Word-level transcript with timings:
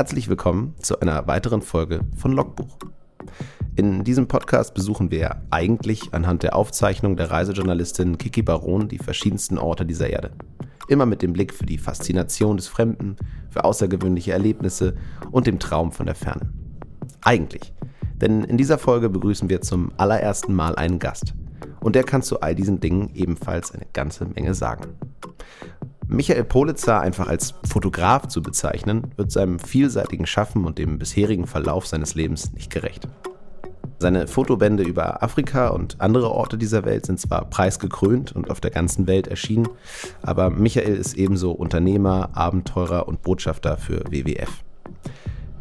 Herzlich 0.00 0.30
willkommen 0.30 0.74
zu 0.80 0.98
einer 1.00 1.26
weiteren 1.26 1.60
Folge 1.60 2.00
von 2.16 2.32
Logbuch. 2.32 2.78
In 3.76 4.02
diesem 4.02 4.28
Podcast 4.28 4.72
besuchen 4.72 5.10
wir 5.10 5.42
eigentlich 5.50 6.14
anhand 6.14 6.42
der 6.42 6.56
Aufzeichnung 6.56 7.18
der 7.18 7.30
Reisejournalistin 7.30 8.16
Kiki 8.16 8.40
Baron 8.40 8.88
die 8.88 8.96
verschiedensten 8.96 9.58
Orte 9.58 9.84
dieser 9.84 10.08
Erde. 10.08 10.30
Immer 10.88 11.04
mit 11.04 11.20
dem 11.20 11.34
Blick 11.34 11.52
für 11.52 11.66
die 11.66 11.76
Faszination 11.76 12.56
des 12.56 12.66
Fremden, 12.66 13.16
für 13.50 13.62
außergewöhnliche 13.64 14.32
Erlebnisse 14.32 14.94
und 15.32 15.46
dem 15.46 15.58
Traum 15.58 15.92
von 15.92 16.06
der 16.06 16.14
Ferne. 16.14 16.50
Eigentlich. 17.20 17.74
Denn 18.22 18.42
in 18.44 18.56
dieser 18.56 18.78
Folge 18.78 19.10
begrüßen 19.10 19.50
wir 19.50 19.60
zum 19.60 19.92
allerersten 19.98 20.54
Mal 20.54 20.76
einen 20.76 20.98
Gast. 20.98 21.34
Und 21.80 21.94
der 21.94 22.04
kann 22.04 22.22
zu 22.22 22.40
all 22.40 22.54
diesen 22.54 22.80
Dingen 22.80 23.10
ebenfalls 23.12 23.72
eine 23.72 23.84
ganze 23.92 24.24
Menge 24.24 24.54
sagen. 24.54 24.94
Michael 26.12 26.42
Politzer 26.42 27.00
einfach 27.00 27.28
als 27.28 27.54
Fotograf 27.62 28.26
zu 28.26 28.42
bezeichnen, 28.42 29.12
wird 29.16 29.30
seinem 29.30 29.60
vielseitigen 29.60 30.26
Schaffen 30.26 30.64
und 30.64 30.76
dem 30.78 30.98
bisherigen 30.98 31.46
Verlauf 31.46 31.86
seines 31.86 32.16
Lebens 32.16 32.52
nicht 32.52 32.68
gerecht. 32.68 33.06
Seine 34.00 34.26
Fotobände 34.26 34.82
über 34.82 35.22
Afrika 35.22 35.68
und 35.68 36.00
andere 36.00 36.32
Orte 36.32 36.58
dieser 36.58 36.84
Welt 36.84 37.06
sind 37.06 37.20
zwar 37.20 37.44
preisgekrönt 37.44 38.32
und 38.32 38.50
auf 38.50 38.60
der 38.60 38.72
ganzen 38.72 39.06
Welt 39.06 39.28
erschienen, 39.28 39.68
aber 40.20 40.50
Michael 40.50 40.96
ist 40.96 41.14
ebenso 41.14 41.52
Unternehmer, 41.52 42.30
Abenteurer 42.32 43.06
und 43.06 43.22
Botschafter 43.22 43.76
für 43.76 44.00
WWF. 44.10 44.50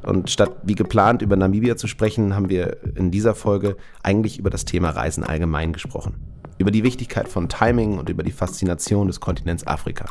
Und 0.02 0.32
statt 0.32 0.56
wie 0.64 0.76
geplant 0.76 1.22
über 1.22 1.36
Namibia 1.36 1.78
zu 1.78 1.86
sprechen, 1.86 2.36
haben 2.36 2.50
wir 2.50 2.78
in 2.96 3.12
dieser 3.12 3.36
Folge 3.36 3.78
eigentlich 4.02 4.40
über 4.40 4.50
das 4.50 4.66
Thema 4.66 4.90
Reisen 4.90 5.24
allgemein 5.24 5.74
gesprochen. 5.74 6.16
Über 6.58 6.72
die 6.72 6.84
Wichtigkeit 6.84 7.28
von 7.28 7.50
Timing 7.50 8.00
und 8.00 8.10
über 8.10 8.24
die 8.24 8.32
Faszination 8.32 9.06
des 9.06 9.20
Kontinents 9.20 9.68
Afrika. 9.68 10.06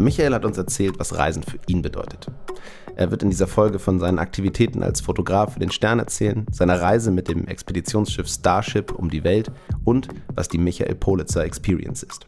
Michael 0.00 0.34
hat 0.34 0.44
uns 0.44 0.56
erzählt, 0.58 0.98
was 0.98 1.16
Reisen 1.16 1.42
für 1.42 1.58
ihn 1.66 1.82
bedeutet. 1.82 2.26
Er 2.96 3.10
wird 3.10 3.22
in 3.22 3.30
dieser 3.30 3.46
Folge 3.46 3.78
von 3.78 3.98
seinen 3.98 4.18
Aktivitäten 4.18 4.82
als 4.82 5.00
Fotograf 5.00 5.54
für 5.54 5.60
den 5.60 5.70
Stern 5.70 5.98
erzählen, 5.98 6.46
seiner 6.50 6.80
Reise 6.80 7.10
mit 7.10 7.28
dem 7.28 7.46
Expeditionsschiff 7.46 8.28
Starship 8.28 8.92
um 8.92 9.10
die 9.10 9.24
Welt 9.24 9.50
und 9.84 10.08
was 10.34 10.48
die 10.48 10.58
Michael 10.58 10.94
Politzer 10.94 11.44
Experience 11.44 12.02
ist. 12.02 12.26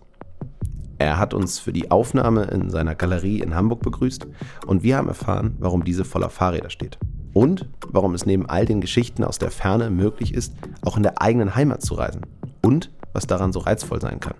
Er 0.98 1.18
hat 1.18 1.34
uns 1.34 1.58
für 1.58 1.72
die 1.72 1.90
Aufnahme 1.90 2.44
in 2.44 2.70
seiner 2.70 2.94
Galerie 2.94 3.40
in 3.40 3.54
Hamburg 3.54 3.80
begrüßt 3.80 4.26
und 4.66 4.82
wir 4.82 4.96
haben 4.96 5.08
erfahren, 5.08 5.56
warum 5.58 5.84
diese 5.84 6.04
voller 6.04 6.30
Fahrräder 6.30 6.70
steht. 6.70 6.98
Und 7.34 7.68
warum 7.88 8.14
es 8.14 8.26
neben 8.26 8.48
all 8.48 8.66
den 8.66 8.80
Geschichten 8.80 9.24
aus 9.24 9.38
der 9.38 9.50
Ferne 9.50 9.90
möglich 9.90 10.34
ist, 10.34 10.54
auch 10.82 10.96
in 10.96 11.02
der 11.02 11.20
eigenen 11.20 11.54
Heimat 11.54 11.82
zu 11.82 11.94
reisen. 11.94 12.22
Und 12.62 12.90
was 13.14 13.26
daran 13.26 13.52
so 13.52 13.60
reizvoll 13.60 14.00
sein 14.00 14.20
kann. 14.20 14.34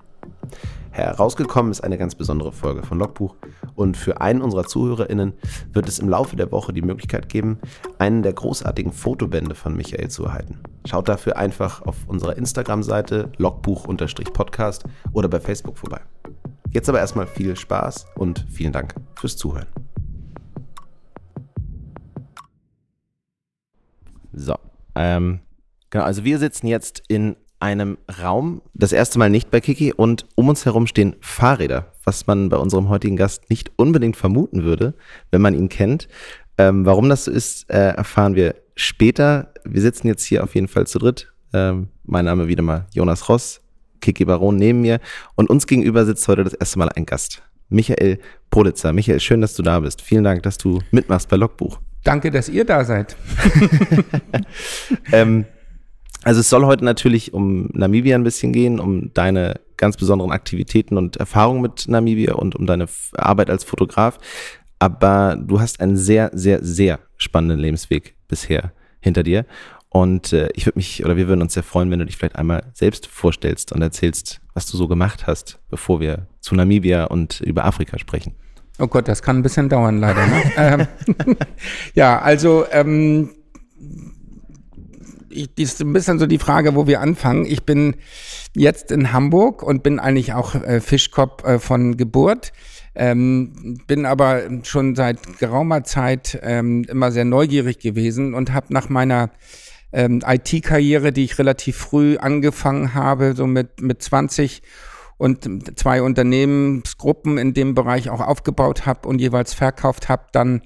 Herausgekommen 0.92 1.73
ist 1.73 1.83
eine 1.83 1.97
ganz 1.97 2.15
besondere 2.15 2.53
Folge 2.53 2.83
von 2.83 2.98
Logbuch 2.98 3.34
und 3.75 3.97
für 3.97 4.20
einen 4.20 4.42
unserer 4.42 4.67
ZuhörerInnen 4.67 5.33
wird 5.73 5.89
es 5.89 5.98
im 5.98 6.09
Laufe 6.09 6.37
der 6.37 6.53
Woche 6.53 6.75
die 6.75 6.83
Möglichkeit 6.83 7.31
geben, 7.31 7.59
einen 7.98 8.23
der 8.23 8.34
großartigen 8.34 8.93
Fotobände 8.93 9.55
von 9.55 9.75
Michael 9.75 10.10
zu 10.10 10.27
erhalten. 10.27 10.59
Schaut 10.84 11.09
dafür 11.09 11.38
einfach 11.38 11.81
auf 11.83 11.97
unserer 12.09 12.37
Instagram-Seite 12.37 13.33
logbuch-podcast 13.38 14.84
oder 15.12 15.28
bei 15.28 15.41
Facebook 15.41 15.78
vorbei. 15.78 16.03
Jetzt 16.71 16.91
aber 16.91 16.99
erstmal 16.99 17.27
viel 17.27 17.56
Spaß 17.56 18.06
und 18.16 18.47
vielen 18.50 18.72
Dank 18.72 18.94
fürs 19.15 19.39
Zuhören. 19.39 19.69
So, 24.34 24.56
ähm, 24.94 25.41
genau, 25.89 26.04
also 26.04 26.25
wir 26.25 26.39
sitzen 26.39 26.66
jetzt 26.66 27.03
in 27.09 27.37
einem 27.62 27.97
Raum, 28.21 28.61
das 28.75 28.93
erste 28.93 29.21
Mal 29.21 29.31
nicht 29.31 29.50
bei 29.50 29.61
Kiki 29.61 29.93
und 29.93 30.27
um 30.34 30.49
uns 30.49 30.65
herum 30.65 30.89
stehen 30.89 31.15
Fahrräder, 31.21 31.93
was 32.05 32.27
man 32.27 32.49
bei 32.49 32.56
unserem 32.56 32.89
heutigen 32.89 33.17
Gast 33.17 33.49
nicht 33.50 33.71
unbedingt 33.77 34.17
vermuten 34.17 34.65
würde, 34.65 34.95
wenn 35.31 35.41
man 35.41 35.55
ihn 35.55 35.69
kennt. 35.69 36.09
Ähm, 36.59 36.84
warum 36.84 37.09
das 37.09 37.25
so 37.25 37.31
ist, 37.31 37.71
äh, 37.71 37.91
erfahren 37.95 38.34
wir 38.34 38.56
später. 38.75 39.55
Wir 39.65 39.81
sitzen 39.81 40.09
jetzt 40.09 40.25
hier 40.25 40.43
auf 40.43 40.56
jeden 40.56 40.67
Fall 40.67 40.89
zu 40.89 40.99
dritt. 40.99 41.33
Ähm, 41.55 41.89
mein 42.03 42.25
Name 42.25 42.49
wieder 42.49 42.62
mal 42.62 42.87
Jonas 42.93 43.28
Ross, 43.28 43.61
Kiki 44.01 44.25
Baron 44.25 44.56
neben 44.56 44.81
mir 44.81 44.99
und 45.37 45.49
uns 45.49 45.69
gegenüber 45.69 46.05
sitzt 46.05 46.27
heute 46.27 46.43
das 46.43 46.55
erste 46.55 46.81
Mal 46.81 46.89
ein 46.89 47.06
Gast. 47.06 47.43
Michael 47.69 48.19
Politzer. 48.51 48.93
Michael, 48.93 49.21
schön, 49.21 49.41
dass 49.41 49.55
du 49.55 49.62
da 49.62 49.78
bist. 49.78 50.03
Vielen 50.03 50.25
Dank, 50.25 50.43
dass 50.43 50.59
du 50.59 50.81
mitmachst 50.91 51.28
bei 51.28 51.37
Logbuch. 51.37 51.78
Danke, 52.03 52.33
dass 52.33 52.49
ihr 52.49 52.65
da 52.65 52.84
seid. 52.84 53.17
ähm, 55.12 55.45
also 56.22 56.41
es 56.41 56.49
soll 56.49 56.65
heute 56.66 56.84
natürlich 56.84 57.34
um 57.34 57.69
Namibia 57.72 58.15
ein 58.15 58.25
bisschen 58.25 58.53
gehen, 58.53 58.78
um 58.81 59.12
deine 59.15 59.60
ganz 59.77 59.97
besonderen 59.97 60.31
Aktivitäten 60.31 60.97
und 60.97 61.16
Erfahrungen 61.16 61.62
mit 61.62 61.88
Namibia 61.88 62.34
und 62.34 62.55
um 62.55 62.66
deine 62.66 62.87
Arbeit 63.16 63.50
als 63.50 63.65
Fotograf. 63.65 64.19
Aber 64.78 65.37
du 65.37 65.60
hast 65.60 65.81
einen 65.81 65.97
sehr, 65.97 66.31
sehr, 66.33 66.65
sehr 66.65 67.00
spannenden 67.16 67.59
Lebensweg 67.59 68.15
bisher 68.28 68.72
hinter 69.00 69.22
dir. 69.22 69.47
Und 69.88 70.33
äh, 70.33 70.49
ich 70.55 70.65
würde 70.66 70.78
mich, 70.78 71.05
oder 71.05 71.16
wir 71.16 71.28
würden 71.28 71.43
uns 71.43 71.55
sehr 71.55 71.62
freuen, 71.62 71.91
wenn 71.91 71.99
du 71.99 72.06
dich 72.06 72.16
vielleicht 72.16 72.37
einmal 72.37 72.65
selbst 72.72 73.06
vorstellst 73.06 73.72
und 73.72 73.83
erzählst, 73.83 74.41
was 74.54 74.66
du 74.66 74.77
so 74.77 74.89
gemacht 74.89 75.27
hast, 75.27 75.60
bevor 75.69 76.00
wir 76.00 76.27
zu 76.41 76.54
Namibia 76.54 77.04
und 77.04 77.41
über 77.41 77.65
Afrika 77.65 77.99
sprechen. 77.99 78.34
Oh 78.78 78.87
Gott, 78.87 79.06
das 79.06 79.22
kann 79.22 79.39
ein 79.39 79.43
bisschen 79.43 79.69
dauern, 79.69 79.99
leider. 80.00 80.27
Ne? 80.27 80.43
ähm, 80.56 81.37
ja, 81.94 82.21
also 82.21 82.65
ähm, 82.71 83.31
ich, 85.32 85.54
die 85.54 85.62
ist 85.62 85.81
ein 85.81 85.93
bisschen 85.93 86.19
so 86.19 86.26
die 86.26 86.38
Frage, 86.38 86.75
wo 86.75 86.87
wir 86.87 87.00
anfangen. 87.00 87.44
Ich 87.44 87.65
bin 87.65 87.97
jetzt 88.54 88.91
in 88.91 89.12
Hamburg 89.12 89.62
und 89.62 89.82
bin 89.82 89.98
eigentlich 89.98 90.32
auch 90.34 90.54
äh, 90.54 90.81
Fischkopf 90.81 91.44
äh, 91.44 91.59
von 91.59 91.97
Geburt. 91.97 92.53
Ähm, 92.94 93.81
bin 93.87 94.04
aber 94.04 94.42
schon 94.65 94.94
seit 94.94 95.38
geraumer 95.38 95.82
Zeit 95.84 96.38
ähm, 96.42 96.84
immer 96.84 97.10
sehr 97.10 97.25
neugierig 97.25 97.78
gewesen 97.78 98.34
und 98.34 98.53
habe 98.53 98.66
nach 98.71 98.91
meiner 98.91 99.31
ähm, 99.92 100.21
IT-Karriere, 100.26 101.12
die 101.12 101.25
ich 101.25 101.38
relativ 101.38 101.76
früh 101.76 102.16
angefangen 102.19 102.94
habe, 102.94 103.34
so 103.34 103.47
mit, 103.47 103.81
mit 103.81 104.03
20 104.03 104.62
und 105.16 105.78
zwei 105.78 106.03
Unternehmensgruppen 106.03 107.38
in 107.38 107.54
dem 107.54 107.75
Bereich 107.75 108.10
auch 108.10 108.21
aufgebaut 108.21 108.87
habe 108.87 109.09
und 109.09 109.21
jeweils 109.21 109.54
verkauft 109.54 110.09
habe, 110.09 110.25
dann 110.32 110.62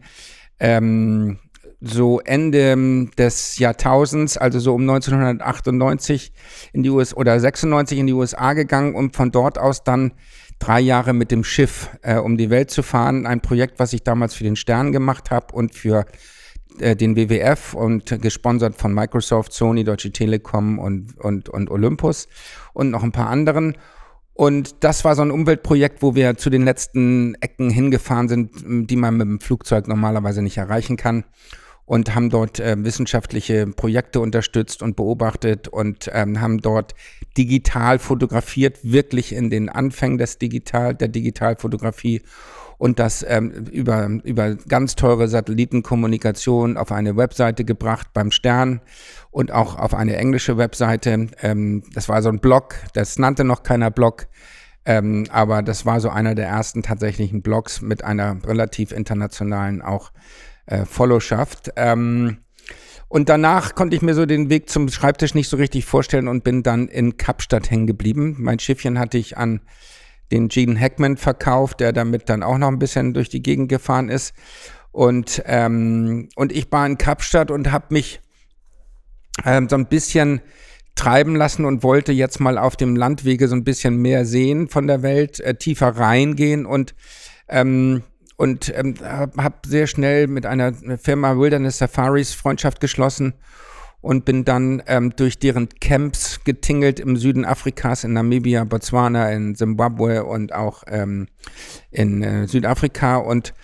ähm, 0.58 1.38
so 1.80 2.20
Ende 2.20 3.08
des 3.18 3.58
Jahrtausends, 3.58 4.36
also 4.36 4.58
so 4.58 4.74
um 4.74 4.82
1998 4.82 6.32
in 6.72 6.82
die 6.82 6.90
US 6.90 7.14
oder 7.14 7.38
96 7.38 7.98
in 7.98 8.06
die 8.06 8.12
USA 8.12 8.54
gegangen 8.54 8.94
und 8.94 9.14
von 9.14 9.30
dort 9.30 9.58
aus 9.58 9.84
dann 9.84 10.12
drei 10.58 10.80
Jahre 10.80 11.12
mit 11.12 11.30
dem 11.30 11.44
Schiff 11.44 11.90
äh, 12.02 12.16
um 12.16 12.38
die 12.38 12.48
Welt 12.48 12.70
zu 12.70 12.82
fahren. 12.82 13.26
Ein 13.26 13.42
Projekt, 13.42 13.78
was 13.78 13.92
ich 13.92 14.02
damals 14.02 14.34
für 14.34 14.44
den 14.44 14.56
Stern 14.56 14.90
gemacht 14.90 15.30
habe 15.30 15.54
und 15.54 15.74
für 15.74 16.06
äh, 16.80 16.96
den 16.96 17.14
WWF 17.14 17.74
und 17.74 18.22
gesponsert 18.22 18.76
von 18.76 18.94
Microsoft, 18.94 19.52
Sony, 19.52 19.84
Deutsche 19.84 20.12
Telekom 20.12 20.78
und, 20.78 21.18
und, 21.18 21.50
und 21.50 21.70
Olympus 21.70 22.28
und 22.72 22.90
noch 22.90 23.02
ein 23.02 23.12
paar 23.12 23.28
anderen. 23.28 23.76
Und 24.32 24.84
das 24.84 25.04
war 25.04 25.14
so 25.14 25.22
ein 25.22 25.30
Umweltprojekt, 25.30 26.02
wo 26.02 26.14
wir 26.14 26.36
zu 26.36 26.48
den 26.50 26.62
letzten 26.62 27.34
Ecken 27.36 27.70
hingefahren 27.70 28.28
sind, 28.28 28.50
die 28.90 28.96
man 28.96 29.16
mit 29.16 29.26
dem 29.26 29.40
Flugzeug 29.40 29.88
normalerweise 29.88 30.42
nicht 30.42 30.56
erreichen 30.56 30.96
kann 30.96 31.24
und 31.86 32.14
haben 32.14 32.30
dort 32.30 32.60
äh, 32.60 32.76
wissenschaftliche 32.78 33.66
Projekte 33.66 34.20
unterstützt 34.20 34.82
und 34.82 34.96
beobachtet 34.96 35.68
und 35.68 36.10
ähm, 36.12 36.40
haben 36.40 36.58
dort 36.58 36.94
digital 37.38 37.98
fotografiert, 37.98 38.78
wirklich 38.82 39.32
in 39.32 39.50
den 39.50 39.68
Anfängen 39.68 40.18
des 40.18 40.38
Digital, 40.38 40.94
der 40.94 41.08
Digitalfotografie 41.08 42.22
und 42.78 42.98
das 42.98 43.24
ähm, 43.26 43.66
über, 43.70 44.08
über 44.24 44.54
ganz 44.54 44.96
teure 44.96 45.28
Satellitenkommunikation 45.28 46.76
auf 46.76 46.92
eine 46.92 47.16
Webseite 47.16 47.64
gebracht 47.64 48.08
beim 48.12 48.30
Stern 48.30 48.80
und 49.30 49.52
auch 49.52 49.78
auf 49.78 49.94
eine 49.94 50.16
englische 50.16 50.58
Webseite. 50.58 51.28
Ähm, 51.40 51.84
das 51.94 52.08
war 52.08 52.20
so 52.20 52.28
ein 52.28 52.40
Blog, 52.40 52.74
das 52.92 53.18
nannte 53.18 53.44
noch 53.44 53.62
keiner 53.62 53.90
Blog. 53.90 54.26
Ähm, 54.88 55.26
aber 55.30 55.62
das 55.62 55.84
war 55.84 56.00
so 56.00 56.10
einer 56.10 56.36
der 56.36 56.46
ersten 56.46 56.82
tatsächlichen 56.82 57.42
Blogs 57.42 57.80
mit 57.80 58.04
einer 58.04 58.36
relativ 58.46 58.92
internationalen 58.92 59.82
auch 59.82 60.12
äh, 60.66 60.84
Followschaft. 60.84 61.70
Ähm, 61.76 62.38
und 63.08 63.28
danach 63.28 63.74
konnte 63.74 63.96
ich 63.96 64.02
mir 64.02 64.14
so 64.14 64.26
den 64.26 64.50
Weg 64.50 64.68
zum 64.68 64.88
Schreibtisch 64.88 65.34
nicht 65.34 65.48
so 65.48 65.56
richtig 65.56 65.84
vorstellen 65.84 66.28
und 66.28 66.44
bin 66.44 66.62
dann 66.62 66.88
in 66.88 67.16
Kapstadt 67.16 67.70
hängen 67.70 67.86
geblieben. 67.86 68.36
Mein 68.38 68.58
Schiffchen 68.58 68.98
hatte 68.98 69.18
ich 69.18 69.36
an 69.36 69.60
den 70.32 70.48
Gene 70.48 70.78
Hackman 70.78 71.16
verkauft, 71.16 71.80
der 71.80 71.92
damit 71.92 72.28
dann 72.28 72.42
auch 72.42 72.58
noch 72.58 72.68
ein 72.68 72.80
bisschen 72.80 73.14
durch 73.14 73.28
die 73.28 73.42
Gegend 73.42 73.68
gefahren 73.68 74.08
ist. 74.08 74.34
Und, 74.90 75.42
ähm, 75.46 76.28
und 76.34 76.52
ich 76.52 76.70
war 76.72 76.84
in 76.86 76.98
Kapstadt 76.98 77.50
und 77.50 77.70
habe 77.70 77.86
mich 77.90 78.20
ähm, 79.44 79.68
so 79.68 79.76
ein 79.76 79.86
bisschen 79.86 80.40
treiben 80.96 81.36
lassen 81.36 81.64
und 81.64 81.82
wollte 81.82 82.12
jetzt 82.12 82.40
mal 82.40 82.58
auf 82.58 82.74
dem 82.76 82.96
Landwege 82.96 83.46
so 83.46 83.54
ein 83.54 83.64
bisschen 83.64 83.96
mehr 83.98 84.24
sehen 84.24 84.68
von 84.68 84.86
der 84.86 85.02
Welt, 85.02 85.38
äh, 85.40 85.54
tiefer 85.54 85.88
reingehen 85.88 86.66
und 86.66 86.94
ähm, 87.48 88.02
und 88.36 88.72
ähm, 88.76 88.94
habe 89.02 89.56
sehr 89.66 89.86
schnell 89.86 90.26
mit 90.26 90.46
einer 90.46 90.72
Firma 90.98 91.38
Wilderness 91.38 91.78
Safaris 91.78 92.34
Freundschaft 92.34 92.80
geschlossen 92.80 93.34
und 94.00 94.24
bin 94.24 94.44
dann 94.44 94.82
ähm, 94.86 95.14
durch 95.16 95.38
deren 95.38 95.68
Camps 95.80 96.44
getingelt 96.44 97.00
im 97.00 97.16
Süden 97.16 97.44
Afrikas, 97.44 98.04
in 98.04 98.12
Namibia, 98.12 98.64
Botswana, 98.64 99.32
in 99.32 99.56
Zimbabwe 99.56 100.24
und 100.24 100.54
auch 100.54 100.84
ähm, 100.86 101.26
in 101.90 102.22
äh, 102.22 102.46
Südafrika. 102.46 103.16
Und 103.16 103.54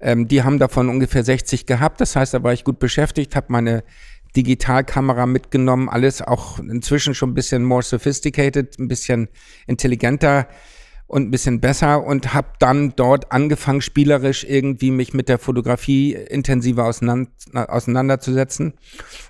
ähm, 0.00 0.26
die 0.26 0.42
haben 0.42 0.58
davon 0.58 0.88
ungefähr 0.88 1.22
60 1.22 1.66
gehabt. 1.66 2.00
Das 2.00 2.16
heißt, 2.16 2.32
da 2.32 2.42
war 2.42 2.52
ich 2.52 2.64
gut 2.64 2.78
beschäftigt, 2.78 3.36
habe 3.36 3.48
meine 3.50 3.84
Digitalkamera 4.36 5.26
mitgenommen, 5.26 5.88
alles 5.88 6.22
auch 6.22 6.60
inzwischen 6.60 7.14
schon 7.14 7.30
ein 7.30 7.34
bisschen 7.34 7.64
more 7.64 7.82
sophisticated, 7.82 8.78
ein 8.78 8.88
bisschen 8.88 9.28
intelligenter 9.66 10.46
und 11.10 11.24
ein 11.24 11.30
bisschen 11.32 11.58
besser 11.58 12.04
und 12.06 12.34
habe 12.34 12.46
dann 12.60 12.92
dort 12.94 13.32
angefangen, 13.32 13.80
spielerisch 13.80 14.44
irgendwie 14.44 14.92
mich 14.92 15.12
mit 15.12 15.28
der 15.28 15.40
Fotografie 15.40 16.12
intensiver 16.12 16.84
auseinander, 16.84 17.28
auseinanderzusetzen 17.52 18.74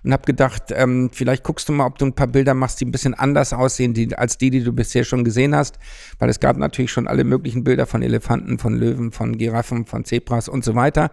und 0.05 0.12
habe 0.12 0.27
gedacht, 0.27 0.65
ähm, 0.73 1.09
vielleicht 1.11 1.43
guckst 1.43 1.71
du 1.71 1.73
mal, 1.73 1.87
ob 1.87 1.97
du 1.97 2.05
ein 2.05 2.12
paar 2.12 2.27
Bilder 2.27 2.53
machst, 2.53 2.82
die 2.82 2.85
ein 2.85 2.93
bisschen 2.93 3.15
anders 3.15 3.55
aussehen 3.55 3.94
die, 3.94 4.15
als 4.15 4.37
die, 4.37 4.50
die 4.50 4.62
du 4.62 4.75
bisher 4.75 5.05
schon 5.05 5.25
gesehen 5.25 5.55
hast, 5.55 5.79
weil 6.19 6.29
es 6.29 6.38
gab 6.38 6.59
natürlich 6.59 6.93
schon 6.93 7.09
alle 7.09 7.25
möglichen 7.25 7.65
Bilder 7.65 7.87
von 7.87 8.03
Elefanten, 8.03 8.59
von 8.59 8.75
Löwen, 8.75 9.11
von 9.11 9.38
Giraffen, 9.38 9.87
von 9.87 10.05
Zebras 10.05 10.50
und 10.50 10.62
so 10.62 10.75
weiter. 10.75 11.11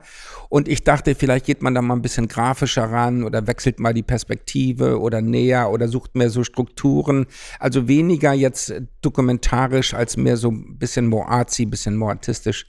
Und 0.50 0.68
ich 0.68 0.84
dachte, 0.84 1.16
vielleicht 1.16 1.46
geht 1.46 1.62
man 1.62 1.76
da 1.76 1.82
mal 1.82 1.96
ein 1.96 2.02
bisschen 2.02 2.28
grafischer 2.28 2.92
ran 2.92 3.24
oder 3.24 3.48
wechselt 3.48 3.80
mal 3.80 3.94
die 3.94 4.04
Perspektive 4.04 5.00
oder 5.00 5.22
näher 5.22 5.70
oder 5.72 5.88
sucht 5.88 6.16
mehr 6.16 6.30
so 6.30 6.44
Strukturen. 6.44 7.26
Also 7.58 7.88
weniger 7.88 8.34
jetzt 8.34 8.74
dokumentarisch 9.02 9.94
als 9.94 10.18
mehr 10.18 10.36
so 10.36 10.57
ein 10.58 10.78
bisschen 10.78 11.14
artsy, 11.14 11.64
ein 11.64 11.70
bisschen 11.70 11.96
more 11.96 12.12
artistisch. 12.12 12.68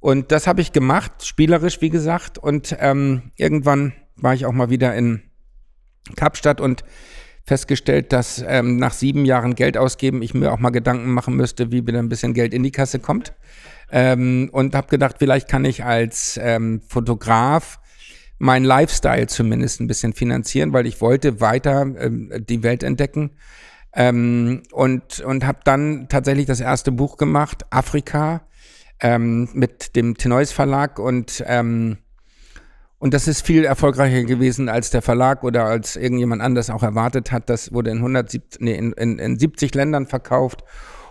Und 0.00 0.32
das 0.32 0.46
habe 0.46 0.60
ich 0.60 0.72
gemacht, 0.72 1.24
spielerisch, 1.24 1.80
wie 1.80 1.90
gesagt. 1.90 2.36
Und 2.36 2.76
ähm, 2.80 3.30
irgendwann 3.36 3.92
war 4.16 4.34
ich 4.34 4.46
auch 4.46 4.52
mal 4.52 4.68
wieder 4.68 4.94
in 4.94 5.22
Kapstadt 6.16 6.60
und 6.60 6.84
festgestellt, 7.44 8.12
dass 8.12 8.44
ähm, 8.46 8.76
nach 8.76 8.92
sieben 8.92 9.24
Jahren 9.24 9.54
Geld 9.54 9.76
ausgeben 9.76 10.22
ich 10.22 10.34
mir 10.34 10.52
auch 10.52 10.58
mal 10.58 10.70
Gedanken 10.70 11.12
machen 11.12 11.36
müsste, 11.36 11.72
wie 11.72 11.86
wieder 11.86 11.98
ein 11.98 12.08
bisschen 12.08 12.34
Geld 12.34 12.54
in 12.54 12.62
die 12.62 12.70
Kasse 12.70 12.98
kommt. 12.98 13.32
Ähm, 13.90 14.48
und 14.52 14.74
habe 14.74 14.88
gedacht, 14.88 15.16
vielleicht 15.18 15.48
kann 15.48 15.64
ich 15.64 15.84
als 15.84 16.38
ähm, 16.42 16.80
Fotograf 16.88 17.78
meinen 18.38 18.64
Lifestyle 18.64 19.28
zumindest 19.28 19.80
ein 19.80 19.86
bisschen 19.86 20.14
finanzieren, 20.14 20.72
weil 20.72 20.86
ich 20.86 21.00
wollte 21.00 21.40
weiter 21.40 21.82
ähm, 21.82 22.32
die 22.48 22.62
Welt 22.62 22.82
entdecken 22.82 23.30
ähm, 23.94 24.62
und 24.72 25.20
und 25.20 25.46
habe 25.46 25.58
dann 25.64 26.08
tatsächlich 26.08 26.46
das 26.46 26.60
erste 26.60 26.92
Buch 26.92 27.16
gemacht, 27.16 27.66
Afrika, 27.70 28.42
ähm, 29.00 29.48
mit 29.52 29.96
dem 29.96 30.16
Tenois 30.16 30.46
Verlag 30.46 30.98
und 30.98 31.42
ähm, 31.46 31.98
und 32.98 33.14
das 33.14 33.26
ist 33.26 33.44
viel 33.44 33.64
erfolgreicher 33.64 34.22
gewesen, 34.22 34.68
als 34.68 34.90
der 34.90 35.02
Verlag 35.02 35.42
oder 35.42 35.64
als 35.64 35.96
irgendjemand 35.96 36.40
anders 36.40 36.70
auch 36.70 36.84
erwartet 36.84 37.32
hat. 37.32 37.50
Das 37.50 37.72
wurde 37.72 37.90
in, 37.90 37.96
170, 37.96 38.60
nee, 38.60 38.74
in, 38.74 38.92
in, 38.92 39.18
in 39.18 39.36
70 39.40 39.74
Ländern 39.74 40.06
verkauft 40.06 40.62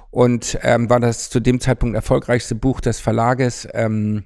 und 0.10 0.58
ähm, 0.62 0.90
war 0.90 1.02
das 1.02 1.30
zu 1.30 1.42
dem 1.42 1.60
Zeitpunkt 1.60 1.96
erfolgreichste 1.96 2.56
Buch 2.56 2.80
des 2.80 3.02
Verlages 3.02 3.68
ähm, 3.74 4.24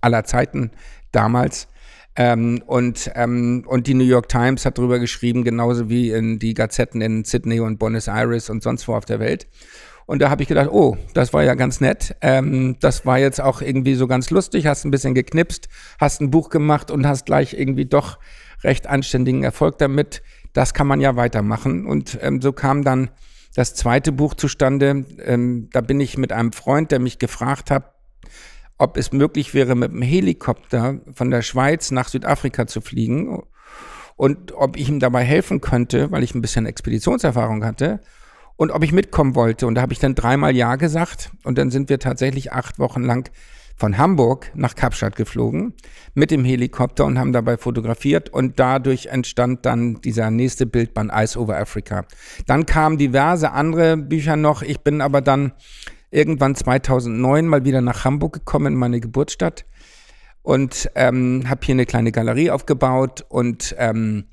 aller 0.00 0.24
Zeiten 0.24 0.72
damals. 1.12 1.68
Ähm, 2.16 2.62
und, 2.66 3.10
ähm, 3.14 3.64
und 3.66 3.86
die 3.86 3.94
New 3.94 4.04
York 4.04 4.28
Times 4.28 4.64
hat 4.64 4.78
darüber 4.78 4.98
geschrieben, 4.98 5.44
genauso 5.44 5.90
wie 5.90 6.10
in 6.10 6.38
die 6.38 6.54
Gazetten 6.54 7.02
in 7.02 7.24
Sydney 7.24 7.60
und 7.60 7.78
Buenos 7.78 8.08
Aires 8.08 8.48
und 8.48 8.62
sonst 8.62 8.88
wo 8.88 8.94
auf 8.94 9.04
der 9.04 9.20
Welt. 9.20 9.46
Und 10.06 10.22
da 10.22 10.30
habe 10.30 10.42
ich 10.42 10.48
gedacht, 10.48 10.70
oh, 10.70 10.96
das 11.14 11.32
war 11.32 11.42
ja 11.42 11.54
ganz 11.54 11.80
nett. 11.80 12.16
Ähm, 12.22 12.76
das 12.80 13.04
war 13.04 13.18
jetzt 13.18 13.40
auch 13.40 13.60
irgendwie 13.60 13.96
so 13.96 14.06
ganz 14.06 14.30
lustig. 14.30 14.66
Hast 14.66 14.84
ein 14.84 14.92
bisschen 14.92 15.14
geknipst, 15.14 15.68
hast 15.98 16.20
ein 16.20 16.30
Buch 16.30 16.48
gemacht 16.48 16.90
und 16.90 17.06
hast 17.06 17.26
gleich 17.26 17.54
irgendwie 17.54 17.86
doch 17.86 18.18
recht 18.62 18.86
anständigen 18.86 19.42
Erfolg 19.42 19.78
damit. 19.78 20.22
Das 20.52 20.74
kann 20.74 20.86
man 20.86 21.00
ja 21.00 21.16
weitermachen. 21.16 21.86
Und 21.86 22.18
ähm, 22.22 22.40
so 22.40 22.52
kam 22.52 22.82
dann 22.82 23.10
das 23.54 23.74
zweite 23.74 24.12
Buch 24.12 24.34
zustande. 24.34 25.04
Ähm, 25.22 25.68
da 25.72 25.80
bin 25.80 26.00
ich 26.00 26.16
mit 26.16 26.32
einem 26.32 26.52
Freund, 26.52 26.92
der 26.92 27.00
mich 27.00 27.18
gefragt 27.18 27.70
hat, 27.70 27.92
ob 28.78 28.96
es 28.96 29.12
möglich 29.12 29.54
wäre, 29.54 29.74
mit 29.74 29.92
dem 29.92 30.02
Helikopter 30.02 31.00
von 31.12 31.30
der 31.30 31.42
Schweiz 31.42 31.90
nach 31.90 32.08
Südafrika 32.08 32.66
zu 32.66 32.80
fliegen 32.80 33.42
und 34.16 34.52
ob 34.52 34.76
ich 34.76 34.88
ihm 34.88 35.00
dabei 35.00 35.24
helfen 35.24 35.60
könnte, 35.60 36.10
weil 36.10 36.22
ich 36.22 36.34
ein 36.34 36.42
bisschen 36.42 36.66
Expeditionserfahrung 36.66 37.64
hatte 37.64 38.00
und 38.56 38.70
ob 38.70 38.82
ich 38.82 38.92
mitkommen 38.92 39.34
wollte. 39.34 39.66
Und 39.66 39.76
da 39.76 39.82
habe 39.82 39.92
ich 39.92 39.98
dann 39.98 40.14
dreimal 40.14 40.56
Ja 40.56 40.76
gesagt 40.76 41.30
und 41.44 41.58
dann 41.58 41.70
sind 41.70 41.88
wir 41.88 41.98
tatsächlich 41.98 42.52
acht 42.52 42.78
Wochen 42.78 43.02
lang 43.02 43.30
von 43.78 43.98
Hamburg 43.98 44.50
nach 44.54 44.74
Kapstadt 44.74 45.16
geflogen 45.16 45.74
mit 46.14 46.30
dem 46.30 46.44
Helikopter 46.46 47.04
und 47.04 47.18
haben 47.18 47.34
dabei 47.34 47.58
fotografiert 47.58 48.30
und 48.30 48.58
dadurch 48.58 49.06
entstand 49.06 49.66
dann 49.66 50.00
dieser 50.00 50.30
nächste 50.30 50.64
Bildband 50.64 51.12
Ice 51.14 51.38
Over 51.38 51.58
Africa. 51.58 52.06
Dann 52.46 52.64
kamen 52.64 52.96
diverse 52.96 53.52
andere 53.52 53.98
Bücher 53.98 54.36
noch. 54.36 54.62
Ich 54.62 54.80
bin 54.80 55.02
aber 55.02 55.20
dann 55.20 55.52
irgendwann 56.16 56.54
2009 56.54 57.46
mal 57.46 57.64
wieder 57.64 57.82
nach 57.82 58.04
Hamburg 58.04 58.32
gekommen, 58.32 58.72
in 58.72 58.78
meine 58.78 59.00
Geburtsstadt 59.00 59.66
und 60.42 60.90
ähm, 60.94 61.44
habe 61.46 61.60
hier 61.62 61.74
eine 61.74 61.84
kleine 61.84 62.10
Galerie 62.10 62.50
aufgebaut 62.50 63.26
und 63.28 63.74
ähm, 63.78 64.24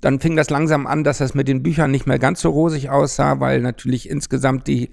dann 0.00 0.18
fing 0.18 0.34
das 0.34 0.48
langsam 0.48 0.86
an, 0.86 1.04
dass 1.04 1.18
das 1.18 1.34
mit 1.34 1.46
den 1.46 1.62
Büchern 1.62 1.90
nicht 1.90 2.06
mehr 2.06 2.18
ganz 2.18 2.40
so 2.40 2.50
rosig 2.50 2.88
aussah, 2.88 3.38
weil 3.38 3.60
natürlich 3.60 4.08
insgesamt 4.08 4.66
die 4.66 4.90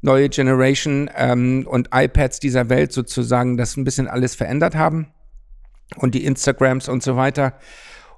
neue 0.00 0.30
Generation 0.30 1.10
ähm, 1.14 1.66
und 1.68 1.90
iPads 1.92 2.40
dieser 2.40 2.70
Welt 2.70 2.92
sozusagen 2.92 3.58
das 3.58 3.76
ein 3.76 3.84
bisschen 3.84 4.08
alles 4.08 4.34
verändert 4.34 4.74
haben 4.74 5.08
und 5.96 6.14
die 6.14 6.24
Instagrams 6.24 6.88
und 6.88 7.02
so 7.02 7.16
weiter. 7.16 7.58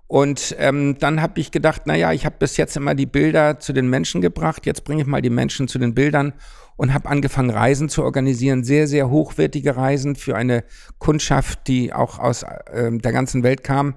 Und 0.06 0.54
ähm, 0.58 0.96
dann 1.00 1.20
habe 1.20 1.40
ich 1.40 1.50
gedacht, 1.50 1.86
naja, 1.86 2.12
ich 2.12 2.24
habe 2.24 2.36
bis 2.38 2.56
jetzt 2.56 2.76
immer 2.76 2.94
die 2.94 3.06
Bilder 3.06 3.58
zu 3.58 3.72
den 3.72 3.88
Menschen 3.88 4.20
gebracht, 4.20 4.66
jetzt 4.66 4.84
bringe 4.84 5.02
ich 5.02 5.08
mal 5.08 5.22
die 5.22 5.30
Menschen 5.30 5.66
zu 5.66 5.78
den 5.78 5.94
Bildern 5.94 6.34
und 6.76 6.92
habe 6.92 7.08
angefangen, 7.08 7.50
Reisen 7.50 7.88
zu 7.88 8.02
organisieren, 8.02 8.64
sehr, 8.64 8.86
sehr 8.86 9.10
hochwertige 9.10 9.76
Reisen 9.76 10.16
für 10.16 10.36
eine 10.36 10.64
Kundschaft, 10.98 11.68
die 11.68 11.92
auch 11.92 12.18
aus 12.18 12.42
äh, 12.42 12.90
der 12.92 13.12
ganzen 13.12 13.42
Welt 13.42 13.64
kam. 13.64 13.94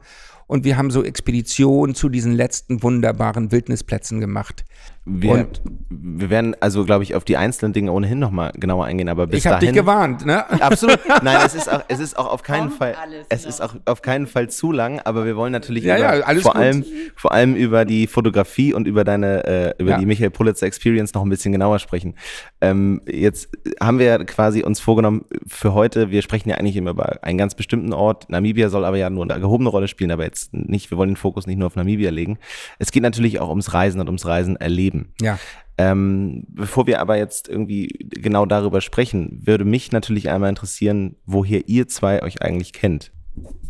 Und 0.47 0.63
wir 0.63 0.77
haben 0.77 0.91
so 0.91 1.03
Expeditionen 1.03 1.93
zu 1.93 2.07
diesen 2.07 2.31
letzten 2.31 2.81
wunderbaren 2.81 3.51
Wildnisplätzen 3.51 4.21
gemacht. 4.21 4.63
Wir, 5.09 5.31
und 5.31 5.61
wir 5.89 6.29
werden 6.29 6.53
also, 6.59 6.83
glaube 6.83 7.03
ich, 7.03 7.15
auf 7.15 7.23
die 7.23 7.37
einzelnen 7.37 7.71
Dinge 7.71 7.93
ohnehin 7.93 8.19
nochmal 8.19 8.51
genauer 8.55 8.85
eingehen, 8.85 9.07
aber 9.07 9.25
bis 9.25 9.39
ich 9.39 9.47
habe 9.47 9.65
dich 9.65 9.73
gewarnt, 9.73 10.25
ne? 10.25 10.49
Absolut. 10.61 10.99
Nein, 11.23 11.37
es 11.45 11.55
ist 11.55 11.71
auch, 11.71 11.81
es 11.87 11.99
ist 11.99 12.17
auch 12.19 12.27
auf 12.27 12.43
keinen 12.43 12.71
Fall, 12.71 12.93
es 13.29 13.45
ist 13.45 13.61
auch 13.61 13.75
auf 13.85 14.01
keinen 14.01 14.27
Fall 14.27 14.49
zu 14.49 14.73
lang, 14.73 14.99
aber 14.99 15.25
wir 15.25 15.37
wollen 15.37 15.53
natürlich 15.53 15.85
ja, 15.85 15.97
über, 15.97 16.17
ja, 16.17 16.41
vor 16.41 16.51
gut. 16.51 16.61
allem, 16.61 16.85
vor 17.15 17.31
allem 17.31 17.55
über 17.55 17.85
die 17.85 18.07
Fotografie 18.07 18.73
und 18.73 18.85
über 18.85 19.05
deine, 19.05 19.45
äh, 19.45 19.73
über 19.81 19.91
ja. 19.91 19.97
die 19.97 20.05
Michael 20.05 20.29
Pulitzer 20.29 20.65
Experience 20.65 21.13
noch 21.13 21.23
ein 21.23 21.29
bisschen 21.29 21.53
genauer 21.53 21.79
sprechen. 21.79 22.15
Ähm, 22.59 23.01
jetzt 23.07 23.49
haben 23.81 23.99
wir 23.99 24.25
quasi 24.25 24.63
uns 24.63 24.81
vorgenommen 24.81 25.23
für 25.47 25.73
heute, 25.73 26.11
wir 26.11 26.21
sprechen 26.21 26.49
ja 26.49 26.57
eigentlich 26.57 26.75
immer 26.75 26.91
über 26.91 27.23
einen 27.23 27.37
ganz 27.37 27.55
bestimmten 27.55 27.93
Ort. 27.93 28.29
Namibia 28.29 28.67
soll 28.67 28.83
aber 28.83 28.97
ja 28.97 29.09
nur 29.09 29.23
eine 29.23 29.39
gehobene 29.39 29.69
Rolle 29.69 29.87
spielen, 29.87 30.11
aber 30.11 30.25
jetzt 30.25 30.53
nicht, 30.53 30.91
wir 30.91 30.97
wollen 30.97 31.11
den 31.11 31.15
Fokus 31.15 31.47
nicht 31.47 31.57
nur 31.57 31.67
auf 31.67 31.77
Namibia 31.77 32.09
legen. 32.09 32.39
Es 32.77 32.91
geht 32.91 33.03
natürlich 33.03 33.39
auch 33.39 33.49
ums 33.49 33.73
Reisen 33.73 34.01
und 34.01 34.07
ums 34.07 34.25
Reisen 34.25 34.57
erleben 34.57 34.96
geben. 34.97 35.13
Ja. 35.21 35.39
Ähm, 35.79 36.45
bevor 36.49 36.87
wir 36.87 36.99
aber 36.99 37.17
jetzt 37.17 37.47
irgendwie 37.47 37.87
genau 38.09 38.45
darüber 38.45 38.81
sprechen, 38.81 39.41
würde 39.45 39.63
mich 39.63 39.91
natürlich 39.91 40.29
einmal 40.29 40.49
interessieren, 40.49 41.17
woher 41.25 41.67
ihr 41.67 41.87
zwei 41.87 42.23
euch 42.23 42.41
eigentlich 42.41 42.73
kennt. 42.73 43.11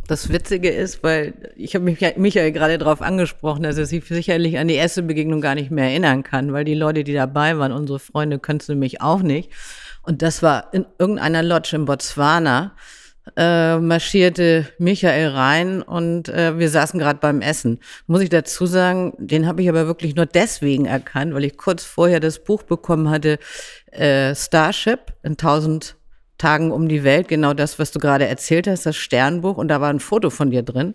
Das 0.07 0.31
Witzige 0.31 0.69
ist, 0.69 1.03
weil 1.03 1.33
ich 1.57 1.75
habe 1.75 1.83
mich 1.83 1.99
Michael 2.15 2.53
gerade 2.53 2.77
darauf 2.77 3.01
angesprochen, 3.01 3.63
dass 3.63 3.77
er 3.77 3.85
sich 3.85 4.05
sicherlich 4.05 4.57
an 4.57 4.69
die 4.69 4.75
erste 4.75 5.03
Begegnung 5.03 5.41
gar 5.41 5.55
nicht 5.55 5.69
mehr 5.69 5.89
erinnern 5.89 6.23
kann, 6.23 6.53
weil 6.53 6.63
die 6.63 6.75
Leute, 6.75 7.03
die 7.03 7.13
dabei 7.13 7.57
waren, 7.57 7.73
unsere 7.73 7.99
Freunde, 7.99 8.39
können 8.39 8.61
es 8.61 8.69
nämlich 8.69 9.01
auch 9.01 9.21
nicht. 9.21 9.51
Und 10.03 10.21
das 10.21 10.41
war 10.41 10.73
in 10.73 10.85
irgendeiner 10.97 11.43
Lodge 11.43 11.75
in 11.75 11.83
Botswana 11.83 12.71
äh, 13.35 13.77
marschierte 13.77 14.67
Michael 14.77 15.29
rein 15.29 15.81
und 15.81 16.29
äh, 16.29 16.57
wir 16.57 16.69
saßen 16.69 16.99
gerade 16.99 17.19
beim 17.19 17.41
Essen. 17.41 17.79
Muss 18.05 18.21
ich 18.21 18.29
dazu 18.29 18.65
sagen, 18.65 19.13
den 19.17 19.47
habe 19.47 19.61
ich 19.61 19.69
aber 19.69 19.87
wirklich 19.87 20.15
nur 20.15 20.25
deswegen 20.25 20.85
erkannt, 20.85 21.33
weil 21.33 21.43
ich 21.43 21.57
kurz 21.57 21.83
vorher 21.83 22.19
das 22.19 22.43
Buch 22.43 22.63
bekommen 22.63 23.09
hatte, 23.09 23.39
äh, 23.91 24.35
Starship 24.35 25.13
in 25.23 25.37
tausend 25.37 25.95
Tagen 26.37 26.71
um 26.71 26.87
die 26.87 27.03
Welt, 27.03 27.27
genau 27.27 27.53
das, 27.53 27.79
was 27.79 27.91
du 27.91 27.99
gerade 27.99 28.27
erzählt 28.27 28.67
hast, 28.67 28.85
das 28.85 28.95
Sternbuch 28.95 29.57
und 29.57 29.69
da 29.69 29.81
war 29.81 29.89
ein 29.89 29.99
Foto 29.99 30.29
von 30.29 30.51
dir 30.51 30.61
drin. 30.61 30.93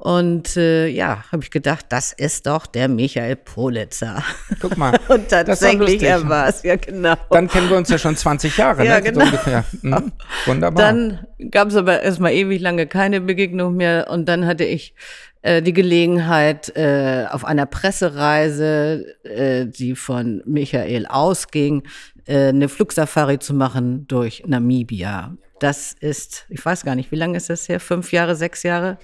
Und 0.00 0.56
äh, 0.56 0.86
ja, 0.86 1.24
habe 1.32 1.42
ich 1.42 1.50
gedacht, 1.50 1.86
das 1.88 2.12
ist 2.12 2.46
doch 2.46 2.66
der 2.66 2.86
Michael 2.86 3.34
Politzer. 3.34 4.22
Guck 4.60 4.76
mal. 4.76 4.96
Und 5.08 5.28
tatsächlich, 5.28 6.00
er 6.04 6.28
war 6.28 6.46
es, 6.46 6.62
ja 6.62 6.76
genau. 6.76 7.16
Dann 7.30 7.48
kennen 7.48 7.68
wir 7.68 7.76
uns 7.76 7.88
ja 7.88 7.98
schon 7.98 8.16
20 8.16 8.56
Jahre, 8.56 8.86
ja, 8.86 9.00
ne? 9.00 9.02
genau. 9.02 9.18
So 9.18 9.26
ungefähr. 9.26 9.64
Mhm. 9.82 10.12
Wunderbar. 10.46 10.84
Dann 10.84 11.26
gab 11.50 11.68
es 11.68 11.74
aber 11.74 12.00
erstmal 12.00 12.32
ewig 12.32 12.60
lange 12.60 12.86
keine 12.86 13.20
Begegnung 13.20 13.74
mehr 13.74 14.08
und 14.08 14.26
dann 14.28 14.46
hatte 14.46 14.62
ich 14.62 14.94
äh, 15.42 15.62
die 15.62 15.72
Gelegenheit, 15.72 16.76
äh, 16.76 17.26
auf 17.28 17.44
einer 17.44 17.66
Pressereise, 17.66 19.04
äh, 19.24 19.66
die 19.66 19.96
von 19.96 20.44
Michael 20.46 21.06
ausging, 21.06 21.82
äh, 22.24 22.50
eine 22.50 22.68
Flugsafari 22.68 23.40
zu 23.40 23.52
machen 23.52 24.06
durch 24.06 24.44
Namibia. 24.46 25.36
Das 25.58 25.92
ist, 25.98 26.46
ich 26.50 26.64
weiß 26.64 26.84
gar 26.84 26.94
nicht, 26.94 27.10
wie 27.10 27.16
lange 27.16 27.36
ist 27.36 27.50
das 27.50 27.68
her? 27.68 27.80
Fünf 27.80 28.12
Jahre, 28.12 28.36
sechs 28.36 28.62
Jahre? 28.62 28.96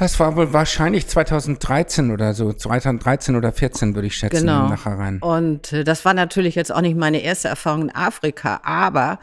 Das 0.00 0.18
war 0.18 0.34
wohl 0.34 0.54
wahrscheinlich 0.54 1.06
2013 1.06 2.10
oder 2.10 2.32
so, 2.32 2.54
2013 2.54 3.36
oder 3.36 3.52
14 3.52 3.94
würde 3.94 4.06
ich 4.06 4.16
schätzen, 4.16 4.46
Genau. 4.46 4.66
nachher 4.66 4.98
rein. 4.98 5.18
Und 5.20 5.74
äh, 5.74 5.84
das 5.84 6.06
war 6.06 6.14
natürlich 6.14 6.54
jetzt 6.54 6.74
auch 6.74 6.80
nicht 6.80 6.96
meine 6.96 7.18
erste 7.22 7.48
Erfahrung 7.48 7.82
in 7.82 7.94
Afrika, 7.94 8.60
aber 8.64 9.18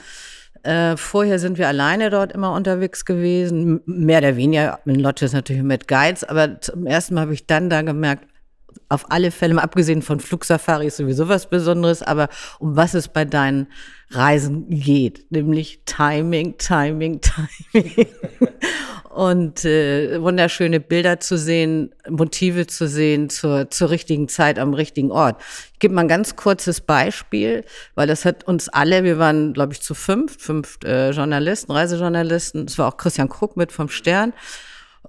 äh, 0.62 0.96
vorher 0.96 1.40
sind 1.40 1.58
wir 1.58 1.68
alleine 1.68 2.12
dort 2.12 2.32
immer 2.32 2.54
unterwegs 2.54 3.06
gewesen, 3.06 3.82
mehr 3.88 4.20
oder 4.20 4.36
weniger, 4.36 4.80
in 4.86 5.00
Lodges 5.00 5.34
natürlich 5.34 5.64
mit 5.64 5.88
Guides, 5.88 6.24
aber 6.24 6.62
zum 6.62 6.86
ersten 6.86 7.16
Mal 7.16 7.22
habe 7.22 7.34
ich 7.34 7.48
dann 7.48 7.72
da 7.72 7.82
gemerkt, 7.82 8.26
auf 8.90 9.12
alle 9.12 9.32
Fälle, 9.32 9.54
mal 9.54 9.62
abgesehen 9.62 10.02
von 10.02 10.20
Flugsafaris 10.20 10.98
sowieso 10.98 11.28
was 11.28 11.50
Besonderes, 11.50 12.02
aber 12.02 12.30
um 12.60 12.76
was 12.76 12.94
es 12.94 13.08
bei 13.08 13.26
deinen 13.26 13.68
Reisen 14.10 14.70
geht, 14.70 15.32
nämlich 15.32 15.82
Timing, 15.86 16.58
Timing, 16.58 17.20
Timing. 17.74 18.08
Und 19.10 19.66
äh, 19.66 20.22
wunderschöne 20.22 20.80
Bilder 20.80 21.20
zu 21.20 21.40
sehen, 21.40 21.90
Motive 22.08 22.68
zu 22.68 22.88
sehen 22.88 23.32
zur, 23.32 23.70
zur 23.72 23.90
richtigen 23.90 24.28
Zeit 24.30 24.60
am 24.60 24.76
richtigen 24.76 25.12
Ort. 25.12 25.42
Ich 25.74 25.80
gebe 25.80 25.96
mal 25.96 26.02
ein 26.02 26.08
ganz 26.08 26.36
kurzes 26.36 26.82
Beispiel, 26.82 27.66
weil 27.96 28.08
das 28.08 28.26
hat 28.26 28.44
uns 28.44 28.70
alle, 28.70 29.04
wir 29.04 29.18
waren, 29.18 29.54
glaube 29.54 29.74
ich, 29.74 29.82
zu 29.82 29.96
fünf, 29.96 30.40
fünf 30.40 30.78
äh, 30.86 31.10
Journalisten, 31.10 31.72
Reisejournalisten. 31.72 32.66
Es 32.66 32.78
war 32.78 32.90
auch 32.90 32.98
Christian 32.98 33.28
Krug 33.28 33.58
mit 33.58 33.72
vom 33.72 33.90
Stern. 33.90 34.34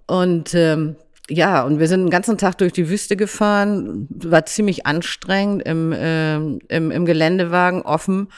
Und 0.07 0.55
ähm, 0.55 0.97
ja, 1.31 1.63
und 1.63 1.79
wir 1.79 1.89
sind 1.89 2.05
den 2.05 2.11
ganzen 2.11 2.39
Tag 2.39 2.57
durch 2.59 2.73
die 2.73 2.89
Wüste 2.89 3.17
gefahren, 3.17 4.09
war 4.09 4.47
ziemlich 4.47 4.87
anstrengend 4.87 5.63
im, 5.67 5.95
ähm, 5.95 6.59
im, 6.69 6.91
im 6.91 7.05
Geländewagen 7.05 7.83
offen 7.83 8.29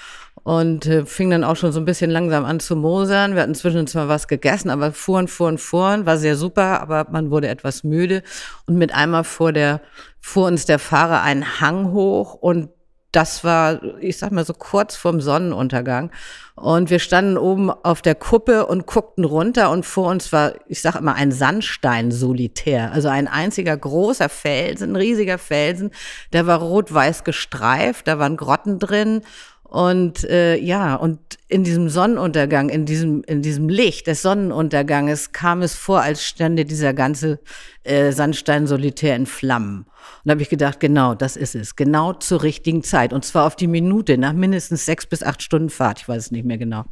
und 0.43 0.87
äh, 0.87 1.07
fing 1.07 1.31
dann 1.31 1.45
auch 1.45 1.57
schon 1.57 1.71
so 1.71 1.81
ein 1.81 1.85
bisschen 1.85 2.11
langsam 2.11 2.45
an 2.45 2.59
zu 2.59 2.75
mosern. 2.75 3.35
Wir 3.35 3.43
hatten 3.43 3.55
zwischendurch 3.55 3.91
zwar 3.91 4.09
was 4.09 4.27
gegessen, 4.27 4.71
aber 4.71 4.93
fuhren, 4.93 5.29
fuhren, 5.29 5.59
fuhren, 5.59 6.07
war 6.07 6.19
sehr 6.19 6.35
super, 6.37 6.81
aber 6.81 7.07
man 7.11 7.31
wurde 7.31 7.49
etwas 7.49 7.85
müde 7.85 8.23
und 8.67 8.77
mit 8.77 8.93
einmal 8.95 9.25
fuhr 9.25 9.53
der, 9.53 9.81
fuhr 10.21 10.47
uns 10.47 10.65
der 10.65 10.79
Fahrer 10.79 11.23
einen 11.23 11.61
Hang 11.61 11.93
hoch 11.93 12.35
und 12.35 12.71
das 13.13 13.43
war, 13.43 13.83
ich 14.01 14.19
sag 14.19 14.31
mal 14.31 14.45
so 14.45 14.55
kurz 14.55 14.97
vorm 14.97 15.21
Sonnenuntergang. 15.21 16.11
Und 16.55 16.91
wir 16.91 16.99
standen 16.99 17.39
oben 17.39 17.71
auf 17.71 18.03
der 18.03 18.15
Kuppe 18.15 18.67
und 18.67 18.87
guckten 18.87 19.25
runter 19.25 19.71
und 19.71 19.87
vor 19.87 20.09
uns 20.09 20.33
war, 20.33 20.53
ich 20.69 20.83
sag 20.83 20.97
immer, 20.97 21.15
ein 21.15 21.33
Sandstein-Solitär. 21.33 22.93
Also 22.93 23.09
ein 23.09 23.29
einziger 23.29 23.77
großer 23.77 24.29
Felsen, 24.29 24.93
ein 24.93 24.97
riesiger 24.97 25.39
Felsen. 25.39 25.91
Der 26.33 26.47
war 26.47 26.61
rot-weiß 26.61 27.25
gestreift, 27.25 28.07
da 28.07 28.19
waren 28.19 28.37
Grotten 28.37 28.79
drin. 28.79 29.23
Und 29.71 30.25
äh, 30.25 30.57
ja, 30.57 30.97
und 30.97 31.21
in 31.47 31.63
diesem 31.63 31.89
Sonnenuntergang, 31.89 32.71
in 32.71 32.87
diesem, 32.87 33.23
in 33.23 33.41
diesem 33.41 33.69
Licht 33.69 34.09
des 34.09 34.21
Sonnenunterganges 34.21 35.31
kam 35.31 35.63
es 35.63 35.77
vor, 35.77 36.01
als 36.01 36.25
stände 36.25 36.65
dieser 36.65 36.93
ganze 36.93 37.39
äh, 37.85 38.11
Sandstein-Solitär 38.11 39.15
in 39.15 39.27
Flammen. 39.27 39.83
Und 39.83 39.87
da 40.25 40.33
habe 40.33 40.43
ich 40.43 40.49
gedacht, 40.49 40.81
genau, 40.81 41.15
das 41.15 41.37
ist 41.37 41.55
es. 41.55 41.77
Genau 41.77 42.15
zur 42.15 42.43
richtigen 42.43 42.83
Zeit. 42.83 43.13
Und 43.13 43.25
zwar 43.25 43.47
auf 43.47 43.55
die 43.55 43.69
Minute, 43.69 44.19
nach 44.19 44.33
mindestens 44.33 44.87
sechs 44.87 45.07
bis 45.07 45.23
acht 45.23 45.41
Stunden 45.41 45.71
Fahrt. 45.71 46.01
Ich 46.01 46.09
weiß 46.09 46.19
es 46.25 46.31
nicht 46.33 46.45
mehr 46.45 46.59
genau. 46.59 46.85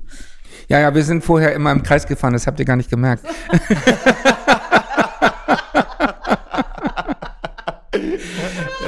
Ja, 0.69 0.79
ja, 0.79 0.95
wir 0.95 1.03
sind 1.03 1.25
vorher 1.25 1.53
immer 1.55 1.73
im 1.73 1.83
Kreis 1.83 2.07
gefahren, 2.07 2.33
das 2.33 2.47
habt 2.47 2.61
ihr 2.61 2.65
gar 2.65 2.77
nicht 2.77 2.91
gemerkt. 2.91 3.27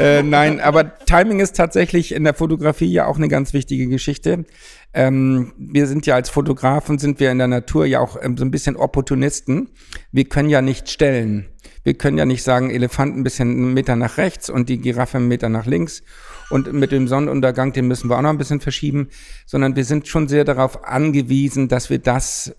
äh, 0.00 0.22
nein, 0.22 0.60
aber 0.60 0.98
Timing 0.98 1.40
ist 1.40 1.56
tatsächlich 1.56 2.14
in 2.14 2.24
der 2.24 2.34
Fotografie 2.34 2.90
ja 2.90 3.06
auch 3.06 3.16
eine 3.16 3.28
ganz 3.28 3.52
wichtige 3.52 3.86
Geschichte. 3.86 4.46
Ähm, 4.94 5.52
wir 5.58 5.86
sind 5.86 6.06
ja 6.06 6.14
als 6.14 6.30
Fotografen, 6.30 6.98
sind 6.98 7.20
wir 7.20 7.30
in 7.30 7.38
der 7.38 7.48
Natur 7.48 7.86
ja 7.86 8.00
auch 8.00 8.16
ähm, 8.20 8.36
so 8.36 8.44
ein 8.44 8.50
bisschen 8.50 8.76
Opportunisten. 8.76 9.68
Wir 10.10 10.24
können 10.24 10.48
ja 10.48 10.62
nicht 10.62 10.90
stellen. 10.90 11.48
Wir 11.82 11.94
können 11.94 12.18
ja 12.18 12.24
nicht 12.24 12.42
sagen, 12.42 12.70
Elefanten 12.70 13.20
ein 13.20 13.24
bisschen 13.24 13.50
einen 13.50 13.74
Meter 13.74 13.96
nach 13.96 14.16
rechts 14.16 14.50
und 14.50 14.68
die 14.68 14.78
Giraffe 14.78 15.18
einen 15.18 15.28
Meter 15.28 15.48
nach 15.48 15.66
links. 15.66 16.02
Und 16.50 16.72
mit 16.72 16.92
dem 16.92 17.06
Sonnenuntergang, 17.06 17.72
den 17.72 17.86
müssen 17.86 18.10
wir 18.10 18.18
auch 18.18 18.22
noch 18.22 18.30
ein 18.30 18.38
bisschen 18.38 18.60
verschieben, 18.60 19.08
sondern 19.46 19.76
wir 19.76 19.84
sind 19.84 20.08
schon 20.08 20.28
sehr 20.28 20.44
darauf 20.44 20.84
angewiesen, 20.84 21.68
dass 21.68 21.90
wir 21.90 21.98
das 21.98 22.54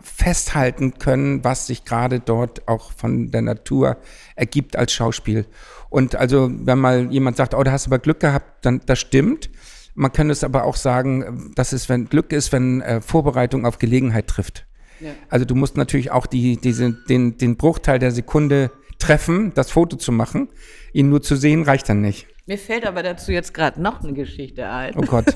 festhalten 0.00 0.98
können, 0.98 1.44
was 1.44 1.66
sich 1.66 1.84
gerade 1.84 2.20
dort 2.20 2.68
auch 2.68 2.92
von 2.92 3.30
der 3.30 3.42
Natur 3.42 3.96
ergibt 4.36 4.76
als 4.76 4.92
Schauspiel. 4.92 5.46
Und 5.94 6.16
also, 6.16 6.50
wenn 6.52 6.80
mal 6.80 7.12
jemand 7.12 7.36
sagt, 7.36 7.54
oh, 7.54 7.62
da 7.62 7.70
hast 7.70 7.86
du 7.86 7.90
aber 7.90 8.00
Glück 8.00 8.18
gehabt, 8.18 8.66
dann 8.66 8.80
das 8.84 8.98
stimmt. 8.98 9.48
Man 9.94 10.12
kann 10.12 10.28
es 10.28 10.42
aber 10.42 10.64
auch 10.64 10.74
sagen, 10.74 11.52
dass 11.54 11.72
es, 11.72 11.88
wenn 11.88 12.06
Glück 12.06 12.32
ist, 12.32 12.50
wenn 12.50 12.80
äh, 12.80 13.00
Vorbereitung 13.00 13.64
auf 13.64 13.78
Gelegenheit 13.78 14.26
trifft. 14.26 14.66
Also 15.28 15.44
du 15.44 15.54
musst 15.54 15.76
natürlich 15.76 16.10
auch 16.10 16.26
die, 16.26 16.56
diese, 16.56 16.96
den, 17.08 17.38
den 17.38 17.56
Bruchteil 17.56 18.00
der 18.00 18.10
Sekunde 18.10 18.72
treffen, 18.98 19.52
das 19.54 19.70
Foto 19.70 19.96
zu 19.96 20.10
machen. 20.10 20.48
Ihn 20.92 21.10
nur 21.10 21.22
zu 21.22 21.36
sehen 21.36 21.62
reicht 21.62 21.88
dann 21.88 22.00
nicht. 22.00 22.26
Mir 22.46 22.58
fällt 22.58 22.86
aber 22.86 23.04
dazu 23.04 23.30
jetzt 23.30 23.54
gerade 23.54 23.80
noch 23.80 24.02
eine 24.02 24.14
Geschichte 24.14 24.68
ein. 24.68 24.94
Oh 24.96 25.02
Gott. 25.02 25.26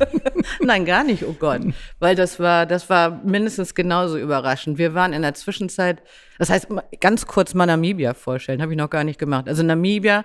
Nein, 0.62 0.86
gar 0.86 1.04
nicht, 1.04 1.26
oh 1.26 1.36
Gott. 1.38 1.60
Weil 1.98 2.16
das 2.16 2.40
war, 2.40 2.64
das 2.64 2.88
war 2.88 3.22
mindestens 3.22 3.74
genauso 3.74 4.16
überraschend. 4.16 4.78
Wir 4.78 4.94
waren 4.94 5.12
in 5.12 5.20
der 5.20 5.34
Zwischenzeit, 5.34 6.02
das 6.40 6.48
heißt, 6.48 6.68
ganz 7.00 7.26
kurz 7.26 7.52
mal 7.52 7.66
Namibia 7.66 8.14
vorstellen, 8.14 8.62
habe 8.62 8.72
ich 8.72 8.78
noch 8.78 8.88
gar 8.88 9.04
nicht 9.04 9.18
gemacht. 9.18 9.46
Also 9.46 9.62
Namibia, 9.62 10.24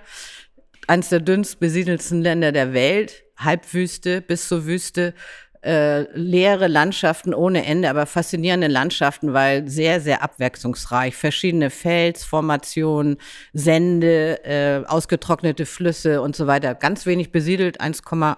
eines 0.88 1.10
der 1.10 1.20
dünnst 1.20 1.60
besiedelsten 1.60 2.22
Länder 2.22 2.54
der 2.54 2.72
Welt, 2.72 3.26
Halbwüste 3.36 4.22
bis 4.22 4.48
zur 4.48 4.66
Wüste, 4.66 5.14
äh, 5.62 6.04
leere 6.18 6.68
Landschaften 6.68 7.34
ohne 7.34 7.66
Ende, 7.66 7.90
aber 7.90 8.06
faszinierende 8.06 8.68
Landschaften, 8.68 9.34
weil 9.34 9.68
sehr, 9.68 10.00
sehr 10.00 10.24
abwechslungsreich. 10.24 11.14
Verschiedene 11.18 11.70
Felsformationen, 11.70 13.18
Sende, 13.52 14.40
äh, 14.46 14.86
ausgetrocknete 14.88 15.66
Flüsse 15.66 16.22
und 16.22 16.34
so 16.38 16.48
weiter. 16.48 16.76
Ganz 16.76 17.06
wenig 17.06 17.34
besiedelt, 17.34 17.82
1,8 17.82 18.38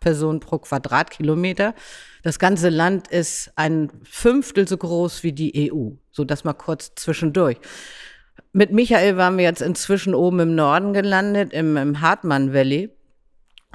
Personen 0.00 0.40
pro 0.40 0.58
Quadratkilometer. 0.58 1.74
Das 2.22 2.38
ganze 2.38 2.68
Land 2.68 3.08
ist 3.08 3.52
ein 3.56 3.90
Fünftel 4.02 4.66
so 4.66 4.76
groß 4.76 5.22
wie 5.22 5.32
die 5.32 5.72
EU. 5.72 5.90
So 6.10 6.24
das 6.24 6.44
mal 6.44 6.54
kurz 6.54 6.92
zwischendurch. 6.94 7.58
Mit 8.52 8.72
Michael 8.72 9.16
waren 9.16 9.36
wir 9.36 9.44
jetzt 9.44 9.62
inzwischen 9.62 10.14
oben 10.14 10.40
im 10.40 10.54
Norden 10.54 10.92
gelandet, 10.92 11.52
im, 11.52 11.76
im 11.76 12.00
Hartmann 12.00 12.54
Valley 12.54 12.90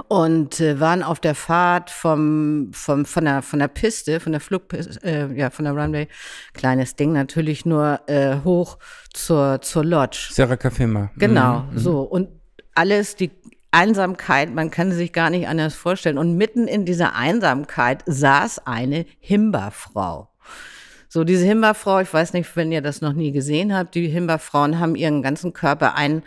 und 0.07 0.59
äh, 0.59 0.79
waren 0.79 1.03
auf 1.03 1.19
der 1.19 1.35
Fahrt 1.35 1.89
vom, 1.89 2.71
vom, 2.73 3.05
von, 3.05 3.25
der, 3.25 3.41
von 3.41 3.59
der 3.59 3.67
Piste, 3.67 4.19
von 4.19 4.31
der 4.31 4.41
Flugpiste, 4.41 4.99
äh, 5.03 5.33
ja, 5.37 5.49
von 5.49 5.65
der 5.65 5.73
Runway, 5.73 6.07
kleines 6.53 6.95
Ding 6.95 7.13
natürlich 7.13 7.65
nur, 7.65 7.99
äh, 8.07 8.37
hoch 8.43 8.77
zur, 9.13 9.61
zur 9.61 9.85
Lodge. 9.85 10.29
Sarah 10.31 10.57
Kafima. 10.57 11.11
Genau, 11.17 11.65
so. 11.75 12.01
Und 12.01 12.29
alles, 12.73 13.15
die 13.15 13.31
Einsamkeit, 13.71 14.53
man 14.53 14.69
kann 14.69 14.91
sich 14.91 15.13
gar 15.13 15.29
nicht 15.29 15.47
anders 15.47 15.73
vorstellen. 15.73 16.17
Und 16.17 16.35
mitten 16.35 16.67
in 16.67 16.85
dieser 16.85 17.15
Einsamkeit 17.15 18.03
saß 18.05 18.67
eine 18.67 19.05
Himba-Frau. 19.19 20.29
So, 21.07 21.23
diese 21.23 21.45
Himba-Frau, 21.45 21.99
ich 21.99 22.13
weiß 22.13 22.33
nicht, 22.33 22.55
wenn 22.55 22.71
ihr 22.71 22.81
das 22.81 23.01
noch 23.01 23.13
nie 23.13 23.31
gesehen 23.31 23.73
habt, 23.73 23.95
die 23.95 24.07
Himba-Frauen 24.07 24.79
haben 24.79 24.95
ihren 24.95 25.21
ganzen 25.21 25.53
Körper 25.53 25.95
ein, 25.95 26.23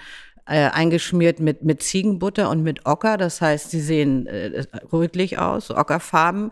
äh, 0.46 0.68
eingeschmiert 0.68 1.40
mit, 1.40 1.62
mit 1.62 1.82
Ziegenbutter 1.82 2.50
und 2.50 2.62
mit 2.62 2.84
Ocker. 2.86 3.16
Das 3.16 3.40
heißt, 3.40 3.70
sie 3.70 3.80
sehen 3.80 4.26
äh, 4.26 4.64
rötlich 4.92 5.38
aus, 5.38 5.70
ockerfarben, 5.70 6.50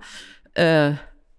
äh, 0.54 0.92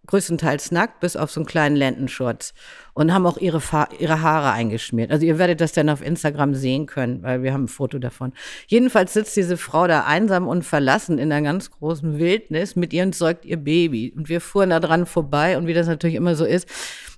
größtenteils 0.08 0.72
nackt, 0.72 1.00
bis 1.00 1.16
auf 1.16 1.32
so 1.32 1.40
einen 1.40 1.46
kleinen 1.46 1.76
Lendenschurz. 1.76 2.54
Und 2.94 3.14
haben 3.14 3.26
auch 3.26 3.38
ihre, 3.38 3.60
Fa 3.60 3.88
ihre 3.98 4.22
Haare 4.22 4.52
eingeschmiert. 4.52 5.12
Also 5.12 5.26
ihr 5.26 5.40
werdet 5.40 5.62
das 5.62 5.72
dann 5.72 5.90
auf 5.90 6.04
Instagram 6.04 6.54
sehen 6.54 6.86
können, 6.86 7.24
weil 7.24 7.42
wir 7.42 7.54
haben 7.54 7.64
ein 7.64 7.70
Foto 7.70 7.98
davon. 7.98 8.34
Jedenfalls 8.68 9.14
sitzt 9.14 9.36
diese 9.36 9.58
Frau 9.58 9.88
da 9.88 10.04
einsam 10.04 10.48
und 10.48 10.64
verlassen 10.64 11.18
in 11.18 11.32
einer 11.32 11.42
ganz 11.42 11.72
großen 11.72 12.20
Wildnis. 12.20 12.76
Mit 12.76 12.94
ihr 12.94 13.12
säugt 13.14 13.46
ihr 13.46 13.58
Baby. 13.58 14.14
Und 14.16 14.30
wir 14.30 14.42
fuhren 14.42 14.70
da 14.70 14.80
dran 14.80 15.06
vorbei. 15.06 15.58
Und 15.58 15.66
wie 15.66 15.74
das 15.74 15.88
natürlich 15.88 16.16
immer 16.16 16.36
so 16.36 16.46
ist, 16.46 16.68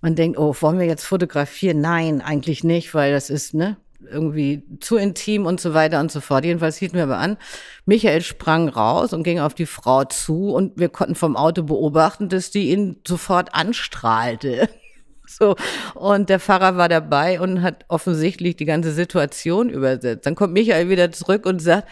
man 0.01 0.15
denkt, 0.15 0.37
oh, 0.37 0.55
wollen 0.59 0.79
wir 0.79 0.85
jetzt 0.85 1.05
fotografieren? 1.05 1.81
Nein, 1.81 2.21
eigentlich 2.21 2.63
nicht, 2.63 2.93
weil 2.93 3.11
das 3.11 3.29
ist, 3.29 3.53
ne, 3.53 3.77
irgendwie 4.09 4.63
zu 4.79 4.97
intim 4.97 5.45
und 5.45 5.59
so 5.59 5.73
weiter 5.73 5.99
und 5.99 6.11
so 6.11 6.21
fort. 6.21 6.45
Jedenfalls 6.45 6.77
hielten 6.77 6.95
wir 6.95 7.03
aber 7.03 7.17
an. 7.17 7.37
Michael 7.85 8.21
sprang 8.21 8.69
raus 8.69 9.13
und 9.13 9.23
ging 9.23 9.39
auf 9.39 9.53
die 9.53 9.65
Frau 9.65 10.03
zu 10.05 10.53
und 10.53 10.79
wir 10.79 10.89
konnten 10.89 11.15
vom 11.15 11.35
Auto 11.35 11.63
beobachten, 11.63 12.29
dass 12.29 12.51
die 12.51 12.71
ihn 12.71 12.97
sofort 13.07 13.53
anstrahlte. 13.53 14.69
So. 15.27 15.55
Und 15.95 16.29
der 16.29 16.39
Pfarrer 16.39 16.77
war 16.77 16.87
dabei 16.87 17.41
und 17.41 17.63
hat 17.63 17.85
offensichtlich 17.87 18.57
die 18.57 18.65
ganze 18.65 18.91
Situation 18.91 19.69
übersetzt. 19.69 20.27
Dann 20.27 20.35
kommt 20.35 20.53
Michael 20.53 20.87
wieder 20.87 21.11
zurück 21.11 21.47
und 21.47 21.59
sagt, 21.59 21.87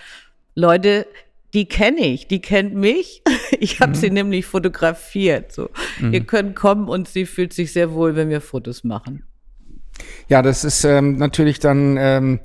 Leute, 0.54 1.08
die 1.54 1.68
kenne 1.68 2.06
ich, 2.06 2.28
die 2.28 2.42
kennt 2.42 2.76
mich. 2.76 3.22
Ich 3.60 3.80
habe 3.80 3.92
mhm. 3.92 3.96
sie 3.96 4.10
nämlich 4.10 4.46
fotografiert. 4.46 5.54
So. 5.54 5.70
Mhm. 6.00 6.14
Ihr 6.14 6.26
könnt 6.26 6.56
kommen 6.56 6.90
und 6.90 7.08
sie 7.08 7.26
fühlt 7.26 7.54
sich 7.54 7.72
sehr 7.72 7.94
wohl, 7.94 8.16
wenn 8.16 8.30
wir 8.30 8.42
Fotos 8.42 8.84
machen. 8.84 9.24
Ja, 10.28 10.42
das 10.42 10.64
ist 10.64 10.84
ähm, 10.84 11.18
natürlich 11.18 11.60
dann 11.60 11.98
ähm, 11.98 12.40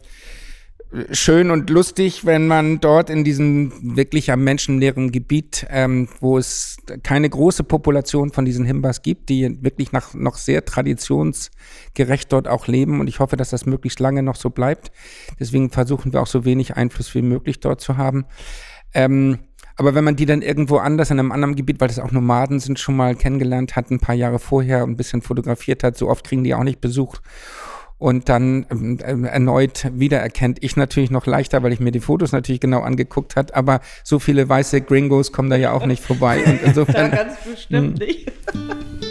schön 1.10 1.50
und 1.50 1.68
lustig, 1.68 2.24
wenn 2.24 2.46
man 2.46 2.80
dort 2.80 3.10
in 3.10 3.22
diesem 3.22 3.72
wirklich 3.96 4.32
am 4.32 4.42
menschenleeren 4.42 5.12
Gebiet, 5.12 5.66
ähm, 5.70 6.08
wo 6.20 6.38
es 6.38 6.78
keine 7.02 7.28
große 7.28 7.62
Population 7.64 8.32
von 8.32 8.44
diesen 8.44 8.64
Himbas 8.64 9.02
gibt, 9.02 9.28
die 9.28 9.62
wirklich 9.62 9.92
nach, 9.92 10.14
noch 10.14 10.36
sehr 10.36 10.64
traditionsgerecht 10.64 12.32
dort 12.32 12.48
auch 12.48 12.68
leben. 12.68 13.00
Und 13.00 13.08
ich 13.08 13.20
hoffe, 13.20 13.36
dass 13.36 13.50
das 13.50 13.66
möglichst 13.66 14.00
lange 14.00 14.22
noch 14.22 14.36
so 14.36 14.50
bleibt. 14.50 14.90
Deswegen 15.38 15.70
versuchen 15.70 16.12
wir 16.12 16.22
auch 16.22 16.26
so 16.26 16.44
wenig 16.44 16.76
Einfluss 16.76 17.14
wie 17.14 17.22
möglich 17.22 17.60
dort 17.60 17.80
zu 17.80 17.98
haben. 17.98 18.24
Ähm, 18.94 19.38
aber 19.78 19.94
wenn 19.94 20.04
man 20.04 20.16
die 20.16 20.26
dann 20.26 20.42
irgendwo 20.42 20.78
anders 20.78 21.10
in 21.10 21.20
einem 21.20 21.32
anderen 21.32 21.54
Gebiet, 21.54 21.80
weil 21.80 21.88
das 21.88 22.00
auch 22.00 22.10
Nomaden 22.10 22.58
sind, 22.58 22.80
schon 22.80 22.96
mal 22.96 23.14
kennengelernt 23.14 23.76
hat, 23.76 23.90
ein 23.90 24.00
paar 24.00 24.14
Jahre 24.14 24.40
vorher 24.40 24.82
ein 24.82 24.96
bisschen 24.96 25.22
fotografiert 25.22 25.84
hat, 25.84 25.96
so 25.96 26.08
oft 26.08 26.26
kriegen 26.26 26.42
die 26.42 26.52
auch 26.52 26.64
nicht 26.64 26.80
Besuch 26.80 27.18
und 27.98 28.28
dann 28.28 28.66
ähm, 28.70 28.98
ähm, 29.04 29.24
erneut 29.24 29.90
wiedererkennt. 29.94 30.58
Ich 30.62 30.76
natürlich 30.76 31.10
noch 31.12 31.26
leichter, 31.26 31.62
weil 31.62 31.72
ich 31.72 31.80
mir 31.80 31.92
die 31.92 32.00
Fotos 32.00 32.32
natürlich 32.32 32.60
genau 32.60 32.80
angeguckt 32.80 33.36
hat, 33.36 33.54
aber 33.54 33.80
so 34.02 34.18
viele 34.18 34.48
weiße 34.48 34.80
Gringos 34.80 35.32
kommen 35.32 35.48
da 35.48 35.56
ja 35.56 35.72
auch 35.72 35.86
nicht 35.86 36.02
vorbei. 36.02 36.42
Und 36.44 36.60
insofern, 36.64 37.10
da 37.10 37.16
ganz 37.16 37.36
bestimmt 37.44 38.00
hm. 38.00 38.06
nicht. 38.06 38.32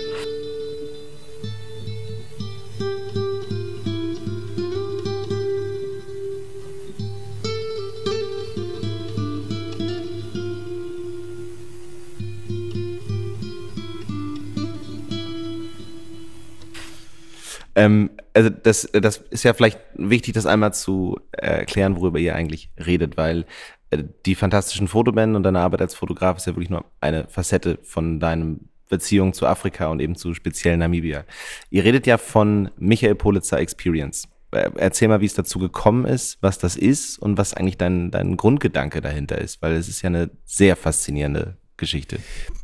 Ähm, 17.78 18.10
also 18.34 18.50
das, 18.50 18.90
das 18.92 19.18
ist 19.30 19.44
ja 19.44 19.54
vielleicht 19.54 19.80
wichtig, 19.94 20.34
das 20.34 20.48
einmal 20.48 20.74
zu 20.74 21.20
erklären, 21.32 21.96
worüber 21.96 22.18
ihr 22.18 22.36
eigentlich 22.36 22.72
redet, 22.84 23.18
weil 23.18 23.46
äh, 23.92 24.04
die 24.26 24.34
fantastischen 24.34 24.88
Fotobände 24.88 25.38
und 25.38 25.44
deine 25.44 25.60
Arbeit 25.60 25.82
als 25.82 25.94
Fotograf 25.94 26.38
ist 26.38 26.48
ja 26.48 26.54
wirklich 26.54 26.72
nur 26.72 26.86
eine 27.02 27.28
Facette 27.28 27.78
von 27.84 28.20
deinem 28.20 28.70
Beziehung 28.90 29.34
zu 29.34 29.46
Afrika 29.46 29.88
und 29.90 30.00
eben 30.00 30.16
zu 30.16 30.34
speziell 30.34 30.76
Namibia. 30.78 31.24
Ihr 31.70 31.84
redet 31.84 32.08
ja 32.08 32.18
von 32.18 32.72
Michael 32.78 33.14
Politzer 33.14 33.60
Experience. 33.60 34.28
Äh, 34.52 34.72
erzähl 34.78 35.08
mal, 35.08 35.22
wie 35.22 35.26
es 35.26 35.36
dazu 35.36 35.60
gekommen 35.60 36.06
ist, 36.06 36.40
was 36.42 36.58
das 36.58 36.78
ist 36.78 37.20
und 37.20 37.38
was 37.38 37.54
eigentlich 37.54 37.78
dein, 37.78 38.10
dein 38.10 38.38
Grundgedanke 38.38 39.02
dahinter 39.02 39.38
ist, 39.38 39.62
weil 39.62 39.74
es 39.74 39.88
ist 39.88 40.02
ja 40.02 40.08
eine 40.08 40.32
sehr 40.46 40.76
faszinierende 40.76 41.58
Geschichte? 41.78 42.20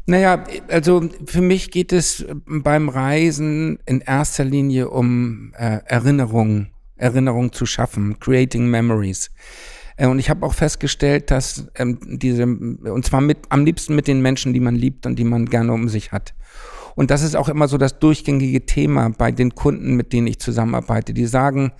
Naja, 0.05 0.43
also 0.67 1.09
für 1.25 1.41
mich 1.41 1.71
geht 1.71 1.93
es 1.93 2.25
beim 2.45 2.89
Reisen 2.89 3.79
in 3.85 4.01
erster 4.01 4.43
Linie 4.43 4.89
um 4.89 5.53
äh, 5.57 5.79
Erinnerung, 5.85 6.67
Erinnerung 6.95 7.53
zu 7.53 7.65
schaffen, 7.65 8.19
creating 8.19 8.67
memories. 8.67 9.31
Äh, 9.95 10.07
und 10.07 10.19
ich 10.19 10.29
habe 10.29 10.45
auch 10.45 10.53
festgestellt, 10.53 11.31
dass 11.31 11.67
ähm, 11.75 11.99
diese, 12.03 12.43
und 12.43 13.05
zwar 13.05 13.21
mit, 13.21 13.39
am 13.49 13.65
liebsten 13.65 13.95
mit 13.95 14.07
den 14.07 14.21
Menschen, 14.21 14.53
die 14.53 14.59
man 14.59 14.75
liebt 14.75 15.05
und 15.05 15.17
die 15.17 15.23
man 15.23 15.45
gerne 15.45 15.71
um 15.73 15.87
sich 15.89 16.11
hat. 16.11 16.33
Und 16.95 17.09
das 17.09 17.23
ist 17.23 17.35
auch 17.35 17.49
immer 17.49 17.67
so 17.67 17.77
das 17.77 17.99
durchgängige 17.99 18.65
Thema 18.65 19.09
bei 19.09 19.31
den 19.31 19.55
Kunden, 19.55 19.95
mit 19.95 20.13
denen 20.13 20.27
ich 20.27 20.39
zusammenarbeite. 20.39 21.13
Die 21.13 21.25
sagen, 21.25 21.71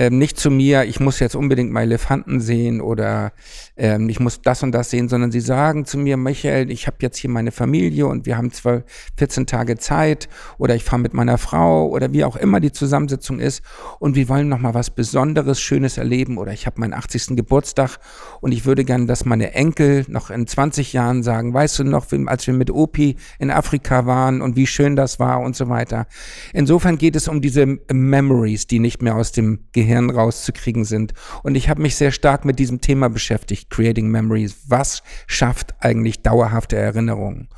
ähm, 0.00 0.16
nicht 0.16 0.40
zu 0.40 0.50
mir, 0.50 0.84
ich 0.84 0.98
muss 0.98 1.18
jetzt 1.18 1.36
unbedingt 1.36 1.72
mal 1.72 1.82
Elefanten 1.82 2.40
sehen 2.40 2.80
oder 2.80 3.32
ähm, 3.76 4.08
ich 4.08 4.18
muss 4.18 4.40
das 4.40 4.62
und 4.62 4.72
das 4.72 4.88
sehen, 4.88 5.10
sondern 5.10 5.30
sie 5.30 5.40
sagen 5.40 5.84
zu 5.84 5.98
mir, 5.98 6.16
Michael, 6.16 6.70
ich 6.70 6.86
habe 6.86 6.96
jetzt 7.00 7.18
hier 7.18 7.28
meine 7.28 7.52
Familie 7.52 8.06
und 8.06 8.24
wir 8.24 8.38
haben 8.38 8.50
zwar 8.50 8.84
14 9.18 9.46
Tage 9.46 9.76
Zeit 9.76 10.30
oder 10.56 10.74
ich 10.74 10.84
fahre 10.84 11.02
mit 11.02 11.12
meiner 11.12 11.36
Frau 11.36 11.86
oder 11.86 12.14
wie 12.14 12.24
auch 12.24 12.36
immer 12.36 12.60
die 12.60 12.72
Zusammensetzung 12.72 13.40
ist 13.40 13.60
und 13.98 14.16
wir 14.16 14.30
wollen 14.30 14.48
noch 14.48 14.58
mal 14.58 14.72
was 14.72 14.88
Besonderes, 14.88 15.60
Schönes 15.60 15.98
erleben 15.98 16.38
oder 16.38 16.54
ich 16.54 16.64
habe 16.64 16.80
meinen 16.80 16.94
80. 16.94 17.36
Geburtstag 17.36 17.98
und 18.40 18.52
ich 18.52 18.64
würde 18.64 18.86
gerne, 18.86 19.04
dass 19.04 19.26
meine 19.26 19.52
Enkel 19.52 20.06
noch 20.08 20.30
in 20.30 20.46
20 20.46 20.94
Jahren 20.94 21.22
sagen, 21.22 21.52
weißt 21.52 21.78
du 21.78 21.84
noch, 21.84 22.06
als 22.24 22.46
wir 22.46 22.54
mit 22.54 22.70
Opi 22.70 23.16
in 23.38 23.50
Afrika 23.50 24.06
waren 24.06 24.40
und 24.40 24.56
wie 24.56 24.66
schön 24.66 24.96
das 24.96 25.20
war 25.20 25.40
und 25.40 25.56
so 25.56 25.68
weiter. 25.68 26.06
Insofern 26.54 26.96
geht 26.96 27.16
es 27.16 27.28
um 27.28 27.42
diese 27.42 27.66
Memories, 27.92 28.66
die 28.66 28.78
nicht 28.78 29.02
mehr 29.02 29.16
aus 29.16 29.32
dem 29.32 29.66
Gehirn 29.72 29.89
rauszukriegen 30.10 30.84
sind. 30.84 31.14
Und 31.42 31.54
ich 31.54 31.68
habe 31.68 31.82
mich 31.82 31.96
sehr 31.96 32.12
stark 32.12 32.44
mit 32.44 32.58
diesem 32.58 32.80
Thema 32.80 33.08
beschäftigt, 33.08 33.70
Creating 33.70 34.08
Memories. 34.08 34.56
Was 34.68 35.02
schafft 35.26 35.74
eigentlich 35.80 36.22
dauerhafte 36.22 36.76
Erinnerungen? 36.76 37.48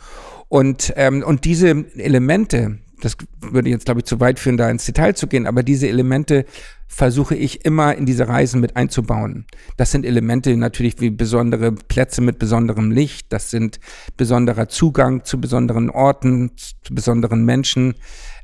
Und, 0.48 0.92
ähm, 0.96 1.22
und 1.22 1.44
diese 1.44 1.86
Elemente, 1.96 2.78
das 3.00 3.16
würde 3.40 3.70
jetzt, 3.70 3.86
glaube 3.86 4.00
ich, 4.00 4.06
zu 4.06 4.20
weit 4.20 4.38
führen, 4.38 4.56
da 4.56 4.70
ins 4.70 4.84
Detail 4.84 5.14
zu 5.14 5.26
gehen, 5.26 5.46
aber 5.46 5.62
diese 5.62 5.88
Elemente 5.88 6.44
versuche 6.86 7.34
ich 7.34 7.64
immer 7.64 7.96
in 7.96 8.04
diese 8.04 8.28
Reisen 8.28 8.60
mit 8.60 8.76
einzubauen. 8.76 9.46
Das 9.78 9.90
sind 9.90 10.04
Elemente 10.04 10.54
natürlich 10.58 11.00
wie 11.00 11.08
besondere 11.08 11.72
Plätze 11.72 12.20
mit 12.20 12.38
besonderem 12.38 12.90
Licht, 12.90 13.32
das 13.32 13.50
sind 13.50 13.80
besonderer 14.18 14.68
Zugang 14.68 15.24
zu 15.24 15.40
besonderen 15.40 15.88
Orten, 15.88 16.50
zu 16.56 16.94
besonderen 16.94 17.46
Menschen. 17.46 17.94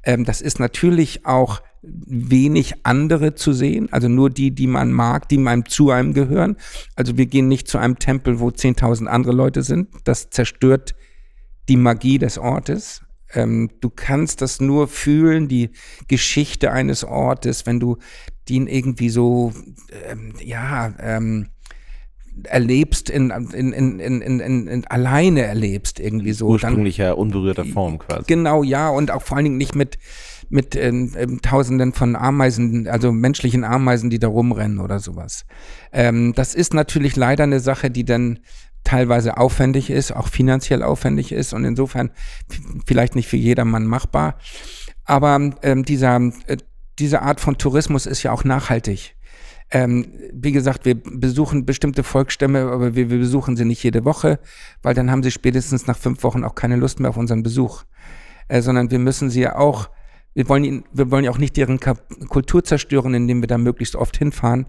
Ähm, 0.02 0.24
das 0.24 0.40
ist 0.40 0.60
natürlich 0.60 1.26
auch 1.26 1.60
wenig 1.82 2.74
andere 2.84 3.34
zu 3.34 3.52
sehen, 3.52 3.88
also 3.92 4.08
nur 4.08 4.30
die, 4.30 4.50
die 4.50 4.66
man 4.66 4.92
mag, 4.92 5.28
die 5.28 5.38
einem 5.46 5.66
zu 5.66 5.90
einem 5.90 6.12
gehören. 6.12 6.56
Also 6.96 7.16
wir 7.16 7.26
gehen 7.26 7.48
nicht 7.48 7.68
zu 7.68 7.78
einem 7.78 7.98
Tempel, 7.98 8.40
wo 8.40 8.48
10.000 8.48 9.06
andere 9.06 9.32
Leute 9.32 9.62
sind. 9.62 9.88
Das 10.04 10.30
zerstört 10.30 10.94
die 11.68 11.76
Magie 11.76 12.18
des 12.18 12.38
Ortes. 12.38 13.02
Ähm, 13.32 13.70
du 13.80 13.90
kannst 13.90 14.40
das 14.40 14.60
nur 14.60 14.88
fühlen, 14.88 15.48
die 15.48 15.70
Geschichte 16.08 16.72
eines 16.72 17.04
Ortes, 17.04 17.66
wenn 17.66 17.78
du 17.78 17.98
den 18.48 18.66
irgendwie 18.66 19.10
so, 19.10 19.52
ähm, 20.10 20.32
ja, 20.42 20.94
ähm, 20.98 21.48
erlebst, 22.44 23.10
in, 23.10 23.30
in, 23.30 23.72
in, 23.72 24.00
in, 24.00 24.40
in, 24.40 24.66
in, 24.68 24.86
alleine 24.86 25.42
erlebst 25.42 26.00
irgendwie 26.00 26.32
so. 26.32 26.48
Ursprünglicher, 26.48 27.10
dann, 27.10 27.18
unberührter 27.18 27.64
Form 27.64 27.98
quasi. 27.98 28.24
Genau, 28.26 28.62
ja, 28.62 28.88
und 28.88 29.10
auch 29.10 29.22
vor 29.22 29.36
allen 29.36 29.44
Dingen 29.44 29.58
nicht 29.58 29.74
mit 29.74 29.98
mit 30.48 30.76
ähm, 30.76 31.12
ähm, 31.16 31.42
Tausenden 31.42 31.92
von 31.92 32.16
Ameisen, 32.16 32.88
also 32.88 33.12
menschlichen 33.12 33.64
Ameisen, 33.64 34.10
die 34.10 34.18
da 34.18 34.28
rumrennen 34.28 34.80
oder 34.80 34.98
sowas. 34.98 35.44
Ähm, 35.92 36.32
das 36.34 36.54
ist 36.54 36.74
natürlich 36.74 37.16
leider 37.16 37.44
eine 37.44 37.60
Sache, 37.60 37.90
die 37.90 38.04
dann 38.04 38.40
teilweise 38.84 39.36
aufwendig 39.36 39.90
ist, 39.90 40.12
auch 40.12 40.28
finanziell 40.28 40.82
aufwendig 40.82 41.32
ist 41.32 41.52
und 41.52 41.64
insofern 41.64 42.10
vielleicht 42.86 43.16
nicht 43.16 43.28
für 43.28 43.36
jedermann 43.36 43.86
machbar. 43.86 44.38
Aber 45.04 45.50
ähm, 45.62 45.84
dieser, 45.84 46.16
äh, 46.46 46.56
diese 46.98 47.22
Art 47.22 47.40
von 47.40 47.58
Tourismus 47.58 48.06
ist 48.06 48.22
ja 48.22 48.32
auch 48.32 48.44
nachhaltig. 48.44 49.14
Ähm, 49.70 50.14
wie 50.32 50.52
gesagt, 50.52 50.86
wir 50.86 50.94
besuchen 50.94 51.66
bestimmte 51.66 52.02
Volksstämme, 52.02 52.70
aber 52.70 52.94
wir, 52.94 53.10
wir, 53.10 53.18
besuchen 53.18 53.56
sie 53.56 53.66
nicht 53.66 53.82
jede 53.82 54.06
Woche, 54.06 54.38
weil 54.80 54.94
dann 54.94 55.10
haben 55.10 55.22
sie 55.22 55.30
spätestens 55.30 55.86
nach 55.86 55.98
fünf 55.98 56.22
Wochen 56.22 56.42
auch 56.42 56.54
keine 56.54 56.76
Lust 56.76 57.00
mehr 57.00 57.10
auf 57.10 57.18
unseren 57.18 57.42
Besuch. 57.42 57.84
Äh, 58.48 58.62
sondern 58.62 58.90
wir 58.90 58.98
müssen 58.98 59.28
sie 59.28 59.42
ja 59.42 59.56
auch 59.56 59.90
wir 60.34 60.48
wollen, 60.48 60.64
ihn, 60.64 60.84
wir 60.92 61.10
wollen 61.10 61.24
ja 61.24 61.30
auch 61.30 61.38
nicht 61.38 61.56
deren 61.56 61.80
Kultur 61.80 62.62
zerstören, 62.64 63.14
indem 63.14 63.42
wir 63.42 63.48
da 63.48 63.58
möglichst 63.58 63.96
oft 63.96 64.16
hinfahren, 64.16 64.66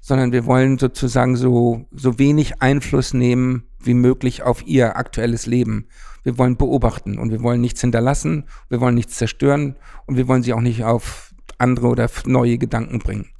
sondern 0.00 0.32
wir 0.32 0.46
wollen 0.46 0.78
sozusagen 0.78 1.36
so, 1.36 1.86
so 1.92 2.18
wenig 2.18 2.60
Einfluss 2.60 3.14
nehmen 3.14 3.64
wie 3.78 3.94
möglich 3.94 4.42
auf 4.42 4.66
ihr 4.66 4.96
aktuelles 4.96 5.46
Leben. 5.46 5.86
Wir 6.24 6.38
wollen 6.38 6.56
beobachten 6.56 7.18
und 7.18 7.30
wir 7.30 7.42
wollen 7.42 7.60
nichts 7.60 7.80
hinterlassen, 7.80 8.48
wir 8.68 8.80
wollen 8.80 8.94
nichts 8.94 9.16
zerstören 9.16 9.76
und 10.06 10.16
wir 10.16 10.28
wollen 10.28 10.42
sie 10.42 10.52
auch 10.52 10.60
nicht 10.60 10.84
auf 10.84 11.32
andere 11.58 11.88
oder 11.88 12.10
neue 12.26 12.58
Gedanken 12.58 12.98
bringen. 12.98 13.31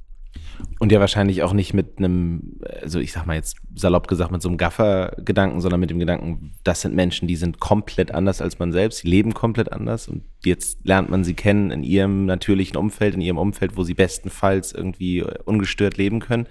Und 0.83 0.91
ja 0.91 0.99
wahrscheinlich 0.99 1.43
auch 1.43 1.53
nicht 1.53 1.73
mit 1.73 1.97
einem, 1.97 2.59
also 2.81 2.99
ich 2.99 3.13
sag 3.13 3.25
mal 3.25 3.37
jetzt 3.37 3.55
salopp 3.73 4.09
gesagt, 4.09 4.31
mit 4.31 4.41
so 4.41 4.49
einem 4.49 4.57
Gaffer-Gedanken, 4.57 5.61
sondern 5.61 5.79
mit 5.79 5.89
dem 5.89 5.97
Gedanken, 5.97 6.55
das 6.65 6.81
sind 6.81 6.93
Menschen, 6.93 7.25
die 7.25 7.37
sind 7.37 7.61
komplett 7.61 8.13
anders 8.13 8.41
als 8.41 8.59
man 8.59 8.73
selbst, 8.73 8.97
sie 8.97 9.07
leben 9.07 9.33
komplett 9.33 9.71
anders. 9.71 10.09
Und 10.09 10.23
jetzt 10.43 10.79
lernt 10.83 11.09
man 11.09 11.23
sie 11.23 11.35
kennen 11.35 11.71
in 11.71 11.83
ihrem 11.83 12.25
natürlichen 12.25 12.75
Umfeld, 12.75 13.15
in 13.15 13.21
ihrem 13.21 13.37
Umfeld, 13.37 13.77
wo 13.77 13.85
sie 13.85 13.93
bestenfalls 13.93 14.73
irgendwie 14.73 15.23
ungestört 15.45 15.95
leben 15.95 16.19
können. 16.19 16.47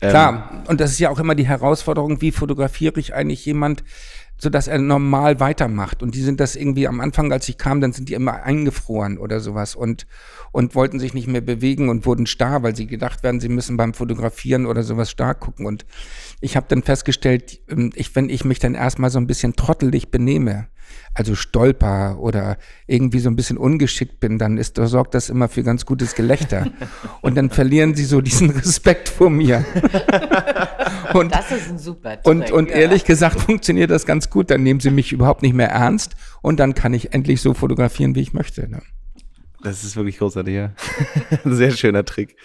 Klar, 0.00 0.50
ähm, 0.50 0.62
und 0.66 0.80
das 0.80 0.92
ist 0.92 0.98
ja 0.98 1.10
auch 1.10 1.18
immer 1.18 1.34
die 1.34 1.46
Herausforderung, 1.46 2.22
wie 2.22 2.30
fotografiere 2.30 2.98
ich 2.98 3.12
eigentlich 3.12 3.44
jemand, 3.44 3.84
so 4.44 4.50
dass 4.50 4.68
er 4.68 4.78
normal 4.78 5.40
weitermacht. 5.40 6.02
Und 6.02 6.14
die 6.14 6.22
sind 6.22 6.38
das 6.38 6.54
irgendwie 6.54 6.86
am 6.86 7.00
Anfang, 7.00 7.32
als 7.32 7.48
ich 7.48 7.58
kam, 7.58 7.80
dann 7.80 7.92
sind 7.92 8.08
die 8.08 8.14
immer 8.14 8.44
eingefroren 8.44 9.18
oder 9.18 9.40
sowas 9.40 9.74
und, 9.74 10.06
und 10.52 10.74
wollten 10.76 11.00
sich 11.00 11.14
nicht 11.14 11.26
mehr 11.26 11.40
bewegen 11.40 11.88
und 11.88 12.06
wurden 12.06 12.26
starr, 12.26 12.62
weil 12.62 12.76
sie 12.76 12.86
gedacht 12.86 13.24
werden, 13.24 13.40
sie 13.40 13.48
müssen 13.48 13.76
beim 13.76 13.94
Fotografieren 13.94 14.66
oder 14.66 14.84
sowas 14.84 15.10
stark 15.10 15.40
gucken. 15.40 15.66
Und 15.66 15.86
ich 16.40 16.56
habe 16.56 16.66
dann 16.68 16.82
festgestellt, 16.82 17.62
ähm, 17.68 17.90
ich, 17.94 18.14
wenn 18.14 18.28
ich 18.28 18.44
mich 18.44 18.60
dann 18.60 18.74
erstmal 18.74 19.10
so 19.10 19.18
ein 19.18 19.26
bisschen 19.26 19.56
trottelig 19.56 20.10
benehme, 20.10 20.68
also 21.14 21.34
stolper 21.34 22.18
oder 22.18 22.56
irgendwie 22.86 23.18
so 23.18 23.28
ein 23.28 23.36
bisschen 23.36 23.56
ungeschickt 23.56 24.20
bin, 24.20 24.38
dann 24.38 24.58
ist, 24.58 24.78
da 24.78 24.86
sorgt 24.86 25.14
das 25.14 25.30
immer 25.30 25.48
für 25.48 25.62
ganz 25.62 25.86
gutes 25.86 26.14
Gelächter. 26.14 26.66
Und 27.22 27.36
dann 27.36 27.50
verlieren 27.50 27.94
sie 27.94 28.04
so 28.04 28.20
diesen 28.20 28.50
Respekt 28.50 29.08
vor 29.08 29.30
mir. 29.30 29.64
und, 31.14 31.34
das 31.34 31.52
ist 31.52 31.70
ein 31.70 31.78
super 31.78 32.20
Trick, 32.20 32.26
Und, 32.26 32.50
und 32.50 32.70
ehrlich 32.70 33.04
gesagt 33.04 33.40
funktioniert 33.40 33.90
das 33.90 34.04
ganz 34.06 34.30
gut. 34.30 34.50
Dann 34.50 34.62
nehmen 34.62 34.80
sie 34.80 34.90
mich 34.90 35.12
überhaupt 35.12 35.42
nicht 35.42 35.54
mehr 35.54 35.68
ernst 35.68 36.14
und 36.42 36.58
dann 36.58 36.74
kann 36.74 36.92
ich 36.94 37.14
endlich 37.14 37.40
so 37.40 37.54
fotografieren, 37.54 38.14
wie 38.14 38.20
ich 38.20 38.32
möchte. 38.32 38.68
Ne? 38.68 38.82
Das 39.62 39.82
ist 39.82 39.96
wirklich 39.96 40.18
großartig, 40.18 40.54
ja. 40.54 40.72
Sehr 41.44 41.70
schöner 41.70 42.04
Trick. 42.04 42.36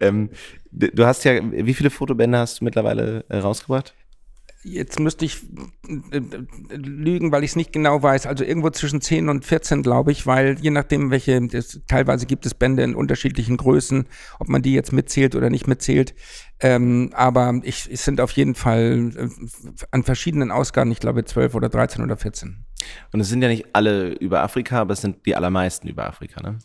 Ähm, 0.00 0.30
du 0.72 1.06
hast 1.06 1.24
ja, 1.24 1.40
wie 1.40 1.74
viele 1.74 1.90
Fotobände 1.90 2.38
hast 2.38 2.60
du 2.60 2.64
mittlerweile 2.64 3.24
äh, 3.28 3.38
rausgebracht? 3.38 3.94
Jetzt 4.64 4.98
müsste 4.98 5.26
ich 5.26 5.42
äh, 6.10 6.16
äh, 6.16 6.76
lügen, 6.76 7.32
weil 7.32 7.44
ich 7.44 7.50
es 7.50 7.56
nicht 7.56 7.72
genau 7.72 8.02
weiß. 8.02 8.26
Also 8.26 8.44
irgendwo 8.44 8.70
zwischen 8.70 9.02
10 9.02 9.28
und 9.28 9.44
14, 9.44 9.82
glaube 9.82 10.10
ich, 10.10 10.26
weil 10.26 10.58
je 10.58 10.70
nachdem, 10.70 11.10
welche, 11.10 11.46
das, 11.46 11.80
teilweise 11.86 12.24
gibt 12.24 12.46
es 12.46 12.54
Bände 12.54 12.82
in 12.82 12.94
unterschiedlichen 12.94 13.58
Größen, 13.58 14.06
ob 14.38 14.48
man 14.48 14.62
die 14.62 14.72
jetzt 14.72 14.92
mitzählt 14.92 15.36
oder 15.36 15.50
nicht 15.50 15.66
mitzählt. 15.66 16.14
Ähm, 16.60 17.10
aber 17.12 17.60
ich, 17.62 17.90
es 17.92 18.04
sind 18.04 18.22
auf 18.22 18.30
jeden 18.32 18.54
Fall 18.54 19.12
äh, 19.16 19.28
an 19.90 20.02
verschiedenen 20.02 20.50
Ausgaben, 20.50 20.90
ich 20.92 21.00
glaube 21.00 21.24
12 21.24 21.54
oder 21.54 21.68
13 21.68 22.02
oder 22.02 22.16
14. 22.16 22.64
Und 23.12 23.20
es 23.20 23.28
sind 23.28 23.42
ja 23.42 23.48
nicht 23.48 23.66
alle 23.74 24.14
über 24.14 24.42
Afrika, 24.42 24.80
aber 24.80 24.94
es 24.94 25.02
sind 25.02 25.26
die 25.26 25.36
allermeisten 25.36 25.88
über 25.88 26.06
Afrika, 26.06 26.40
ne? 26.42 26.58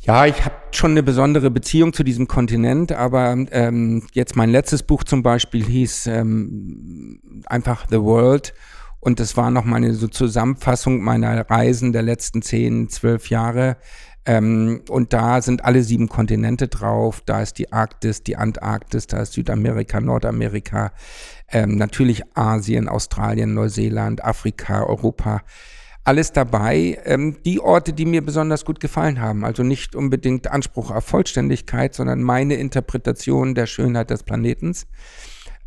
Ja, 0.00 0.26
ich 0.26 0.44
habe 0.44 0.54
schon 0.70 0.92
eine 0.92 1.02
besondere 1.02 1.50
Beziehung 1.50 1.92
zu 1.92 2.04
diesem 2.04 2.28
Kontinent, 2.28 2.92
aber 2.92 3.36
ähm, 3.50 4.06
jetzt 4.12 4.36
mein 4.36 4.50
letztes 4.50 4.82
Buch 4.82 5.04
zum 5.04 5.22
Beispiel 5.22 5.64
hieß 5.64 6.06
ähm, 6.06 7.20
einfach 7.46 7.86
The 7.90 8.00
World 8.00 8.54
und 9.00 9.20
das 9.20 9.36
war 9.36 9.50
nochmal 9.50 9.78
eine 9.78 9.94
so 9.94 10.08
Zusammenfassung 10.08 11.02
meiner 11.02 11.48
Reisen 11.48 11.92
der 11.92 12.02
letzten 12.02 12.42
zehn, 12.42 12.88
zwölf 12.88 13.30
Jahre. 13.30 13.76
Ähm, 14.24 14.82
und 14.88 15.12
da 15.12 15.40
sind 15.40 15.64
alle 15.64 15.82
sieben 15.82 16.08
Kontinente 16.08 16.68
drauf. 16.68 17.22
Da 17.24 17.40
ist 17.40 17.54
die 17.58 17.72
Arktis, 17.72 18.22
die 18.22 18.36
Antarktis, 18.36 19.06
da 19.06 19.22
ist 19.22 19.32
Südamerika, 19.32 20.00
Nordamerika, 20.00 20.92
ähm, 21.50 21.76
natürlich 21.76 22.22
Asien, 22.36 22.88
Australien, 22.88 23.54
Neuseeland, 23.54 24.24
Afrika, 24.24 24.82
Europa 24.82 25.42
alles 26.04 26.32
dabei. 26.32 26.98
Ähm, 27.04 27.36
die 27.44 27.60
Orte, 27.60 27.92
die 27.92 28.06
mir 28.06 28.24
besonders 28.24 28.64
gut 28.64 28.80
gefallen 28.80 29.20
haben. 29.20 29.44
Also 29.44 29.62
nicht 29.62 29.94
unbedingt 29.94 30.50
Anspruch 30.50 30.90
auf 30.90 31.04
Vollständigkeit, 31.04 31.94
sondern 31.94 32.22
meine 32.22 32.54
Interpretation 32.54 33.54
der 33.54 33.66
Schönheit 33.66 34.10
des 34.10 34.22
Planetens. 34.22 34.86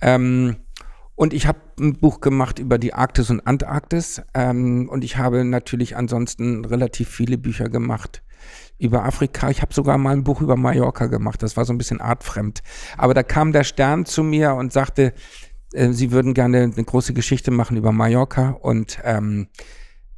Ähm, 0.02 0.58
und 1.15 1.34
ich 1.34 1.46
habe 1.46 1.60
ein 1.80 2.00
Buch 2.00 2.20
gemacht 2.20 2.58
über 2.58 2.80
die 2.80 2.96
Arktis 2.96 3.30
und 3.30 3.46
Antarktis. 3.46 4.24
Ähm, 4.34 4.89
und 4.89 5.04
ich 5.04 5.17
habe 5.17 5.44
natürlich 5.46 5.96
ansonsten 5.96 6.65
relativ 6.65 7.10
viele 7.10 7.38
Bücher 7.38 7.70
gemacht 7.70 8.24
über 8.80 9.06
Afrika. 9.06 9.52
Ich 9.52 9.62
habe 9.62 9.74
sogar 9.74 10.00
mal 10.00 10.13
ein 10.13 10.24
Buch 10.24 10.41
über 10.41 10.56
Mallorca 10.56 11.06
gemacht. 11.06 11.44
Das 11.44 11.56
war 11.58 11.65
so 11.65 11.74
ein 11.74 11.78
bisschen 11.78 12.02
artfremd. 12.02 12.62
Aber 12.98 13.13
da 13.13 13.22
kam 13.22 13.52
der 13.52 13.63
Stern 13.63 14.06
zu 14.06 14.24
mir 14.24 14.56
und 14.56 14.74
sagte, 14.74 15.13
äh, 15.74 15.91
sie 15.91 16.12
würden 16.12 16.34
gerne 16.34 16.63
eine 16.63 16.84
große 16.84 17.13
Geschichte 17.13 17.52
machen 17.52 17.78
über 17.78 17.91
Mallorca. 17.91 18.58
Und 18.60 19.00
ähm, 19.04 19.48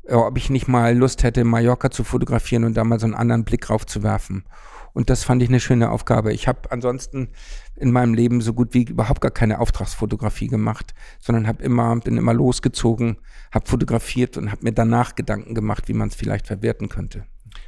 ob 0.09 0.37
ich 0.37 0.49
nicht 0.49 0.67
mal 0.67 0.95
Lust 0.95 1.23
hätte, 1.23 1.43
Mallorca 1.43 1.89
zu 1.89 2.03
fotografieren 2.03 2.63
und 2.63 2.75
da 2.75 2.83
mal 2.83 2.99
so 2.99 3.05
einen 3.05 3.15
anderen 3.15 3.45
Blick 3.45 3.61
drauf 3.61 3.85
zu 3.85 4.03
werfen. 4.03 4.45
Und 4.93 5.09
das 5.09 5.23
fand 5.23 5.41
ich 5.41 5.49
eine 5.49 5.59
schöne 5.59 5.89
Aufgabe. 5.89 6.33
Ich 6.33 6.47
habe 6.47 6.71
ansonsten 6.71 7.29
in 7.75 7.91
meinem 7.91 8.13
Leben 8.13 8.41
so 8.41 8.53
gut 8.53 8.73
wie 8.73 8.83
überhaupt 8.83 9.21
gar 9.21 9.31
keine 9.31 9.59
Auftragsfotografie 9.59 10.47
gemacht, 10.47 10.93
sondern 11.19 11.47
habe 11.47 11.63
immer 11.63 11.95
bin 11.95 12.17
immer 12.17 12.33
losgezogen, 12.33 13.17
habe 13.51 13.67
fotografiert 13.67 14.37
und 14.37 14.51
habe 14.51 14.63
mir 14.63 14.73
danach 14.73 15.15
Gedanken 15.15 15.55
gemacht, 15.55 15.87
wie 15.87 15.93
man 15.93 16.09
es 16.09 16.15
vielleicht 16.15 16.45
verwerten 16.45 16.89
könnte. 16.89 17.25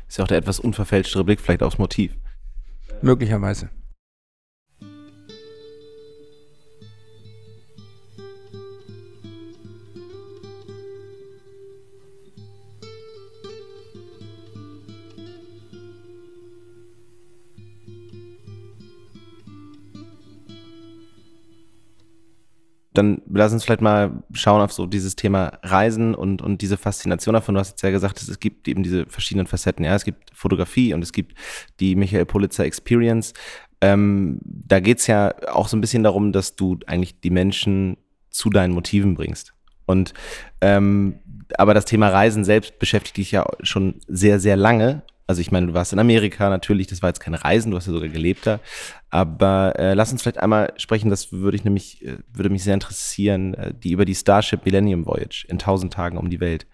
Ist 0.08 0.18
ja 0.18 0.24
auch 0.24 0.28
der 0.28 0.38
etwas 0.38 0.60
unverfälschtere 0.60 1.24
Blick 1.24 1.42
vielleicht 1.42 1.64
aufs 1.64 1.80
Motiv. 1.80 2.16
Möglicherweise. 3.02 3.70
Dann 22.98 23.22
lass 23.32 23.54
uns 23.54 23.64
vielleicht 23.64 23.82
mal 23.82 24.24
schauen 24.34 24.62
auf 24.62 24.72
so 24.72 24.86
dieses 24.86 25.16
Thema 25.16 25.60
Reisen 25.64 26.16
und, 26.16 26.42
und 26.42 26.62
diese 26.62 26.78
Faszination 26.78 27.34
davon. 27.34 27.56
Du 27.56 27.60
hast 27.60 27.72
jetzt 27.72 27.82
ja 27.82 27.92
gesagt, 27.92 28.22
es 28.22 28.40
gibt 28.40 28.68
eben 28.68 28.84
diese 28.84 29.06
verschiedenen 29.06 29.48
Facetten. 29.48 29.86
Ja, 29.86 29.96
es 29.96 30.06
gibt 30.06 30.32
Fotografie 30.34 30.94
und 30.94 31.02
es 31.02 31.12
gibt 31.12 31.38
die 31.80 31.96
Michael 31.96 32.26
Pulitzer 32.26 32.66
Experience. 32.66 33.34
Ähm, 33.82 34.40
da 34.44 34.80
geht's 34.80 35.08
ja 35.08 35.34
auch 35.52 35.68
so 35.68 35.78
ein 35.78 35.82
bisschen 35.82 36.04
darum, 36.04 36.32
dass 36.32 36.56
du 36.56 36.80
eigentlich 36.88 37.20
die 37.22 37.30
Menschen 37.30 37.98
zu 38.30 38.50
deinen 38.50 38.74
Motiven 38.74 39.16
bringst. 39.16 39.54
Und 39.86 40.14
ähm, 40.62 41.20
aber 41.58 41.74
das 41.74 41.86
Thema 41.86 42.10
Reisen 42.10 42.44
selbst 42.44 42.80
beschäftigt 42.80 43.18
dich 43.18 43.32
ja 43.32 43.46
schon 43.62 43.96
sehr, 44.08 44.40
sehr 44.40 44.56
lange 44.56 45.04
also 45.28 45.42
ich 45.42 45.52
meine, 45.52 45.68
du 45.68 45.74
warst 45.74 45.92
in 45.92 46.00
Amerika 46.00 46.50
natürlich, 46.50 46.88
das 46.88 47.02
war 47.02 47.10
jetzt 47.10 47.20
keine 47.20 47.44
Reisen, 47.44 47.72
du 47.72 47.78
hast 47.78 47.88
ja 47.88 47.94
sogar 47.94 48.10
gelebt 48.10 48.46
da. 48.46 48.60
Aber 49.10 49.74
äh, 49.78 49.94
lass 49.94 50.12
uns 50.12 50.22
vielleicht 50.22 50.40
einmal 50.40 50.74
sprechen, 50.78 51.10
das 51.10 51.32
würde 51.32 51.58
ich 51.58 51.64
nämlich, 51.64 52.06
äh, 52.06 52.18
würde 52.32 52.50
mich 52.50 52.64
sehr 52.64 52.76
interessieren, 52.76 53.54
äh, 53.56 53.74
die 53.74 53.92
über 53.92 54.06
die 54.06 54.16
Starship 54.16 54.66
Millennium 54.66 55.06
Voyage 55.06 55.46
in 55.50 55.58
tausend 55.58 55.94
Tagen 55.94 56.18
um 56.18 56.30
die 56.30 56.40
Welt. 56.40 56.68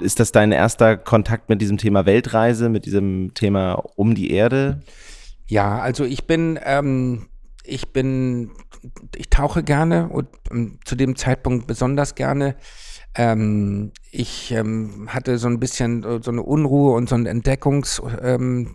Ist 0.00 0.20
das 0.20 0.32
dein 0.32 0.52
erster 0.52 0.96
Kontakt 0.96 1.48
mit 1.48 1.60
diesem 1.60 1.78
Thema 1.78 2.06
Weltreise, 2.06 2.68
mit 2.68 2.86
diesem 2.86 3.32
Thema 3.34 3.72
um 3.96 4.14
die 4.14 4.30
Erde? 4.30 4.80
Ja, 5.46 5.78
also 5.78 6.04
ich 6.04 6.26
bin, 6.26 6.58
ähm, 6.64 7.28
ich 7.62 7.92
bin, 7.92 8.52
ich 9.14 9.28
tauche 9.28 9.62
gerne 9.62 10.08
und 10.08 10.28
ähm, 10.50 10.78
zu 10.84 10.96
dem 10.96 11.16
Zeitpunkt 11.16 11.66
besonders 11.66 12.14
gerne. 12.14 12.56
Ähm, 13.16 13.92
ich 14.10 14.52
ähm, 14.52 15.08
hatte 15.08 15.38
so 15.38 15.48
ein 15.48 15.58
bisschen 15.58 16.04
äh, 16.04 16.20
so 16.22 16.30
eine 16.30 16.42
Unruhe 16.42 16.94
und 16.94 17.08
so 17.08 17.14
eine 17.14 17.28
Entdeckungslust. 17.28 18.20
Ähm, 18.22 18.72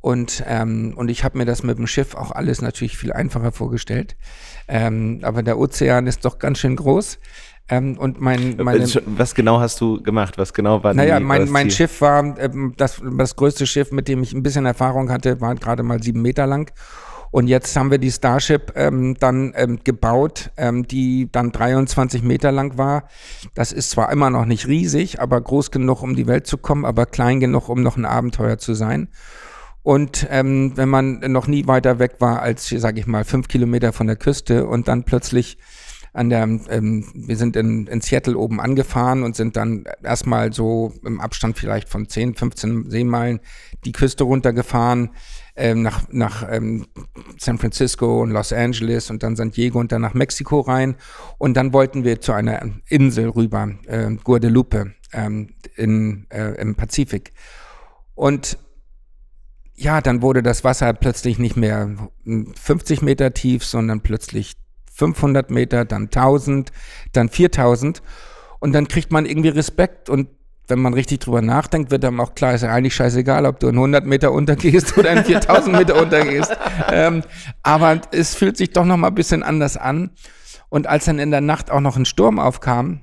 und, 0.00 0.42
ähm, 0.48 0.94
und 0.96 1.08
ich 1.10 1.22
habe 1.22 1.38
mir 1.38 1.44
das 1.44 1.62
mit 1.62 1.78
dem 1.78 1.86
Schiff 1.86 2.16
auch 2.16 2.32
alles 2.32 2.60
natürlich 2.60 2.98
viel 2.98 3.12
einfacher 3.12 3.52
vorgestellt. 3.52 4.16
Ähm, 4.66 5.20
aber 5.22 5.44
der 5.44 5.58
Ozean 5.58 6.08
ist 6.08 6.24
doch 6.24 6.40
ganz 6.40 6.58
schön 6.58 6.74
groß. 6.74 7.20
Ähm, 7.68 7.96
und 7.96 8.20
mein, 8.20 8.56
meine, 8.56 8.84
Was 9.06 9.34
genau 9.34 9.60
hast 9.60 9.80
du 9.80 10.02
gemacht? 10.02 10.36
Was 10.38 10.52
genau 10.52 10.82
war 10.82 10.92
Naja, 10.92 11.18
die, 11.18 11.24
mein, 11.24 11.48
mein 11.48 11.70
Schiff 11.70 12.00
war 12.00 12.36
ähm, 12.38 12.74
das, 12.76 13.00
das 13.16 13.36
größte 13.36 13.66
Schiff, 13.66 13.92
mit 13.92 14.08
dem 14.08 14.24
ich 14.24 14.32
ein 14.32 14.42
bisschen 14.42 14.66
Erfahrung 14.66 15.10
hatte, 15.10 15.40
war 15.40 15.54
gerade 15.54 15.84
mal 15.84 16.02
sieben 16.02 16.20
Meter 16.20 16.48
lang. 16.48 16.72
Und 17.32 17.48
jetzt 17.48 17.74
haben 17.76 17.90
wir 17.90 17.96
die 17.96 18.10
Starship 18.10 18.74
ähm, 18.76 19.16
dann 19.18 19.54
ähm, 19.56 19.80
gebaut, 19.82 20.50
ähm, 20.58 20.86
die 20.86 21.30
dann 21.32 21.50
23 21.50 22.22
Meter 22.22 22.52
lang 22.52 22.76
war. 22.76 23.08
Das 23.54 23.72
ist 23.72 23.90
zwar 23.90 24.12
immer 24.12 24.28
noch 24.28 24.44
nicht 24.44 24.68
riesig, 24.68 25.18
aber 25.18 25.40
groß 25.40 25.70
genug, 25.70 26.02
um 26.02 26.14
die 26.14 26.26
Welt 26.26 26.46
zu 26.46 26.58
kommen, 26.58 26.84
aber 26.84 27.06
klein 27.06 27.40
genug, 27.40 27.70
um 27.70 27.82
noch 27.82 27.96
ein 27.96 28.04
Abenteuer 28.04 28.58
zu 28.58 28.74
sein. 28.74 29.08
Und 29.82 30.26
ähm, 30.30 30.72
wenn 30.76 30.90
man 30.90 31.20
noch 31.32 31.46
nie 31.46 31.66
weiter 31.66 31.98
weg 31.98 32.16
war 32.18 32.42
als, 32.42 32.68
sage 32.68 33.00
ich 33.00 33.06
mal, 33.06 33.24
fünf 33.24 33.48
Kilometer 33.48 33.94
von 33.94 34.06
der 34.06 34.16
Küste 34.16 34.66
und 34.66 34.86
dann 34.86 35.04
plötzlich 35.04 35.56
an 36.12 36.28
der, 36.28 36.42
ähm, 36.42 37.06
wir 37.14 37.38
sind 37.38 37.56
in, 37.56 37.86
in 37.86 38.02
Seattle 38.02 38.36
oben 38.36 38.60
angefahren 38.60 39.22
und 39.22 39.36
sind 39.36 39.56
dann 39.56 39.84
erstmal 40.02 40.52
so 40.52 40.92
im 41.02 41.18
Abstand 41.18 41.58
vielleicht 41.58 41.88
von 41.88 42.06
10, 42.06 42.34
15 42.34 42.90
Seemeilen 42.90 43.40
die 43.86 43.92
Küste 43.92 44.24
runtergefahren 44.24 45.12
ähm, 45.54 45.82
nach, 45.82 46.08
nach 46.10 46.46
ähm, 46.50 46.86
San 47.38 47.58
Francisco 47.58 48.22
und 48.22 48.30
Los 48.30 48.52
Angeles 48.52 49.10
und 49.10 49.22
dann 49.22 49.36
San 49.36 49.50
Diego 49.50 49.78
und 49.78 49.92
dann 49.92 50.02
nach 50.02 50.14
Mexiko 50.14 50.60
rein. 50.60 50.96
Und 51.38 51.54
dann 51.56 51.72
wollten 51.72 52.04
wir 52.04 52.20
zu 52.20 52.32
einer 52.32 52.62
Insel 52.88 53.28
rüber, 53.28 53.70
äh, 53.86 54.10
Guadalupe 54.24 54.92
ähm, 55.12 55.50
in, 55.76 56.26
äh, 56.30 56.60
im 56.60 56.74
Pazifik. 56.74 57.32
Und 58.14 58.58
ja, 59.74 60.00
dann 60.00 60.22
wurde 60.22 60.42
das 60.42 60.64
Wasser 60.64 60.92
plötzlich 60.92 61.38
nicht 61.38 61.56
mehr 61.56 61.90
50 62.24 63.02
Meter 63.02 63.34
tief, 63.34 63.64
sondern 63.64 64.00
plötzlich 64.00 64.54
500 64.92 65.50
Meter, 65.50 65.84
dann 65.84 66.04
1000, 66.04 66.70
dann 67.12 67.28
4000. 67.28 68.02
Und 68.60 68.72
dann 68.72 68.86
kriegt 68.86 69.10
man 69.10 69.26
irgendwie 69.26 69.48
Respekt 69.48 70.08
und 70.08 70.28
wenn 70.68 70.80
man 70.80 70.94
richtig 70.94 71.20
drüber 71.20 71.42
nachdenkt, 71.42 71.90
wird 71.90 72.04
einem 72.04 72.20
auch 72.20 72.34
klar, 72.34 72.54
ist 72.54 72.62
ja 72.62 72.70
eigentlich 72.70 72.94
scheißegal, 72.94 73.46
ob 73.46 73.60
du 73.60 73.68
in 73.68 73.74
100 73.74 74.06
Meter 74.06 74.32
untergehst 74.32 74.96
oder 74.96 75.10
in 75.12 75.24
4000 75.24 75.76
Meter 75.76 76.00
untergehst. 76.00 76.56
Ähm, 76.90 77.22
aber 77.62 78.00
es 78.10 78.34
fühlt 78.34 78.56
sich 78.56 78.70
doch 78.70 78.84
noch 78.84 78.96
mal 78.96 79.08
ein 79.08 79.14
bisschen 79.14 79.42
anders 79.42 79.76
an. 79.76 80.10
Und 80.68 80.86
als 80.86 81.04
dann 81.06 81.18
in 81.18 81.30
der 81.30 81.40
Nacht 81.40 81.70
auch 81.70 81.80
noch 81.80 81.96
ein 81.96 82.04
Sturm 82.04 82.38
aufkam 82.38 83.00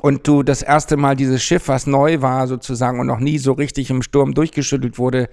und 0.00 0.26
du 0.26 0.42
das 0.42 0.62
erste 0.62 0.96
Mal 0.96 1.16
dieses 1.16 1.42
Schiff, 1.42 1.68
was 1.68 1.86
neu 1.86 2.22
war 2.22 2.46
sozusagen 2.46 3.00
und 3.00 3.06
noch 3.06 3.18
nie 3.18 3.38
so 3.38 3.52
richtig 3.52 3.90
im 3.90 4.02
Sturm 4.02 4.34
durchgeschüttelt 4.34 4.98
wurde, 4.98 5.28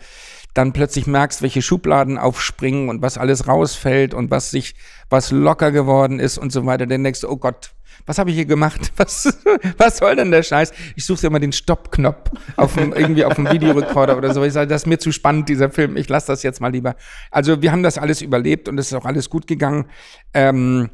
dann 0.54 0.74
plötzlich 0.74 1.06
merkst, 1.06 1.42
welche 1.42 1.62
Schubladen 1.62 2.18
aufspringen 2.18 2.90
und 2.90 3.02
was 3.02 3.18
alles 3.18 3.48
rausfällt 3.48 4.14
und 4.14 4.32
was 4.32 4.52
sich, 4.52 4.76
was 5.10 5.32
locker 5.32 5.72
geworden 5.72 6.20
ist 6.20 6.38
und 6.38 6.52
so 6.52 6.66
weiter, 6.66 6.88
dann 6.88 7.04
denkst 7.04 7.22
du, 7.22 7.30
oh 7.30 7.38
Gott, 7.38 7.72
was 8.06 8.18
habe 8.18 8.30
ich 8.30 8.36
hier 8.36 8.46
gemacht? 8.46 8.92
Was, 8.98 9.38
was 9.78 9.98
soll 9.98 10.16
denn 10.16 10.30
der 10.30 10.44
Scheiß? 10.44 10.74
Ich 10.96 11.06
suche 11.06 11.28
immer 11.28 11.40
den 11.40 11.52
Stoppknopf 11.52 12.30
auf 12.56 12.76
dem, 12.76 12.94
irgendwie 12.94 13.26
auf 13.26 13.36
dem 13.36 13.50
Videorekorder 13.50 14.18
oder 14.18 14.34
so. 14.34 14.44
Ich 14.44 14.54
sage, 14.54 14.68
das 14.68 14.84
ist 14.84 14.88
mir 14.88 15.00
zu 15.00 15.12
spannend, 15.12 15.50
dieser 15.50 15.72
Film. 15.72 15.98
Ich 15.98 16.08
lasse 16.08 16.28
das 16.28 16.44
jetzt 16.44 16.62
mal 16.62 16.72
lieber. 16.72 16.96
Also 17.32 17.62
wir 17.62 17.72
haben 17.72 17.84
das 17.84 17.98
alles 17.98 18.22
überlebt 18.22 18.70
und 18.70 18.78
es 18.78 18.88
ist 18.88 18.94
auch 18.94 19.06
alles 19.06 19.30
gut 19.30 19.48
gegangen. 19.48 19.86
Ähm, 20.34 20.90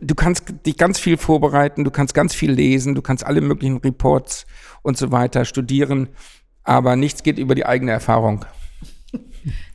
du 0.00 0.14
kannst 0.14 0.66
dich 0.66 0.76
ganz 0.76 0.98
viel 0.98 1.16
vorbereiten, 1.16 1.84
du 1.84 1.90
kannst 1.90 2.14
ganz 2.14 2.34
viel 2.34 2.52
lesen, 2.52 2.94
du 2.94 3.02
kannst 3.02 3.24
alle 3.24 3.40
möglichen 3.40 3.78
Reports 3.78 4.46
und 4.82 4.96
so 4.96 5.12
weiter 5.12 5.44
studieren, 5.44 6.08
aber 6.64 6.96
nichts 6.96 7.22
geht 7.22 7.38
über 7.38 7.54
die 7.54 7.66
eigene 7.66 7.92
Erfahrung. 7.92 8.44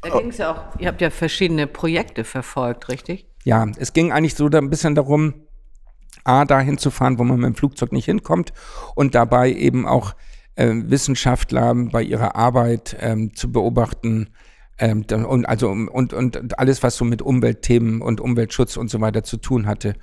Da 0.02 0.18
ging 0.18 0.30
es 0.30 0.38
ja 0.38 0.52
auch, 0.54 0.80
ihr 0.80 0.88
habt 0.88 1.02
ja 1.02 1.10
verschiedene 1.10 1.68
Projekte 1.68 2.24
verfolgt, 2.24 2.88
richtig? 2.88 3.28
Ja, 3.44 3.68
es 3.78 3.92
ging 3.92 4.14
eigentlich 4.14 4.36
so 4.36 4.48
ein 4.48 4.70
bisschen 4.70 4.96
darum, 4.96 5.34
A, 6.24 6.46
dahin 6.46 6.78
zu 6.78 6.90
fahren, 6.90 7.20
wo 7.20 7.26
man 7.26 7.40
mit 7.40 7.48
dem 7.48 7.56
Flugzeug 7.56 7.92
nicht 7.92 8.06
hinkommt 8.06 8.54
und 8.96 9.14
dabei 9.14 9.52
eben 9.52 9.86
auch 9.86 10.16
äh, 10.56 10.72
Wissenschaftler 10.74 11.76
bei 11.76 12.02
ihrer 12.02 12.36
Arbeit 12.38 12.96
ähm, 13.02 13.36
zu 13.36 13.52
beobachten, 13.52 14.30
ähm, 14.80 15.06
und 15.10 15.46
also 15.46 15.70
und, 15.70 16.14
und 16.14 16.60
alles, 16.60 16.84
was 16.84 16.96
so 16.96 17.06
mit 17.06 17.22
Umweltthemen 17.22 18.02
und 18.02 18.22
Umweltschutz 18.22 18.78
und 18.78 18.90
so 18.90 19.02
weiter 19.02 19.24
zu 19.24 19.38
tun 19.38 19.66
hatte. 19.66 19.96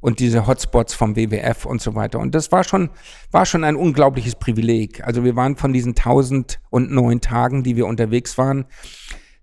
Und 0.00 0.20
diese 0.20 0.46
Hotspots 0.46 0.92
vom 0.92 1.16
WWF 1.16 1.64
und 1.64 1.80
so 1.80 1.94
weiter. 1.94 2.18
Und 2.18 2.34
das 2.34 2.52
war 2.52 2.62
schon, 2.62 2.90
war 3.30 3.46
schon 3.46 3.64
ein 3.64 3.74
unglaubliches 3.74 4.34
Privileg. 4.34 5.02
Also 5.02 5.24
wir 5.24 5.34
waren 5.34 5.56
von 5.56 5.72
diesen 5.72 5.94
1009 5.96 7.22
Tagen, 7.22 7.62
die 7.62 7.74
wir 7.76 7.86
unterwegs 7.86 8.36
waren, 8.36 8.66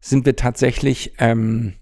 sind 0.02 0.26
wir 0.28 0.36
tatsächlich 0.36 1.16
ähm, 1.18 1.74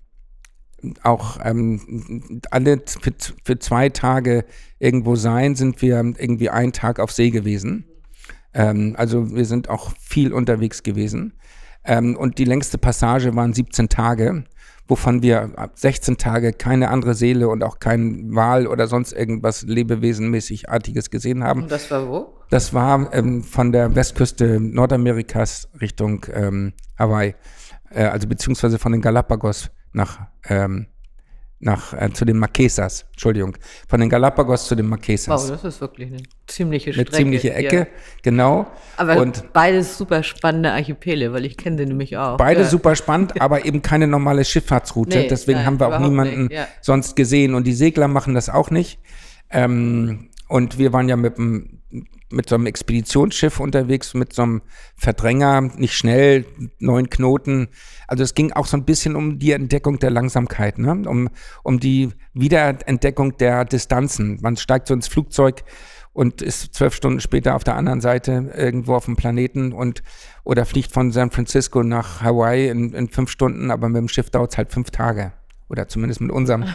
auch 1.03 1.39
ähm, 1.43 2.41
alle 2.51 2.81
für, 2.85 3.13
für 3.43 3.59
zwei 3.59 3.89
Tage 3.89 4.45
irgendwo 4.79 5.15
sein, 5.15 5.55
sind 5.55 5.81
wir 5.81 5.97
irgendwie 5.97 6.49
einen 6.49 6.71
Tag 6.71 6.99
auf 6.99 7.12
See 7.12 7.31
gewesen. 7.31 7.85
Ähm, 8.53 8.95
also 8.97 9.35
wir 9.35 9.45
sind 9.45 9.69
auch 9.69 9.93
viel 9.99 10.33
unterwegs 10.33 10.83
gewesen. 10.83 11.33
Ähm, 11.89 12.15
und 12.15 12.38
die 12.38 12.45
längste 12.45 12.78
Passage 12.78 13.36
waren 13.36 13.52
17 13.52 13.89
Tage, 13.89 14.43
wovon 14.88 15.23
wir 15.23 15.52
16 15.73 16.17
Tage 16.17 16.54
keine 16.54 16.89
andere 16.89 17.15
Seele 17.15 17.49
und 17.49 17.63
auch 17.63 17.80
kein 17.80 18.36
Wal 18.36 18.67
oder 18.67 18.86
sonst 18.86 19.12
irgendwas 19.12 19.63
Lebewesenmäßig 19.63 20.69
Artiges 20.69 21.10
gesehen 21.10 21.43
haben. 21.43 21.63
Und 21.63 21.71
das 21.71 21.89
war 21.89 22.08
wo? 22.08 22.36
Das 22.52 22.75
war 22.75 23.12
ähm, 23.12 23.43
von 23.43 23.71
der 23.71 23.95
Westküste 23.95 24.60
Nordamerikas 24.60 25.67
Richtung 25.82 26.28
ähm, 26.32 26.73
Hawaii, 26.95 27.34
äh, 27.89 28.04
also 28.04 28.28
beziehungsweise 28.28 28.78
von 28.78 28.91
den 28.91 29.02
Galapagos 29.02 29.71
nach, 29.91 30.28
ähm, 30.47 30.86
nach 31.59 31.93
äh, 31.93 32.11
zu 32.13 32.25
den 32.25 32.37
Marquesas, 32.37 33.05
Entschuldigung, 33.11 33.57
von 33.87 33.99
den 33.99 34.09
Galapagos 34.09 34.67
zu 34.67 34.75
den 34.75 34.87
Marquesas. 34.87 35.43
Wow, 35.43 35.49
das 35.49 35.63
ist 35.65 35.81
wirklich 35.81 36.09
eine 36.09 36.23
ziemliche 36.47 36.93
Strecke. 36.93 37.09
Eine 37.09 37.17
ziemliche 37.17 37.53
Ecke, 37.53 37.77
ja. 37.77 37.87
genau. 38.23 38.67
Aber 38.95 39.17
und 39.17 39.51
beides 39.51 39.97
super 39.97 40.23
spannende 40.23 40.71
Archipele, 40.71 41.33
weil 41.33 41.45
ich 41.45 41.57
kenne 41.57 41.77
sie 41.77 41.85
nämlich 41.85 42.17
auch. 42.17 42.37
Beide 42.37 42.61
ja. 42.61 42.67
super 42.67 42.95
spannend, 42.95 43.41
aber 43.41 43.65
eben 43.65 43.81
keine 43.81 44.07
normale 44.07 44.45
Schifffahrtsroute. 44.45 45.17
Nee, 45.17 45.27
Deswegen 45.27 45.59
nein, 45.59 45.65
haben 45.65 45.79
wir 45.79 45.87
auch 45.87 45.99
niemanden 45.99 46.49
ja. 46.51 46.67
sonst 46.81 47.15
gesehen 47.15 47.53
und 47.53 47.67
die 47.67 47.73
Segler 47.73 48.07
machen 48.07 48.33
das 48.33 48.49
auch 48.49 48.71
nicht. 48.71 48.99
Ähm, 49.49 50.29
und 50.47 50.77
wir 50.77 50.93
waren 50.93 51.09
ja 51.09 51.17
mit 51.17 51.37
dem 51.37 51.78
mit 52.31 52.47
so 52.47 52.55
einem 52.55 52.67
Expeditionsschiff 52.67 53.59
unterwegs, 53.59 54.13
mit 54.13 54.33
so 54.33 54.43
einem 54.43 54.61
Verdränger, 54.95 55.61
nicht 55.61 55.95
schnell, 55.95 56.45
neun 56.79 57.09
Knoten. 57.09 57.69
Also 58.07 58.23
es 58.23 58.35
ging 58.35 58.51
auch 58.53 58.67
so 58.67 58.77
ein 58.77 58.85
bisschen 58.85 59.15
um 59.15 59.39
die 59.39 59.51
Entdeckung 59.51 59.99
der 59.99 60.11
Langsamkeit, 60.11 60.77
ne? 60.77 60.91
um, 61.07 61.29
um 61.63 61.79
die 61.79 62.09
Wiederentdeckung 62.33 63.37
der 63.37 63.65
Distanzen. 63.65 64.39
Man 64.41 64.57
steigt 64.57 64.87
so 64.87 64.93
ins 64.93 65.07
Flugzeug 65.07 65.63
und 66.13 66.41
ist 66.41 66.73
zwölf 66.73 66.93
Stunden 66.93 67.19
später 67.19 67.55
auf 67.55 67.63
der 67.63 67.75
anderen 67.75 68.01
Seite 68.01 68.51
irgendwo 68.55 68.95
auf 68.95 69.05
dem 69.05 69.15
Planeten 69.15 69.71
und 69.71 70.03
oder 70.43 70.65
fliegt 70.65 70.91
von 70.91 71.11
San 71.11 71.31
Francisco 71.31 71.83
nach 71.83 72.21
Hawaii 72.21 72.69
in, 72.69 72.93
in 72.93 73.09
fünf 73.09 73.29
Stunden, 73.29 73.71
aber 73.71 73.89
mit 73.89 73.97
dem 73.97 74.09
Schiff 74.09 74.29
dauert 74.29 74.51
es 74.51 74.57
halt 74.57 74.71
fünf 74.71 74.91
Tage. 74.91 75.33
Oder 75.69 75.87
zumindest 75.87 76.21
mit 76.21 76.31
unserem. 76.31 76.65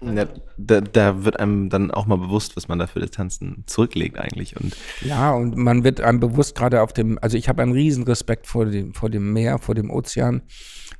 Ja, 0.00 0.26
da, 0.56 0.80
da, 0.80 1.24
wird 1.24 1.40
einem 1.40 1.70
dann 1.70 1.90
auch 1.90 2.06
mal 2.06 2.18
bewusst, 2.18 2.56
was 2.56 2.68
man 2.68 2.78
da 2.78 2.86
für 2.86 3.00
Distanzen 3.00 3.64
zurücklegt 3.66 4.16
eigentlich. 4.18 4.56
Und 4.56 4.76
ja, 5.00 5.32
und 5.32 5.56
man 5.56 5.82
wird 5.82 6.00
einem 6.00 6.20
bewusst 6.20 6.54
gerade 6.54 6.82
auf 6.82 6.92
dem, 6.92 7.18
also 7.20 7.36
ich 7.36 7.48
habe 7.48 7.62
einen 7.62 7.72
riesen 7.72 8.04
Respekt 8.04 8.46
vor 8.46 8.66
dem, 8.66 8.94
vor 8.94 9.10
dem 9.10 9.32
Meer, 9.32 9.58
vor 9.58 9.74
dem 9.74 9.90
Ozean. 9.90 10.42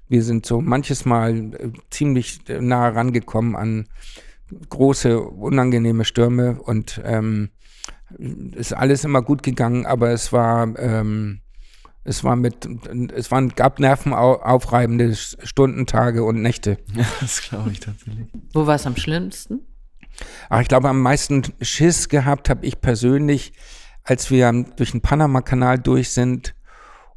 Wir 0.08 0.24
sind 0.24 0.46
so 0.46 0.60
manches 0.60 1.04
Mal 1.04 1.54
äh, 1.54 1.70
ziemlich 1.90 2.40
nah 2.48 2.88
rangekommen 2.88 3.54
an 3.54 3.86
große, 4.68 5.20
unangenehme 5.20 6.04
Stürme 6.04 6.60
und 6.60 7.00
ähm, 7.04 7.50
ist 8.56 8.72
alles 8.72 9.04
immer 9.04 9.22
gut 9.22 9.42
gegangen, 9.42 9.86
aber 9.86 10.10
es 10.10 10.32
war 10.32 10.76
ähm, 10.78 11.40
es 12.04 12.24
war 12.24 12.36
mit, 12.36 12.68
es 13.14 13.30
waren, 13.30 13.50
gab 13.50 13.80
nervenaufreibende 13.80 15.14
Stunden, 15.14 15.86
Tage 15.86 16.24
und 16.24 16.40
Nächte. 16.40 16.78
Ja, 16.94 17.04
das 17.20 17.42
glaube 17.42 17.70
ich 17.70 17.80
tatsächlich. 17.80 18.28
Wo 18.52 18.66
war 18.66 18.76
es 18.76 18.86
am 18.86 18.96
schlimmsten? 18.96 19.60
Ach, 20.48 20.60
ich 20.60 20.68
glaube, 20.68 20.88
am 20.88 21.00
meisten 21.00 21.42
Schiss 21.60 22.08
gehabt 22.08 22.48
habe 22.50 22.66
ich 22.66 22.80
persönlich, 22.80 23.52
als 24.02 24.30
wir 24.30 24.50
durch 24.76 24.92
den 24.92 25.00
Panama-Kanal 25.00 25.78
durch 25.78 26.10
sind 26.10 26.54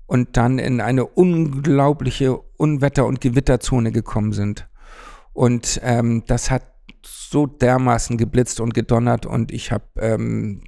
und 0.06 0.36
dann 0.38 0.60
in 0.60 0.82
eine 0.82 1.06
unglaubliche 1.06 2.38
Unwetter- 2.58 3.06
und 3.06 3.22
Gewitterzone 3.22 3.91
gekommen 3.91 4.34
sind. 4.34 4.67
Und 5.34 5.80
ähm, 5.84 6.24
das 6.28 6.52
hat 6.52 6.63
so 7.04 7.48
dermaßen 7.48 8.17
geblitzt 8.17 8.60
und 8.60 8.74
gedonnert 8.74 9.26
und 9.26 9.52
ich 9.54 9.72
habe 9.72 9.86
ähm, 9.98 10.63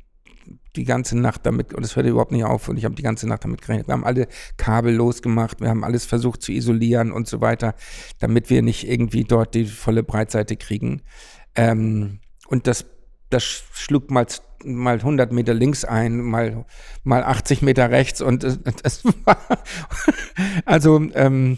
die 0.76 0.86
ganze 0.86 1.18
Nacht 1.18 1.46
damit, 1.46 1.74
und 1.74 1.84
es 1.84 1.96
hörte 1.96 2.10
überhaupt 2.10 2.32
nicht 2.32 2.44
auf, 2.44 2.68
und 2.68 2.78
ich 2.78 2.86
habe 2.86 2.96
die 2.96 3.04
ganze 3.04 3.28
Nacht 3.28 3.44
damit 3.44 3.62
gerechnet. 3.62 3.88
Wir 3.88 3.94
haben 3.94 4.06
alle 4.06 4.28
Kabel 4.58 4.94
losgemacht, 4.94 5.62
wir 5.62 5.70
haben 5.70 5.84
alles 5.84 6.06
versucht 6.06 6.42
zu 6.42 6.52
isolieren 6.52 7.12
und 7.12 7.28
so 7.28 7.42
weiter, 7.42 7.76
damit 8.20 8.50
wir 8.50 8.62
nicht 8.62 8.88
irgendwie 8.88 9.24
dort 9.24 9.56
die 9.56 9.66
volle 9.66 10.04
Breitseite 10.04 10.56
kriegen. 10.56 11.02
Ähm, 11.56 12.20
und 12.48 12.68
das, 12.68 12.86
das 13.30 13.44
schlug 13.44 14.12
mal, 14.12 14.26
mal 14.64 14.96
100 14.96 15.32
Meter 15.32 15.54
links 15.54 15.86
ein, 15.86 16.22
mal, 16.22 16.66
mal 17.04 17.24
80 17.24 17.62
Meter 17.62 17.92
rechts 17.92 18.22
und 18.22 18.44
es 18.44 19.06
war, 19.26 19.38
also, 20.66 21.02
ähm, 21.14 21.58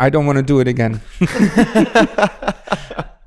I 0.00 0.10
don't 0.10 0.26
want 0.26 0.38
to 0.38 0.42
do 0.42 0.60
it 0.60 0.68
again. 0.68 1.00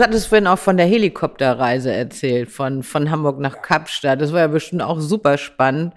Du 0.00 0.04
hattest 0.06 0.28
vorhin 0.28 0.46
auch 0.46 0.58
von 0.58 0.78
der 0.78 0.86
Helikopterreise 0.86 1.92
erzählt, 1.92 2.50
von, 2.50 2.82
von 2.82 3.10
Hamburg 3.10 3.38
nach 3.38 3.60
Kapstadt. 3.60 4.22
Das 4.22 4.32
war 4.32 4.40
ja 4.40 4.46
bestimmt 4.46 4.80
auch 4.80 4.98
super 4.98 5.36
spannend. 5.36 5.92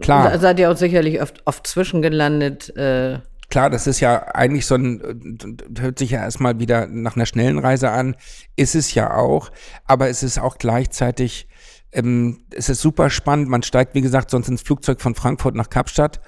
Klar. 0.00 0.28
Da 0.28 0.40
seid 0.40 0.58
ihr 0.58 0.68
auch 0.68 0.76
sicherlich 0.76 1.22
oft, 1.22 1.40
oft 1.44 1.64
zwischengelandet. 1.64 2.76
Äh. 2.76 3.20
Klar, 3.48 3.70
das 3.70 3.86
ist 3.86 4.00
ja 4.00 4.34
eigentlich 4.34 4.66
so 4.66 4.74
ein, 4.74 5.60
hört 5.78 6.00
sich 6.00 6.10
ja 6.10 6.20
erstmal 6.20 6.58
wieder 6.58 6.88
nach 6.88 7.14
einer 7.14 7.26
schnellen 7.26 7.60
Reise 7.60 7.90
an. 7.90 8.16
Ist 8.56 8.74
es 8.74 8.92
ja 8.92 9.14
auch. 9.14 9.52
Aber 9.84 10.08
es 10.08 10.24
ist 10.24 10.40
auch 10.40 10.58
gleichzeitig, 10.58 11.46
ähm, 11.92 12.40
es 12.52 12.68
ist 12.68 12.80
super 12.80 13.08
spannend. 13.08 13.48
Man 13.48 13.62
steigt, 13.62 13.94
wie 13.94 14.00
gesagt, 14.00 14.30
sonst 14.30 14.48
ins 14.48 14.62
Flugzeug 14.62 15.00
von 15.00 15.14
Frankfurt 15.14 15.54
nach 15.54 15.70
Kapstadt 15.70 16.20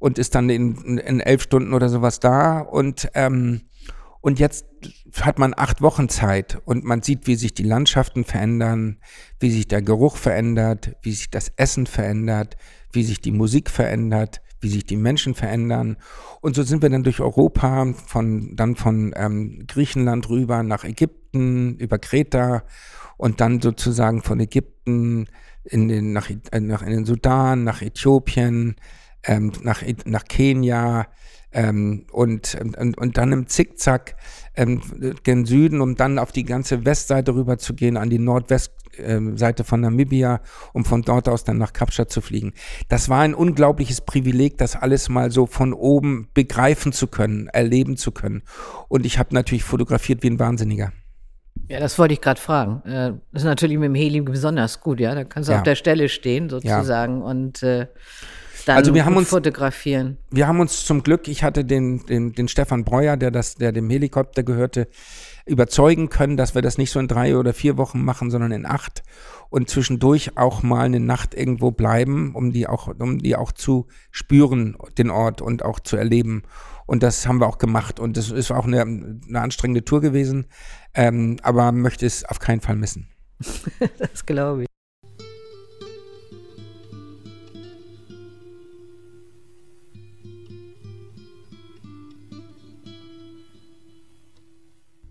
und 0.00 0.18
ist 0.18 0.34
dann 0.34 0.50
in, 0.50 0.98
in 0.98 1.20
elf 1.20 1.42
Stunden 1.42 1.72
oder 1.72 1.88
sowas 1.88 2.18
da. 2.18 2.58
Und, 2.58 3.10
ähm, 3.14 3.60
und 4.22 4.38
jetzt 4.38 4.64
hat 5.20 5.38
man 5.40 5.52
acht 5.56 5.82
Wochen 5.82 6.08
Zeit 6.08 6.62
und 6.64 6.84
man 6.84 7.02
sieht, 7.02 7.26
wie 7.26 7.34
sich 7.34 7.54
die 7.54 7.64
Landschaften 7.64 8.24
verändern, 8.24 8.98
wie 9.40 9.50
sich 9.50 9.66
der 9.66 9.82
Geruch 9.82 10.16
verändert, 10.16 10.96
wie 11.02 11.10
sich 11.10 11.28
das 11.30 11.52
Essen 11.56 11.86
verändert, 11.86 12.56
wie 12.92 13.02
sich 13.02 13.20
die 13.20 13.32
Musik 13.32 13.68
verändert, 13.68 14.40
wie 14.60 14.68
sich 14.68 14.86
die 14.86 14.96
Menschen 14.96 15.34
verändern. 15.34 15.96
Und 16.40 16.54
so 16.54 16.62
sind 16.62 16.82
wir 16.82 16.88
dann 16.88 17.02
durch 17.02 17.20
Europa, 17.20 17.92
von, 18.06 18.54
dann 18.54 18.76
von 18.76 19.12
ähm, 19.16 19.64
Griechenland 19.66 20.28
rüber 20.28 20.62
nach 20.62 20.84
Ägypten, 20.84 21.76
über 21.78 21.98
Kreta 21.98 22.62
und 23.16 23.40
dann 23.40 23.60
sozusagen 23.60 24.22
von 24.22 24.38
Ägypten 24.38 25.26
in 25.64 25.88
den, 25.88 26.12
nach, 26.12 26.30
nach, 26.60 26.82
in 26.82 26.90
den 26.90 27.04
Sudan, 27.06 27.64
nach 27.64 27.82
Äthiopien, 27.82 28.76
ähm, 29.24 29.52
nach, 29.62 29.82
nach 30.04 30.24
Kenia, 30.24 31.08
Ähm, 31.52 32.06
und, 32.12 32.56
und, 32.78 32.98
und 32.98 33.18
dann 33.18 33.32
im 33.32 33.46
Zickzack 33.46 34.16
ähm, 34.56 34.80
gen 35.22 35.44
Süden, 35.44 35.80
um 35.80 35.96
dann 35.96 36.18
auf 36.18 36.32
die 36.32 36.44
ganze 36.44 36.84
Westseite 36.84 37.34
rüber 37.34 37.58
zu 37.58 37.74
gehen, 37.74 37.96
an 37.96 38.10
die 38.10 38.18
Nordwestseite 38.18 39.64
von 39.64 39.80
Namibia, 39.80 40.40
um 40.72 40.84
von 40.84 41.02
dort 41.02 41.28
aus 41.28 41.44
dann 41.44 41.58
nach 41.58 41.72
Kapstadt 41.72 42.10
zu 42.10 42.20
fliegen. 42.20 42.52
Das 42.88 43.08
war 43.08 43.20
ein 43.20 43.34
unglaubliches 43.34 44.00
Privileg, 44.00 44.58
das 44.58 44.76
alles 44.76 45.08
mal 45.08 45.30
so 45.30 45.46
von 45.46 45.72
oben 45.72 46.28
begreifen 46.34 46.92
zu 46.92 47.06
können, 47.06 47.48
erleben 47.48 47.96
zu 47.96 48.12
können. 48.12 48.42
Und 48.88 49.06
ich 49.06 49.18
habe 49.18 49.34
natürlich 49.34 49.64
fotografiert 49.64 50.22
wie 50.22 50.30
ein 50.30 50.38
Wahnsinniger. 50.38 50.92
Ja, 51.68 51.80
das 51.80 51.98
wollte 51.98 52.14
ich 52.14 52.20
gerade 52.20 52.40
fragen. 52.40 52.82
Äh, 52.84 53.12
das 53.32 53.42
ist 53.42 53.44
natürlich 53.44 53.78
mit 53.78 53.86
dem 53.86 53.94
Heli 53.94 54.20
besonders 54.20 54.80
gut, 54.80 55.00
ja. 55.00 55.14
Da 55.14 55.24
kannst 55.24 55.48
du 55.48 55.52
ja. 55.52 55.58
auf 55.58 55.64
der 55.64 55.74
Stelle 55.74 56.08
stehen 56.08 56.50
sozusagen 56.50 57.20
ja. 57.20 57.26
und 57.26 57.62
äh, 57.62 57.86
dann 58.64 58.76
also 58.76 58.94
wir 58.94 59.04
haben 59.04 59.16
uns, 59.16 59.28
fotografieren. 59.28 60.18
Wir 60.30 60.46
haben 60.46 60.60
uns 60.60 60.84
zum 60.84 61.02
Glück, 61.02 61.28
ich 61.28 61.42
hatte 61.42 61.64
den, 61.64 62.04
den, 62.06 62.32
den 62.32 62.48
Stefan 62.48 62.84
Breuer, 62.84 63.16
der, 63.16 63.30
das, 63.30 63.54
der 63.54 63.72
dem 63.72 63.88
Helikopter 63.90 64.42
gehörte, 64.42 64.88
überzeugen 65.46 66.08
können, 66.08 66.36
dass 66.36 66.54
wir 66.54 66.62
das 66.62 66.78
nicht 66.78 66.90
so 66.90 67.00
in 67.00 67.08
drei 67.08 67.36
oder 67.36 67.52
vier 67.52 67.76
Wochen 67.76 68.04
machen, 68.04 68.30
sondern 68.30 68.52
in 68.52 68.66
acht 68.66 69.02
und 69.50 69.68
zwischendurch 69.68 70.36
auch 70.36 70.62
mal 70.62 70.84
eine 70.84 71.00
Nacht 71.00 71.34
irgendwo 71.34 71.70
bleiben, 71.72 72.34
um 72.34 72.52
die 72.52 72.66
auch, 72.66 72.88
um 72.98 73.18
die 73.18 73.36
auch 73.36 73.52
zu 73.52 73.86
spüren, 74.10 74.76
den 74.96 75.10
Ort 75.10 75.42
und 75.42 75.64
auch 75.64 75.80
zu 75.80 75.96
erleben. 75.96 76.42
Und 76.86 77.02
das 77.02 77.26
haben 77.26 77.40
wir 77.40 77.46
auch 77.46 77.58
gemacht. 77.58 78.00
Und 78.00 78.16
das 78.16 78.30
ist 78.30 78.50
auch 78.50 78.66
eine, 78.66 78.82
eine 78.82 79.40
anstrengende 79.40 79.84
Tour 79.84 80.00
gewesen, 80.00 80.46
ähm, 80.94 81.36
aber 81.42 81.72
möchte 81.72 82.06
es 82.06 82.24
auf 82.24 82.38
keinen 82.38 82.60
Fall 82.60 82.76
missen. 82.76 83.08
das 83.98 84.24
glaube 84.26 84.62
ich. 84.62 84.71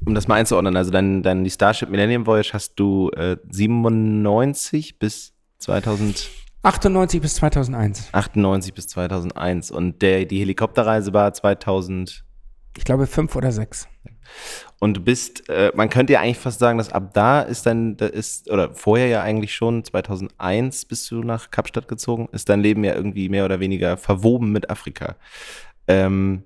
Um 0.06 0.16
das 0.16 0.28
mal 0.28 0.36
einzuordnen, 0.36 0.76
also 0.76 0.92
dein, 0.92 1.24
dein 1.24 1.44
die 1.44 1.50
Starship 1.50 1.90
Millennium 1.90 2.26
Voyage 2.26 2.54
hast 2.54 2.76
du 2.76 3.10
äh, 3.12 3.38
97 3.50 5.00
bis 5.00 5.34
2000 5.60 6.30
98 6.64 7.22
bis 7.22 7.36
2001. 7.36 8.10
98 8.12 8.74
bis 8.74 8.88
2001 8.88 9.72
und 9.72 10.02
der 10.02 10.26
die 10.26 10.40
Helikopterreise 10.40 11.14
war 11.14 11.34
2000 11.34 12.24
ich 12.78 12.86
glaube 12.86 13.08
fünf 13.08 13.36
oder 13.36 13.52
sechs. 13.52 13.88
Und 14.80 14.96
du 14.96 15.02
bist, 15.02 15.50
äh, 15.50 15.72
man 15.76 15.90
könnte 15.90 16.14
ja 16.14 16.22
eigentlich 16.22 16.40
fast 16.40 16.60
sagen, 16.60 16.78
dass 16.78 16.92
ab 16.92 17.14
da 17.14 17.42
ist 17.42 17.66
dein, 17.66 17.98
da 17.98 18.08
ist, 18.08 18.50
oder 18.50 18.74
vorher 18.74 19.08
ja 19.08 19.22
eigentlich 19.22 19.54
schon, 19.54 19.84
2001 19.84 20.86
bist 20.86 21.12
du 21.12 21.22
nach 21.22 21.52
Kapstadt 21.52 21.88
gezogen, 21.88 22.30
ist 22.32 22.50
dein 22.50 22.62
Leben 22.62 22.84
ja 22.84 22.96
irgendwie 22.96 23.30
mehr 23.30 23.46
oder 23.46 23.60
weniger 23.60 23.98
verwoben 23.98 24.52
mit 24.52 24.70
Afrika. 24.70 25.18
Ähm, 25.88 26.44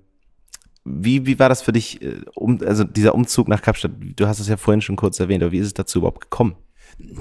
wie, 0.86 1.26
wie 1.26 1.38
war 1.38 1.48
das 1.48 1.62
für 1.62 1.72
dich, 1.72 2.00
äh, 2.00 2.20
um, 2.34 2.60
also 2.64 2.84
dieser 2.84 3.14
Umzug 3.14 3.48
nach 3.48 3.60
Kapstadt? 3.60 3.92
Du 3.98 4.26
hast 4.26 4.38
es 4.38 4.48
ja 4.48 4.56
vorhin 4.56 4.80
schon 4.80 4.96
kurz 4.96 5.18
erwähnt, 5.18 5.42
aber 5.42 5.52
wie 5.52 5.58
ist 5.58 5.66
es 5.66 5.74
dazu 5.74 5.98
überhaupt 5.98 6.22
gekommen? 6.22 6.56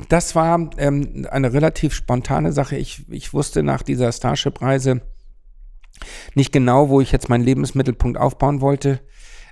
Das 0.08 0.36
war 0.36 0.70
ähm, 0.78 1.28
eine 1.30 1.52
relativ 1.52 1.94
spontane 1.94 2.54
Sache. 2.54 2.78
Ich, 2.78 3.06
ich 3.10 3.34
wusste 3.34 3.64
nach 3.64 3.82
dieser 3.82 4.12
Starship-Reise 4.12 5.02
nicht 6.36 6.52
genau, 6.52 6.90
wo 6.90 7.02
ich 7.02 7.12
jetzt 7.12 7.30
meinen 7.30 7.44
Lebensmittelpunkt 7.44 8.18
aufbauen 8.18 8.62
wollte. 8.62 9.00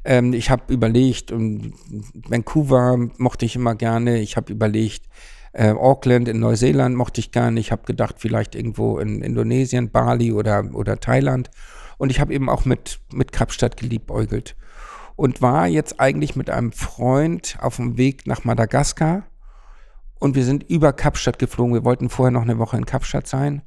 Ähm, 0.05 0.33
ich 0.33 0.49
habe 0.49 0.71
überlegt, 0.71 1.31
um, 1.31 1.73
Vancouver 2.13 2.97
mochte 3.17 3.45
ich 3.45 3.55
immer 3.55 3.75
gerne. 3.75 4.19
Ich 4.19 4.37
habe 4.37 4.51
überlegt, 4.51 5.07
äh, 5.53 5.71
Auckland 5.71 6.27
in 6.27 6.39
Neuseeland 6.39 6.95
mochte 6.95 7.19
ich 7.19 7.31
gerne. 7.31 7.59
Ich 7.59 7.71
habe 7.71 7.83
gedacht, 7.83 8.15
vielleicht 8.19 8.55
irgendwo 8.55 8.99
in 8.99 9.21
Indonesien, 9.21 9.91
Bali 9.91 10.31
oder, 10.31 10.69
oder 10.73 10.99
Thailand. 10.99 11.49
Und 11.97 12.09
ich 12.09 12.19
habe 12.19 12.33
eben 12.33 12.49
auch 12.49 12.65
mit, 12.65 12.99
mit 13.11 13.31
Kapstadt 13.31 13.77
geliebäugelt. 13.77 14.55
Und 15.15 15.41
war 15.41 15.67
jetzt 15.67 15.99
eigentlich 15.99 16.35
mit 16.35 16.49
einem 16.49 16.71
Freund 16.71 17.57
auf 17.61 17.75
dem 17.75 17.97
Weg 17.97 18.25
nach 18.25 18.43
Madagaskar. 18.43 19.27
Und 20.19 20.35
wir 20.35 20.43
sind 20.43 20.63
über 20.63 20.93
Kapstadt 20.93 21.37
geflogen. 21.37 21.73
Wir 21.73 21.83
wollten 21.83 22.09
vorher 22.09 22.31
noch 22.31 22.41
eine 22.41 22.57
Woche 22.57 22.77
in 22.77 22.85
Kapstadt 22.85 23.27
sein. 23.27 23.61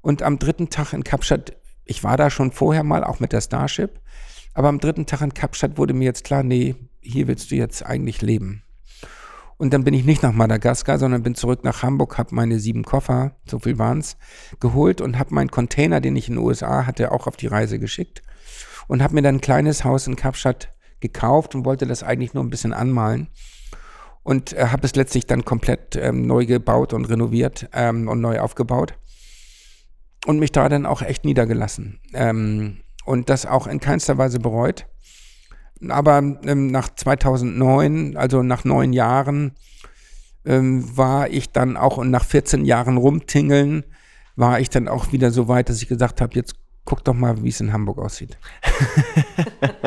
Und 0.00 0.22
am 0.22 0.38
dritten 0.38 0.70
Tag 0.70 0.92
in 0.92 1.02
Kapstadt, 1.02 1.56
ich 1.84 2.04
war 2.04 2.16
da 2.16 2.30
schon 2.30 2.52
vorher 2.52 2.84
mal, 2.84 3.02
auch 3.02 3.18
mit 3.18 3.32
der 3.32 3.40
Starship. 3.40 4.00
Aber 4.54 4.68
am 4.68 4.78
dritten 4.78 5.06
Tag 5.06 5.22
in 5.22 5.34
Kapstadt 5.34 5.78
wurde 5.78 5.94
mir 5.94 6.04
jetzt 6.04 6.24
klar, 6.24 6.42
nee, 6.42 6.76
hier 7.00 7.26
willst 7.28 7.50
du 7.50 7.56
jetzt 7.56 7.84
eigentlich 7.84 8.22
leben. 8.22 8.62
Und 9.58 9.72
dann 9.72 9.84
bin 9.84 9.94
ich 9.94 10.04
nicht 10.04 10.22
nach 10.22 10.32
Madagaskar, 10.32 10.98
sondern 10.98 11.22
bin 11.22 11.34
zurück 11.34 11.64
nach 11.64 11.82
Hamburg, 11.82 12.18
habe 12.18 12.34
meine 12.34 12.58
sieben 12.58 12.84
Koffer, 12.84 13.36
so 13.46 13.58
viel 13.58 13.78
waren's, 13.78 14.18
geholt 14.60 15.00
und 15.00 15.18
habe 15.18 15.34
meinen 15.34 15.50
Container, 15.50 16.00
den 16.00 16.14
ich 16.16 16.28
in 16.28 16.34
den 16.34 16.44
USA 16.44 16.86
hatte, 16.86 17.10
auch 17.10 17.26
auf 17.26 17.36
die 17.36 17.46
Reise 17.46 17.78
geschickt 17.78 18.22
und 18.86 19.02
habe 19.02 19.14
mir 19.14 19.22
dann 19.22 19.36
ein 19.36 19.40
kleines 19.40 19.84
Haus 19.84 20.06
in 20.06 20.16
Kapstadt 20.16 20.70
gekauft 21.00 21.54
und 21.54 21.64
wollte 21.64 21.86
das 21.86 22.02
eigentlich 22.02 22.34
nur 22.34 22.44
ein 22.44 22.50
bisschen 22.50 22.72
anmalen 22.72 23.28
und 24.22 24.52
äh, 24.52 24.66
habe 24.66 24.86
es 24.86 24.94
letztlich 24.94 25.26
dann 25.26 25.44
komplett 25.44 25.96
ähm, 25.96 26.26
neu 26.26 26.46
gebaut 26.46 26.92
und 26.92 27.06
renoviert 27.06 27.68
ähm, 27.72 28.08
und 28.08 28.20
neu 28.20 28.40
aufgebaut 28.40 28.94
und 30.26 30.38
mich 30.38 30.52
da 30.52 30.68
dann 30.68 30.86
auch 30.86 31.02
echt 31.02 31.24
niedergelassen. 31.24 32.00
Ähm, 32.12 32.78
und 33.04 33.30
das 33.30 33.46
auch 33.46 33.68
in 33.68 33.78
keinster 33.78 34.18
Weise 34.18 34.40
bereut 34.40 34.86
aber 35.88 36.18
ähm, 36.18 36.68
nach 36.68 36.88
2009, 36.94 38.16
also 38.16 38.42
nach 38.42 38.64
neun 38.64 38.92
Jahren, 38.92 39.52
ähm, 40.44 40.96
war 40.96 41.28
ich 41.28 41.50
dann 41.50 41.76
auch 41.76 41.98
und 41.98 42.10
nach 42.10 42.24
14 42.24 42.64
Jahren 42.64 42.96
rumtingeln, 42.96 43.84
war 44.36 44.60
ich 44.60 44.70
dann 44.70 44.88
auch 44.88 45.12
wieder 45.12 45.30
so 45.30 45.48
weit, 45.48 45.68
dass 45.68 45.82
ich 45.82 45.88
gesagt 45.88 46.20
habe, 46.20 46.34
jetzt 46.34 46.54
guck 46.86 47.04
doch 47.04 47.12
mal, 47.12 47.42
wie 47.42 47.48
es 47.48 47.60
in 47.60 47.72
Hamburg 47.72 47.98
aussieht. 47.98 48.38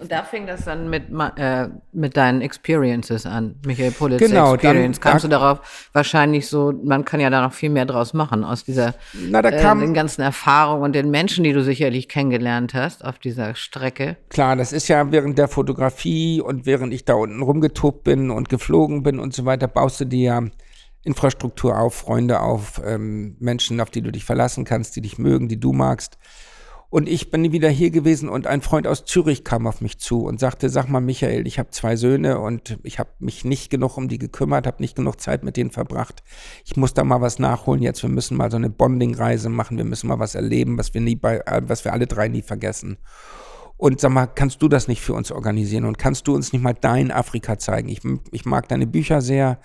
und 0.00 0.10
da 0.10 0.24
fing 0.24 0.46
das 0.46 0.64
dann 0.64 0.90
mit, 0.90 1.04
äh, 1.36 1.68
mit 1.92 2.16
deinen 2.16 2.42
Experiences 2.42 3.24
an, 3.24 3.54
Michael 3.64 3.92
Pulitz 3.92 4.18
genau, 4.18 4.54
Experience. 4.54 5.00
Dann, 5.00 5.12
Kamst 5.12 5.24
da, 5.24 5.28
du 5.28 5.32
darauf 5.32 5.88
wahrscheinlich 5.92 6.48
so, 6.48 6.74
man 6.84 7.04
kann 7.04 7.20
ja 7.20 7.30
da 7.30 7.40
noch 7.40 7.52
viel 7.52 7.70
mehr 7.70 7.86
draus 7.86 8.12
machen, 8.12 8.44
aus 8.44 8.64
dieser, 8.64 8.94
na, 9.14 9.40
da 9.40 9.50
äh, 9.50 9.62
kam, 9.62 9.80
den 9.80 9.94
ganzen 9.94 10.20
Erfahrungen 10.20 10.82
und 10.82 10.94
den 10.94 11.10
Menschen, 11.10 11.44
die 11.44 11.52
du 11.52 11.62
sicherlich 11.62 12.08
kennengelernt 12.08 12.74
hast 12.74 13.04
auf 13.04 13.20
dieser 13.20 13.54
Strecke. 13.54 14.16
Klar, 14.28 14.56
das 14.56 14.72
ist 14.72 14.88
ja 14.88 15.12
während 15.12 15.38
der 15.38 15.48
Fotografie 15.48 16.40
und 16.40 16.66
während 16.66 16.92
ich 16.92 17.04
da 17.04 17.14
unten 17.14 17.40
rumgetobt 17.40 18.02
bin 18.02 18.30
und 18.30 18.48
geflogen 18.48 19.04
bin 19.04 19.20
und 19.20 19.32
so 19.32 19.44
weiter, 19.44 19.68
baust 19.68 20.00
du 20.00 20.06
dir 20.06 20.24
ja 20.24 20.42
Infrastruktur 21.04 21.78
auf, 21.78 21.94
Freunde 21.94 22.40
auf, 22.40 22.80
ähm, 22.84 23.36
Menschen, 23.38 23.80
auf 23.80 23.90
die 23.90 24.02
du 24.02 24.10
dich 24.10 24.24
verlassen 24.24 24.64
kannst, 24.64 24.96
die 24.96 25.00
dich 25.00 25.18
mögen, 25.18 25.48
die 25.48 25.60
du 25.60 25.72
magst. 25.72 26.18
Und 26.94 27.08
ich 27.08 27.32
bin 27.32 27.50
wieder 27.50 27.70
hier 27.70 27.90
gewesen 27.90 28.28
und 28.28 28.46
ein 28.46 28.62
Freund 28.62 28.86
aus 28.86 29.04
Zürich 29.04 29.42
kam 29.42 29.66
auf 29.66 29.80
mich 29.80 29.98
zu 29.98 30.26
und 30.26 30.38
sagte, 30.38 30.68
sag 30.68 30.88
mal 30.88 31.00
Michael, 31.00 31.44
ich 31.44 31.58
habe 31.58 31.70
zwei 31.70 31.96
Söhne 31.96 32.38
und 32.38 32.78
ich 32.84 33.00
habe 33.00 33.10
mich 33.18 33.44
nicht 33.44 33.68
genug 33.68 33.96
um 33.96 34.06
die 34.06 34.18
gekümmert, 34.18 34.68
habe 34.68 34.80
nicht 34.80 34.94
genug 34.94 35.20
Zeit 35.20 35.42
mit 35.42 35.56
denen 35.56 35.72
verbracht. 35.72 36.22
Ich 36.64 36.76
muss 36.76 36.94
da 36.94 37.02
mal 37.02 37.20
was 37.20 37.40
nachholen 37.40 37.82
jetzt. 37.82 38.02
Wir 38.02 38.10
müssen 38.10 38.36
mal 38.36 38.48
so 38.48 38.58
eine 38.58 38.70
Bonding-Reise 38.70 39.48
machen. 39.48 39.76
Wir 39.76 39.84
müssen 39.84 40.06
mal 40.06 40.20
was 40.20 40.36
erleben, 40.36 40.78
was 40.78 40.94
wir 40.94 41.00
nie 41.00 41.16
bei, 41.16 41.38
äh, 41.38 41.62
was 41.66 41.84
wir 41.84 41.92
alle 41.92 42.06
drei 42.06 42.28
nie 42.28 42.42
vergessen. 42.42 42.98
Und 43.76 44.00
sag 44.00 44.12
mal, 44.12 44.26
kannst 44.26 44.62
du 44.62 44.68
das 44.68 44.86
nicht 44.86 45.02
für 45.02 45.14
uns 45.14 45.32
organisieren 45.32 45.86
und 45.86 45.98
kannst 45.98 46.28
du 46.28 46.34
uns 46.36 46.52
nicht 46.52 46.62
mal 46.62 46.76
dein 46.80 47.10
Afrika 47.10 47.58
zeigen? 47.58 47.88
Ich, 47.88 48.02
ich 48.30 48.44
mag 48.44 48.68
deine 48.68 48.86
Bücher 48.86 49.20
sehr 49.20 49.58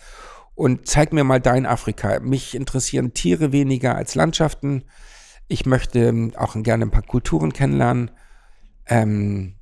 und 0.60 0.88
zeig 0.88 1.14
mir 1.14 1.24
mal 1.24 1.40
dein 1.40 1.66
Afrika. 1.66 2.20
Mich 2.20 2.54
interessieren 2.54 3.14
Tiere 3.14 3.54
weniger 3.54 3.96
als 3.96 4.14
Landschaften. 4.16 4.84
Ich 5.48 5.66
möchte 5.66 6.00
ähm, 6.00 6.34
auch 6.36 6.62
gerne 6.62 6.86
ein 6.86 6.92
paar 6.92 7.02
Kulturen 7.02 7.54
kennenlernen. 7.54 8.12
Ähm, 8.86 9.56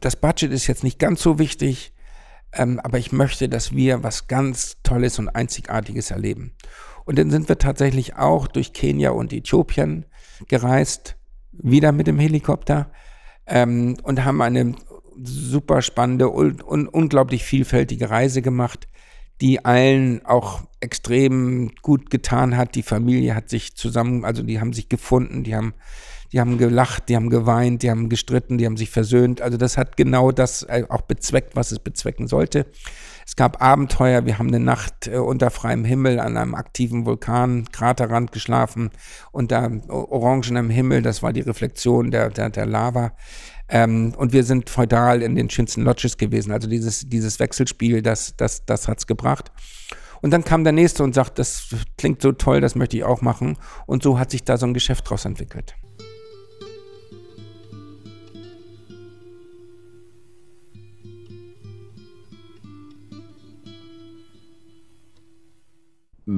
das 0.00 0.16
Budget 0.16 0.50
ist 0.52 0.68
jetzt 0.68 0.82
nicht 0.82 0.98
ganz 0.98 1.20
so 1.20 1.38
wichtig, 1.38 1.92
ähm, 2.54 2.80
aber 2.80 2.96
ich 2.96 3.12
möchte, 3.12 3.50
dass 3.50 3.72
wir 3.72 4.02
was 4.02 4.26
ganz 4.26 4.78
Tolles 4.84 5.18
und 5.18 5.28
Einzigartiges 5.28 6.10
erleben. 6.10 6.54
Und 7.04 7.18
dann 7.18 7.30
sind 7.30 7.50
wir 7.50 7.58
tatsächlich 7.58 8.16
auch 8.16 8.46
durch 8.46 8.72
Kenia 8.72 9.10
und 9.10 9.34
Äthiopien 9.34 10.06
gereist, 10.48 11.18
wieder 11.52 11.92
mit 11.92 12.06
dem 12.06 12.18
Helikopter 12.18 12.90
ähm, 13.46 13.98
und 14.02 14.24
haben 14.24 14.40
eine 14.40 14.74
super 15.22 15.82
spannende 15.82 16.30
und 16.30 16.64
un 16.64 16.88
unglaublich 16.88 17.44
vielfältige 17.44 18.08
Reise 18.08 18.40
gemacht 18.40 18.88
die 19.42 19.64
allen 19.64 20.24
auch 20.24 20.62
extrem 20.78 21.72
gut 21.82 22.10
getan 22.10 22.56
hat. 22.56 22.76
Die 22.76 22.84
Familie 22.84 23.34
hat 23.34 23.50
sich 23.50 23.74
zusammen, 23.74 24.24
also 24.24 24.44
die 24.44 24.60
haben 24.60 24.72
sich 24.72 24.88
gefunden, 24.88 25.42
die 25.42 25.56
haben, 25.56 25.74
die 26.32 26.40
haben 26.40 26.56
gelacht, 26.56 27.08
die 27.08 27.16
haben 27.16 27.28
geweint, 27.28 27.82
die 27.82 27.90
haben 27.90 28.08
gestritten, 28.08 28.58
die 28.58 28.66
haben 28.66 28.76
sich 28.76 28.90
versöhnt. 28.90 29.42
Also 29.42 29.58
das 29.58 29.76
hat 29.76 29.96
genau 29.96 30.32
das 30.32 30.62
äh, 30.62 30.84
auch 30.88 31.02
bezweckt, 31.02 31.54
was 31.56 31.72
es 31.72 31.78
bezwecken 31.78 32.26
sollte. 32.26 32.66
Es 33.26 33.36
gab 33.36 33.62
Abenteuer, 33.62 34.26
wir 34.26 34.38
haben 34.38 34.48
eine 34.48 34.60
Nacht 34.60 35.06
äh, 35.06 35.18
unter 35.18 35.50
freiem 35.50 35.84
Himmel 35.84 36.18
an 36.18 36.36
einem 36.36 36.54
aktiven 36.54 37.04
Vulkan, 37.04 37.66
Kraterrand 37.70 38.32
geschlafen, 38.32 38.90
unter 39.30 39.70
orangenem 39.88 40.70
Himmel, 40.70 41.02
das 41.02 41.22
war 41.22 41.32
die 41.32 41.42
Reflexion 41.42 42.10
der, 42.10 42.30
der, 42.30 42.50
der 42.50 42.66
Lava. 42.66 43.12
Ähm, 43.68 44.14
und 44.16 44.32
wir 44.32 44.44
sind 44.44 44.70
feudal 44.70 45.22
in 45.22 45.34
den 45.34 45.50
schönsten 45.50 45.82
Lodges 45.82 46.16
gewesen. 46.16 46.50
Also 46.50 46.68
dieses, 46.68 47.08
dieses 47.08 47.38
Wechselspiel, 47.38 48.02
das, 48.02 48.34
das, 48.36 48.64
das 48.64 48.88
hat's 48.88 49.06
gebracht. 49.06 49.52
Und 50.22 50.30
dann 50.30 50.44
kam 50.44 50.64
der 50.64 50.72
nächste 50.72 51.02
und 51.02 51.14
sagt, 51.14 51.38
das 51.38 51.74
klingt 51.98 52.22
so 52.22 52.32
toll, 52.32 52.60
das 52.60 52.74
möchte 52.74 52.96
ich 52.96 53.04
auch 53.04 53.22
machen. 53.22 53.56
Und 53.86 54.02
so 54.02 54.18
hat 54.18 54.30
sich 54.30 54.44
da 54.44 54.56
so 54.56 54.66
ein 54.66 54.74
Geschäft 54.74 55.08
draus 55.08 55.24
entwickelt. 55.24 55.74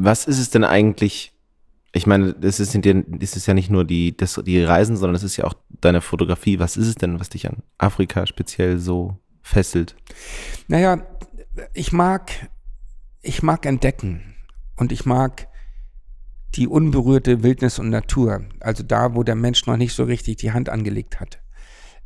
Was 0.03 0.27
ist 0.27 0.39
es 0.39 0.51
denn 0.51 0.65
eigentlich? 0.65 1.33
Ich 1.93 2.07
meine, 2.07 2.33
das 2.35 2.59
ist, 2.59 2.75
ist 2.75 3.47
ja 3.47 3.55
nicht 3.55 3.71
nur 3.71 3.85
die, 3.85 4.17
das, 4.17 4.41
die 4.45 4.63
Reisen, 4.63 4.97
sondern 4.97 5.15
es 5.15 5.23
ist 5.23 5.37
ja 5.37 5.45
auch 5.45 5.55
deine 5.69 6.01
Fotografie. 6.01 6.59
Was 6.59 6.77
ist 6.77 6.89
es 6.89 6.95
denn, 6.97 7.21
was 7.21 7.29
dich 7.29 7.49
an 7.49 7.63
Afrika 7.79 8.27
speziell 8.27 8.79
so 8.79 9.17
fesselt? 9.43 9.95
Naja, 10.67 11.07
ich 11.73 11.93
mag, 11.93 12.33
ich 13.23 13.43
mag 13.45 13.65
entdecken 13.67 14.35
und 14.77 14.91
ich 14.91 15.07
mag 15.07 15.49
die 16.57 16.67
unberührte 16.67 17.43
Wildnis 17.43 17.79
und 17.79 17.91
Natur, 17.91 18.45
also 18.61 18.83
da, 18.83 19.15
wo 19.15 19.23
der 19.23 19.35
Mensch 19.35 19.67
noch 19.67 19.77
nicht 19.77 19.95
so 19.95 20.05
richtig 20.05 20.37
die 20.37 20.53
Hand 20.53 20.69
angelegt 20.69 21.21
hat. 21.21 21.41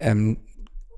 Ähm, 0.01 0.39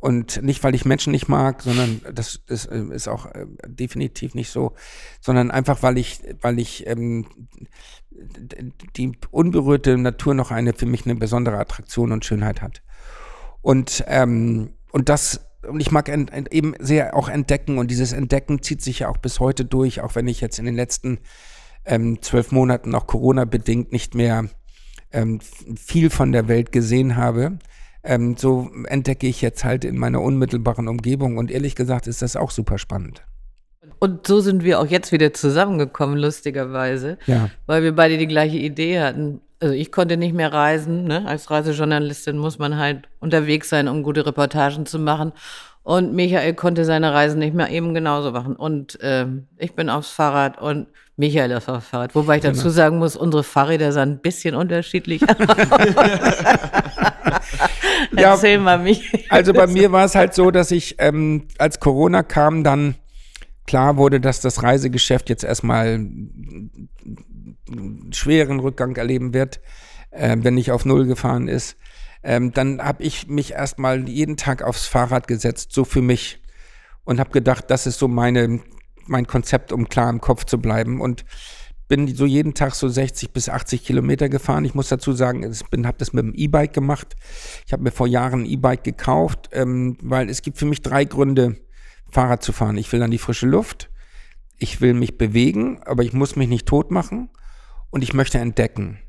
und 0.01 0.43
nicht, 0.43 0.65
weil 0.65 0.75
ich 0.75 0.85
Menschen 0.85 1.13
nicht 1.13 1.29
mag, 1.29 1.63
sondern 1.63 2.01
das, 2.13 2.41
das 2.47 2.67
äh, 2.67 2.83
ist 2.93 3.09
auch 3.09 3.27
äh, 3.27 3.47
definitiv 3.67 4.35
nicht 4.35 4.51
so, 4.51 4.73
sondern 5.21 5.51
einfach, 5.51 5.83
weil 5.83 5.99
ich, 5.99 6.21
weil 6.41 6.59
ich 6.59 6.87
ähm, 6.87 7.27
die 8.97 9.13
unberührte 9.31 9.97
Natur 9.99 10.35
noch 10.35 10.51
eine 10.51 10.73
für 10.73 10.87
mich 10.87 11.05
eine 11.05 11.17
besondere 11.17 11.59
Attraktion 11.59 12.13
und 12.13 12.25
Schönheit 12.25 12.63
hat. 12.63 12.83
Und, 13.63 14.05
ähm, 14.09 14.73
und 14.91 15.09
das 15.09 15.47
und 15.69 15.81
ich 15.81 15.91
mag 15.91 16.09
ent, 16.09 16.33
ent, 16.33 16.53
eben 16.53 16.75
sehr 16.79 17.15
auch 17.15 17.29
entdecken 17.29 17.77
und 17.77 17.91
dieses 17.91 18.13
Entdecken 18.13 18.63
zieht 18.63 18.81
sich 18.81 19.01
ja 19.01 19.09
auch 19.11 19.19
bis 19.19 19.41
heute 19.41 19.67
durch, 19.67 20.01
auch 20.01 20.15
wenn 20.15 20.27
ich 20.27 20.41
jetzt 20.41 20.59
in 20.59 20.65
den 20.65 20.75
letzten 20.75 21.19
ähm, 21.85 22.23
zwölf 22.23 22.53
Monaten 22.53 22.95
auch 22.95 23.07
Corona-bedingt 23.07 23.93
nicht 23.93 24.15
mehr 24.15 24.49
ähm, 25.13 25.41
viel 25.41 26.09
von 26.09 26.33
der 26.33 26.49
Welt 26.49 26.73
gesehen 26.73 27.17
habe. 27.17 27.59
Ähm, 28.03 28.37
so 28.37 28.71
entdecke 28.87 29.27
ich 29.27 29.43
jetzt 29.43 29.65
halt 29.65 29.85
in 29.85 29.99
meiner 29.99 30.23
unmittelbaren 30.23 30.89
Umgebung 30.89 31.37
und 31.37 31.51
ehrlich 31.51 31.75
gesagt 31.75 32.07
ist 32.07 32.23
das 32.23 32.37
auch 32.37 32.51
super 32.51 32.79
spannend. 32.79 33.23
Und 33.99 34.27
so 34.27 34.41
sind 34.41 34.65
wir 34.65 34.81
auch 34.81 34.87
jetzt 34.87 35.13
wieder 35.13 35.35
zusammengekommen, 35.35 36.19
lustigerweise, 36.19 37.19
ja. 37.27 37.51
weil 37.67 37.83
wir 37.83 37.95
beide 37.95 38.17
die 38.17 38.27
gleiche 38.27 38.57
Idee 38.57 39.01
hatten. 39.01 39.43
Also 39.61 39.75
ich 39.75 39.93
konnte 39.93 40.17
nicht 40.17 40.35
mehr 40.35 40.53
reisen. 40.53 41.05
Ne? 41.05 41.27
Als 41.27 41.51
Reisejournalistin 41.51 42.39
muss 42.39 42.59
man 42.59 42.79
halt 42.79 43.09
unterwegs 43.21 43.69
sein, 43.69 43.89
um 43.89 44.03
gute 44.03 44.25
Reportagen 44.25 44.87
zu 44.87 44.99
machen. 44.99 45.33
Und 45.83 46.15
Michael 46.15 46.55
konnte 46.55 46.87
seine 46.87 47.13
Reisen 47.13 47.39
nicht 47.39 47.55
mehr 47.55 47.69
eben 47.71 47.93
genauso 47.93 48.33
machen. 48.33 48.57
Und 48.57 48.99
ähm, 49.03 49.49
ich 49.59 49.75
bin 49.75 49.91
aufs 49.91 50.11
Fahrrad 50.11 50.59
und 50.61 50.87
Michael 51.17 51.51
ist 51.51 51.69
aufs 51.69 51.89
Fahrrad. 51.89 52.15
Wobei 52.15 52.37
ich 52.37 52.43
dazu 52.43 52.63
genau. 52.63 52.75
sagen 52.75 52.99
muss, 52.99 53.17
unsere 53.17 53.45
Fahrräder 53.45 53.93
sind 53.93 54.03
ein 54.03 54.19
bisschen 54.21 54.55
unterschiedlich. 54.55 55.21
Erzähl 58.17 58.55
ja, 58.55 58.61
mal 58.61 58.79
Michael. 58.79 59.25
Also 59.29 59.53
bei 59.53 59.67
mir 59.67 59.93
war 59.93 60.05
es 60.05 60.15
halt 60.15 60.35
so, 60.35 60.51
dass 60.51 60.71
ich, 60.71 60.97
ähm, 60.99 61.49
als 61.59 61.81
Corona 61.81 62.23
kam, 62.23 62.65
dann 62.65 62.95
klar 63.67 63.97
wurde, 63.97 64.21
dass 64.21 64.41
das 64.41 64.63
Reisegeschäft 64.63 65.29
jetzt 65.29 65.45
erstmal 65.45 65.87
einen 65.87 66.89
schweren 68.13 68.61
Rückgang 68.61 68.97
erleben 68.97 69.33
wird, 69.35 69.61
äh, 70.11 70.37
wenn 70.41 70.55
nicht 70.55 70.73
auf 70.73 70.85
Null 70.85 71.07
gefahren 71.07 71.49
ist 71.49 71.77
ähm, 72.23 72.53
dann 72.53 72.83
habe 72.83 73.03
ich 73.03 73.29
mich 73.29 73.53
erstmal 73.53 74.09
jeden 74.09 74.37
Tag 74.37 74.63
aufs 74.63 74.87
Fahrrad 74.87 75.27
gesetzt, 75.27 75.73
so 75.73 75.85
für 75.85 76.03
mich. 76.03 76.43
Und 77.05 77.19
habe 77.19 77.31
gedacht, 77.31 77.65
das 77.69 77.87
ist 77.87 77.99
so 77.99 78.09
meine, 78.09 78.61
mein 79.07 79.27
Konzept, 79.27 79.73
um 79.73 79.89
klar 79.89 80.11
im 80.11 80.21
Kopf 80.21 80.45
zu 80.45 80.61
bleiben. 80.61 81.01
Und 81.01 81.25
bin 81.91 82.07
so 82.15 82.25
jeden 82.25 82.55
Tag 82.55 82.77
so 82.77 82.89
60 82.89 83.33
bis 83.33 83.49
80 83.49 83.85
Kilometer 83.85 84.29
gefahren. 84.29 84.65
Ich 84.65 84.77
muss 84.77 84.89
dazu 84.89 85.13
sagen, 85.13 85.43
ich 85.43 85.85
habe 85.85 85.99
das 85.99 86.13
mit 86.13 86.25
dem 86.25 86.35
E-Bike 86.35 86.73
gemacht. 86.73 87.17
Ich 87.67 87.73
habe 87.73 87.83
mir 87.83 87.91
vor 87.91 88.07
Jahren 88.07 88.43
ein 88.43 88.47
E-Bike 88.47 88.85
gekauft, 88.85 89.51
ähm, 89.53 89.99
weil 90.01 90.31
es 90.31 90.43
gibt 90.43 90.57
für 90.57 90.67
mich 90.67 90.83
drei 90.83 91.05
Gründe, 91.05 91.57
Fahrrad 92.09 92.45
zu 92.45 92.53
fahren. 92.53 92.79
Ich 92.79 92.93
will 92.93 93.03
an 93.03 93.11
die 93.11 93.19
frische 93.19 93.49
Luft, 93.49 93.91
ich 94.57 94.81
will 94.81 94.95
mich 94.95 95.19
bewegen, 95.19 95.83
aber 95.85 96.05
ich 96.05 96.13
muss 96.13 96.37
mich 96.37 96.49
nicht 96.49 96.67
tot 96.67 96.93
machen 96.93 97.29
und 97.91 98.05
ich 98.05 98.15
möchte 98.15 98.39
entdecken. 98.39 99.01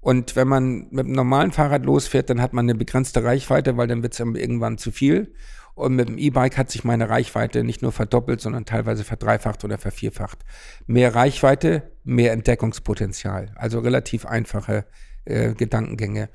Und 0.00 0.34
wenn 0.34 0.48
man 0.48 0.88
mit 0.90 1.04
einem 1.04 1.12
normalen 1.12 1.52
Fahrrad 1.52 1.84
losfährt, 1.84 2.30
dann 2.30 2.40
hat 2.40 2.54
man 2.54 2.64
eine 2.64 2.74
begrenzte 2.74 3.22
Reichweite, 3.22 3.76
weil 3.76 3.88
dann 3.88 4.02
wird 4.02 4.14
es 4.14 4.20
irgendwann 4.20 4.78
zu 4.78 4.90
viel. 4.90 5.34
Und 5.74 5.96
mit 5.96 6.08
dem 6.08 6.18
E-Bike 6.18 6.58
hat 6.58 6.70
sich 6.70 6.84
meine 6.84 7.08
Reichweite 7.08 7.64
nicht 7.64 7.82
nur 7.82 7.92
verdoppelt, 7.92 8.40
sondern 8.40 8.66
teilweise 8.66 9.04
verdreifacht 9.04 9.64
oder 9.64 9.78
vervierfacht. 9.78 10.38
Mehr 10.86 11.14
Reichweite, 11.14 11.90
mehr 12.04 12.32
Entdeckungspotenzial. 12.32 13.52
Also 13.54 13.78
relativ 13.78 14.26
einfache 14.26 14.84
äh, 15.24 15.54
Gedankengänge. 15.54 16.28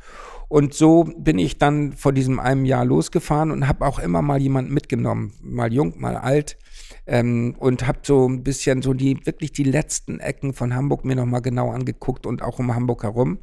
Und 0.50 0.74
so 0.74 1.04
bin 1.04 1.40
ich 1.40 1.58
dann 1.58 1.94
vor 1.94 2.14
diesem 2.14 2.40
einem 2.40 2.66
Jahr 2.66 2.86
losgefahren 2.86 3.52
und 3.52 3.68
habe 3.68 3.86
auch 3.86 4.00
immer 4.00 4.22
mal 4.22 4.42
jemanden 4.42 4.74
mitgenommen, 4.74 5.34
mal 5.42 5.74
jung, 5.74 6.00
mal 6.00 6.16
alt 6.16 6.58
ähm, 7.06 7.56
und 7.60 7.86
habe 7.86 8.00
so 8.04 8.28
ein 8.28 8.44
bisschen 8.44 8.82
so 8.82 8.94
die 8.94 9.26
wirklich 9.26 9.52
die 9.52 9.66
letzten 9.66 10.22
Ecken 10.22 10.54
von 10.54 10.74
Hamburg 10.74 11.04
mir 11.04 11.16
nochmal 11.16 11.42
genau 11.42 11.72
angeguckt 11.72 12.26
und 12.26 12.42
auch 12.42 12.60
um 12.60 12.74
Hamburg 12.74 13.04
herum 13.04 13.40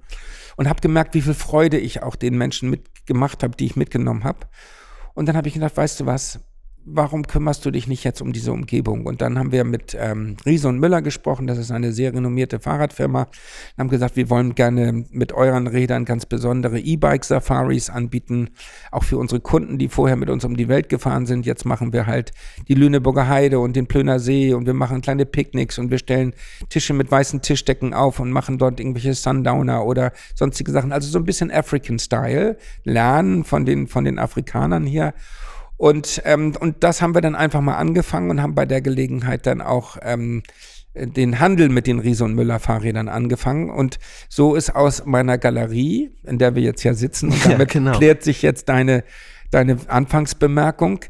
und 0.57 0.69
habe 0.69 0.81
gemerkt, 0.81 1.15
wie 1.15 1.21
viel 1.23 1.35
Freude 1.35 1.79
ich 1.79 2.03
auch 2.03 2.17
den 2.17 2.39
Menschen 2.39 2.71
mitgemacht 2.71 3.43
habe, 3.43 3.55
die 3.57 3.67
ich 3.67 3.77
mitgenommen 3.77 4.25
habe. 4.25 4.41
Und 5.15 5.27
dann 5.27 5.37
habe 5.37 5.49
ich 5.49 5.55
gedacht, 5.55 5.77
weißt 5.77 6.01
du 6.01 6.07
was, 6.07 6.41
warum 6.87 7.27
kümmerst 7.27 7.65
du 7.65 7.71
dich 7.71 7.87
nicht 7.87 8.05
jetzt 8.05 8.21
um 8.21 8.33
diese 8.33 8.53
Umgebung? 8.53 9.07
Und 9.07 9.23
dann 9.23 9.39
haben 9.39 9.53
wir 9.53 9.65
mit 9.65 9.97
ähm, 9.99 10.37
Riese 10.45 10.69
und 10.69 10.79
Müller 10.79 11.03
gesprochen, 11.03 11.47
das 11.47 11.59
ist 11.59 11.71
eine 11.71 11.93
sehr 11.93 12.13
renommierte 12.13 12.61
Fahrradfirma, 12.61 13.23
und 13.23 13.79
haben 13.79 13.89
gesagt, 13.89 14.17
wir 14.17 14.31
wollen 14.31 14.55
gerne 14.55 15.05
mit 15.11 15.33
euren 15.33 15.67
Rädern 15.67 16.05
ganz 16.05 16.27
besondere 16.27 16.79
E-Bike-Safaris 16.79 17.91
anbieten, 17.91 18.51
auch 18.91 19.05
für 19.05 19.19
unsere 19.19 19.41
Kunden, 19.41 19.79
die 19.79 19.89
vorher 19.89 20.17
mit 20.17 20.31
uns 20.31 20.45
um 20.45 20.57
die 20.57 20.69
Welt 20.69 20.89
gefahren 20.89 21.27
sind. 21.27 21.47
Jetzt 21.47 21.65
machen 21.65 21.93
wir 21.93 22.07
halt 22.07 22.33
die 22.69 22.75
Lüneburger 22.75 23.29
Heide 23.29 23.59
und 23.59 23.77
den 23.77 23.87
Plöner 23.87 24.19
See 24.19 24.53
und 24.53 24.67
wir 24.67 24.75
machen 24.75 25.01
kleine 25.01 25.27
Picknicks 25.27 25.79
und 25.79 25.91
wir 25.91 25.99
stellen 25.99 26.35
Tische 26.69 26.93
mit 26.93 27.11
weißen 27.11 27.41
Tischdecken 27.43 27.95
auf 27.95 28.21
und 28.21 28.31
machen 28.31 28.59
dort 28.59 28.79
irgendwelche 28.79 29.15
Sundowner 29.15 29.85
oder 29.85 30.13
sonstige 30.35 30.71
Sachen. 30.71 30.93
Also 30.93 31.09
so 31.09 31.19
ein 31.19 31.25
bisschen 31.25 31.51
African-Style, 31.51 32.59
lernen 32.85 33.45
von 33.45 33.65
den, 33.65 33.87
von 33.89 34.05
den 34.05 34.19
Afrikanern 34.19 34.85
hier. 34.85 35.15
Und, 35.77 36.23
ähm, 36.25 36.55
und 36.59 36.85
das 36.85 37.03
haben 37.03 37.15
wir 37.15 37.21
dann 37.21 37.35
einfach 37.35 37.61
mal 37.61 37.77
angefangen 37.77 38.31
und 38.31 38.41
haben 38.41 38.55
bei 38.55 38.67
der 38.67 38.81
Gelegenheit 38.81 39.47
dann 39.47 39.61
auch 39.61 39.97
ähm, 40.03 40.43
den 40.95 41.41
Handel 41.41 41.69
mit 41.69 41.87
den 41.87 41.99
Riese 41.99 42.25
und 42.25 42.35
Müller 42.35 42.61
Fahrrädern 42.61 43.09
angefangen. 43.09 43.71
Und 43.71 43.99
so 44.29 44.55
ist 44.55 44.75
aus 44.75 45.05
meiner 45.05 45.39
Galerie, 45.39 46.11
in 46.23 46.39
der 46.39 46.55
wir 46.55 46.63
jetzt 46.63 46.85
ja 46.85 46.95
sitzen, 46.95 47.31
und 47.31 47.45
damit 47.51 47.75
ja, 47.75 47.81
genau. 47.81 47.99
klärt 47.99 48.23
sich 48.23 48.43
jetzt 48.43 48.69
deine, 48.69 49.05
deine 49.51 49.79
Anfangsbemerkung, 49.89 51.01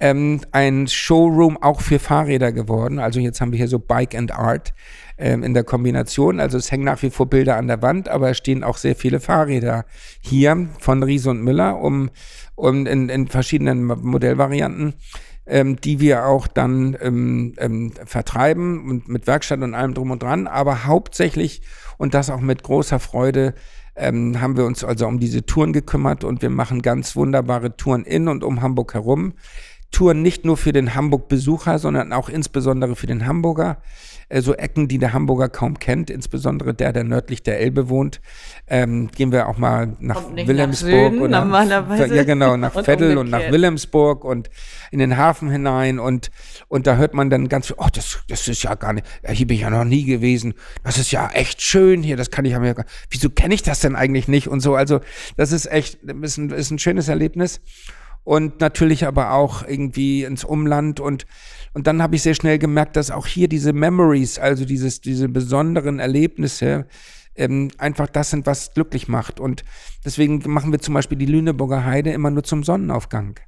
ähm, 0.00 0.40
ein 0.52 0.86
Showroom 0.86 1.56
auch 1.56 1.80
für 1.80 1.98
Fahrräder 1.98 2.52
geworden. 2.52 2.98
Also 2.98 3.20
jetzt 3.20 3.40
haben 3.40 3.52
wir 3.52 3.58
hier 3.58 3.68
so 3.68 3.78
Bike 3.78 4.14
and 4.14 4.32
Art 4.32 4.72
ähm, 5.18 5.42
in 5.42 5.54
der 5.54 5.64
Kombination. 5.64 6.40
Also 6.40 6.58
es 6.58 6.70
hängen 6.70 6.84
nach 6.84 7.02
wie 7.02 7.10
vor 7.10 7.26
Bilder 7.26 7.56
an 7.56 7.66
der 7.66 7.82
Wand, 7.82 8.08
aber 8.08 8.30
es 8.30 8.38
stehen 8.38 8.64
auch 8.64 8.76
sehr 8.76 8.96
viele 8.96 9.20
Fahrräder 9.20 9.84
hier 10.20 10.68
von 10.78 11.02
Riese 11.02 11.30
und 11.30 11.42
Müller, 11.42 11.80
um, 11.80 12.10
um 12.54 12.86
in, 12.86 13.08
in 13.08 13.28
verschiedenen 13.28 13.84
Modellvarianten. 13.84 14.94
Ähm, 15.50 15.80
die 15.80 15.98
wir 15.98 16.26
auch 16.26 16.46
dann 16.46 16.94
ähm, 17.00 17.54
ähm, 17.56 17.92
vertreiben 18.04 18.86
und 18.90 19.08
mit 19.08 19.26
Werkstatt 19.26 19.62
und 19.62 19.72
allem 19.72 19.94
drum 19.94 20.10
und 20.10 20.22
dran, 20.22 20.46
aber 20.46 20.84
hauptsächlich 20.84 21.62
und 21.96 22.12
das 22.12 22.28
auch 22.28 22.40
mit 22.40 22.62
großer 22.62 22.98
Freude 22.98 23.54
ähm, 23.98 24.40
haben 24.40 24.56
wir 24.56 24.64
uns 24.64 24.84
also 24.84 25.06
um 25.06 25.18
diese 25.18 25.44
Touren 25.44 25.72
gekümmert 25.72 26.22
und 26.22 26.40
wir 26.40 26.50
machen 26.50 26.82
ganz 26.82 27.16
wunderbare 27.16 27.76
Touren 27.76 28.04
in 28.04 28.28
und 28.28 28.44
um 28.44 28.62
Hamburg 28.62 28.94
herum. 28.94 29.34
Touren 29.90 30.22
nicht 30.22 30.44
nur 30.44 30.56
für 30.56 30.72
den 30.72 30.94
Hamburg-Besucher, 30.94 31.78
sondern 31.78 32.12
auch 32.12 32.28
insbesondere 32.28 32.94
für 32.94 33.06
den 33.06 33.26
Hamburger 33.26 33.78
äh, 34.28 34.42
so 34.42 34.54
Ecken, 34.54 34.88
die 34.88 34.98
der 34.98 35.12
Hamburger 35.12 35.48
kaum 35.48 35.78
kennt, 35.78 36.10
insbesondere 36.10 36.74
der, 36.74 36.92
der 36.92 37.04
nördlich 37.04 37.42
der 37.42 37.60
Elbe 37.60 37.88
wohnt. 37.88 38.20
Ähm, 38.66 39.08
gehen 39.14 39.32
wir 39.32 39.48
auch 39.48 39.56
mal 39.56 39.96
nach 40.00 40.22
Wilhelmsburg 40.34 41.14
nach 41.14 41.20
oder 41.20 41.40
normalerweise. 41.40 42.14
ja 42.14 42.24
genau 42.24 42.56
nach 42.58 42.74
und 42.74 42.86
Veddel 42.86 43.16
und 43.16 43.30
nach 43.30 43.50
Wilhelmsburg 43.50 44.24
und 44.24 44.50
in 44.90 44.98
den 44.98 45.16
Hafen 45.16 45.50
hinein 45.50 45.98
und 45.98 46.30
und 46.68 46.86
da 46.86 46.96
hört 46.96 47.14
man 47.14 47.30
dann 47.30 47.48
ganz, 47.48 47.72
oh 47.76 47.86
das 47.92 48.20
das 48.28 48.46
ist 48.48 48.62
ja 48.62 48.74
gar 48.74 48.92
nicht, 48.92 49.06
hier 49.26 49.46
bin 49.46 49.56
ich 49.56 49.62
ja 49.62 49.70
noch 49.70 49.84
nie 49.84 50.04
gewesen. 50.04 50.54
Das 50.84 50.98
ist 50.98 51.10
ja 51.10 51.30
echt 51.30 51.62
schön 51.62 52.02
hier, 52.02 52.16
das 52.16 52.30
kann 52.30 52.44
ich 52.44 52.52
ja 52.52 52.58
mir. 52.58 52.74
Wieso 53.10 53.30
kenne 53.30 53.54
ich 53.54 53.62
das 53.62 53.80
denn 53.80 53.96
eigentlich 53.96 54.28
nicht 54.28 54.48
und 54.48 54.60
so? 54.60 54.74
Also 54.74 55.00
das 55.36 55.52
ist 55.52 55.70
echt, 55.70 56.02
ist 56.02 56.36
ein, 56.36 56.50
ist 56.50 56.70
ein 56.70 56.78
schönes 56.78 57.08
Erlebnis 57.08 57.60
und 58.28 58.60
natürlich 58.60 59.06
aber 59.06 59.32
auch 59.32 59.66
irgendwie 59.66 60.24
ins 60.24 60.44
Umland 60.44 61.00
und 61.00 61.24
und 61.72 61.86
dann 61.86 62.02
habe 62.02 62.16
ich 62.16 62.22
sehr 62.22 62.34
schnell 62.34 62.58
gemerkt, 62.58 62.96
dass 62.96 63.10
auch 63.10 63.26
hier 63.26 63.48
diese 63.48 63.72
Memories, 63.72 64.38
also 64.38 64.64
dieses, 64.64 65.00
diese 65.00 65.28
besonderen 65.28 65.98
Erlebnisse, 65.98 66.86
ähm, 67.36 67.70
einfach 67.78 68.08
das 68.08 68.30
sind, 68.30 68.46
was 68.46 68.74
glücklich 68.74 69.06
macht. 69.06 69.38
Und 69.38 69.64
deswegen 70.04 70.42
machen 70.50 70.72
wir 70.72 70.80
zum 70.80 70.94
Beispiel 70.94 71.16
die 71.16 71.26
Lüneburger 71.26 71.84
Heide 71.84 72.10
immer 72.10 72.30
nur 72.30 72.42
zum 72.42 72.64
Sonnenaufgang. 72.64 73.38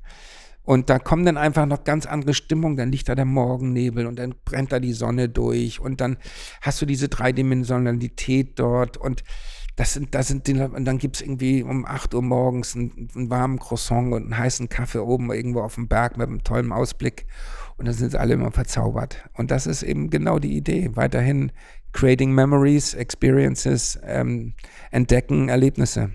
Und 0.63 0.91
da 0.91 0.99
kommt 0.99 1.27
dann 1.27 1.37
einfach 1.37 1.67
noch 1.67 1.85
ganz 1.85 2.07
andere 2.07 2.35
Stimmung. 2.35 2.77
Dann 2.77 2.93
liegt 2.93 3.09
da 3.09 3.15
der 3.15 3.25
Morgennebel 3.25 4.07
und 4.07 4.19
dann 4.19 4.35
brennt 4.45 4.71
da 4.71 4.81
die 4.81 4.93
Sonne 4.93 5.29
durch 5.29 5.81
und 5.81 6.01
dann 6.01 6.19
hast 6.61 6.81
du 6.81 6.87
diese 6.87 7.09
Dreidimensionalität 7.09 8.59
dort. 8.59 8.97
Und 8.97 9.25
das 9.77 9.95
sind, 9.95 10.15
das 10.15 10.29
sind 10.29 10.47
die, 10.47 10.55
und 10.55 10.85
dann 10.85 10.99
gibt's 10.99 11.21
irgendwie 11.21 11.63
um 11.63 11.85
8 11.87 12.15
Uhr 12.15 12.23
morgens 12.23 12.75
einen, 12.75 13.09
einen 13.15 13.31
warmen 13.31 13.59
Croissant 13.59 14.13
und 14.13 14.25
einen 14.25 14.39
heißen 14.39 14.69
Kaffee 14.69 14.99
oben 14.99 15.33
irgendwo 15.33 15.61
auf 15.61 15.77
dem 15.77 15.89
Berg 15.89 16.17
mit 16.17 16.29
einem 16.29 16.45
tollen 16.45 16.73
Ausblick. 16.73 17.27
Und 17.77 17.87
dann 17.87 17.95
sind 17.95 18.11
sie 18.11 18.21
alle 18.21 18.35
immer 18.35 18.51
verzaubert. 18.51 19.25
Und 19.35 19.51
das 19.51 19.67
ist 19.67 19.83
eben 19.83 20.11
genau 20.11 20.39
die 20.39 20.55
Idee. 20.55 20.91
Weiterhin 20.95 21.51
creating 21.93 22.35
memories, 22.35 22.95
experiences, 22.95 23.99
ähm, 24.05 24.55
entdecken, 24.91 25.49
Erlebnisse. 25.49 26.11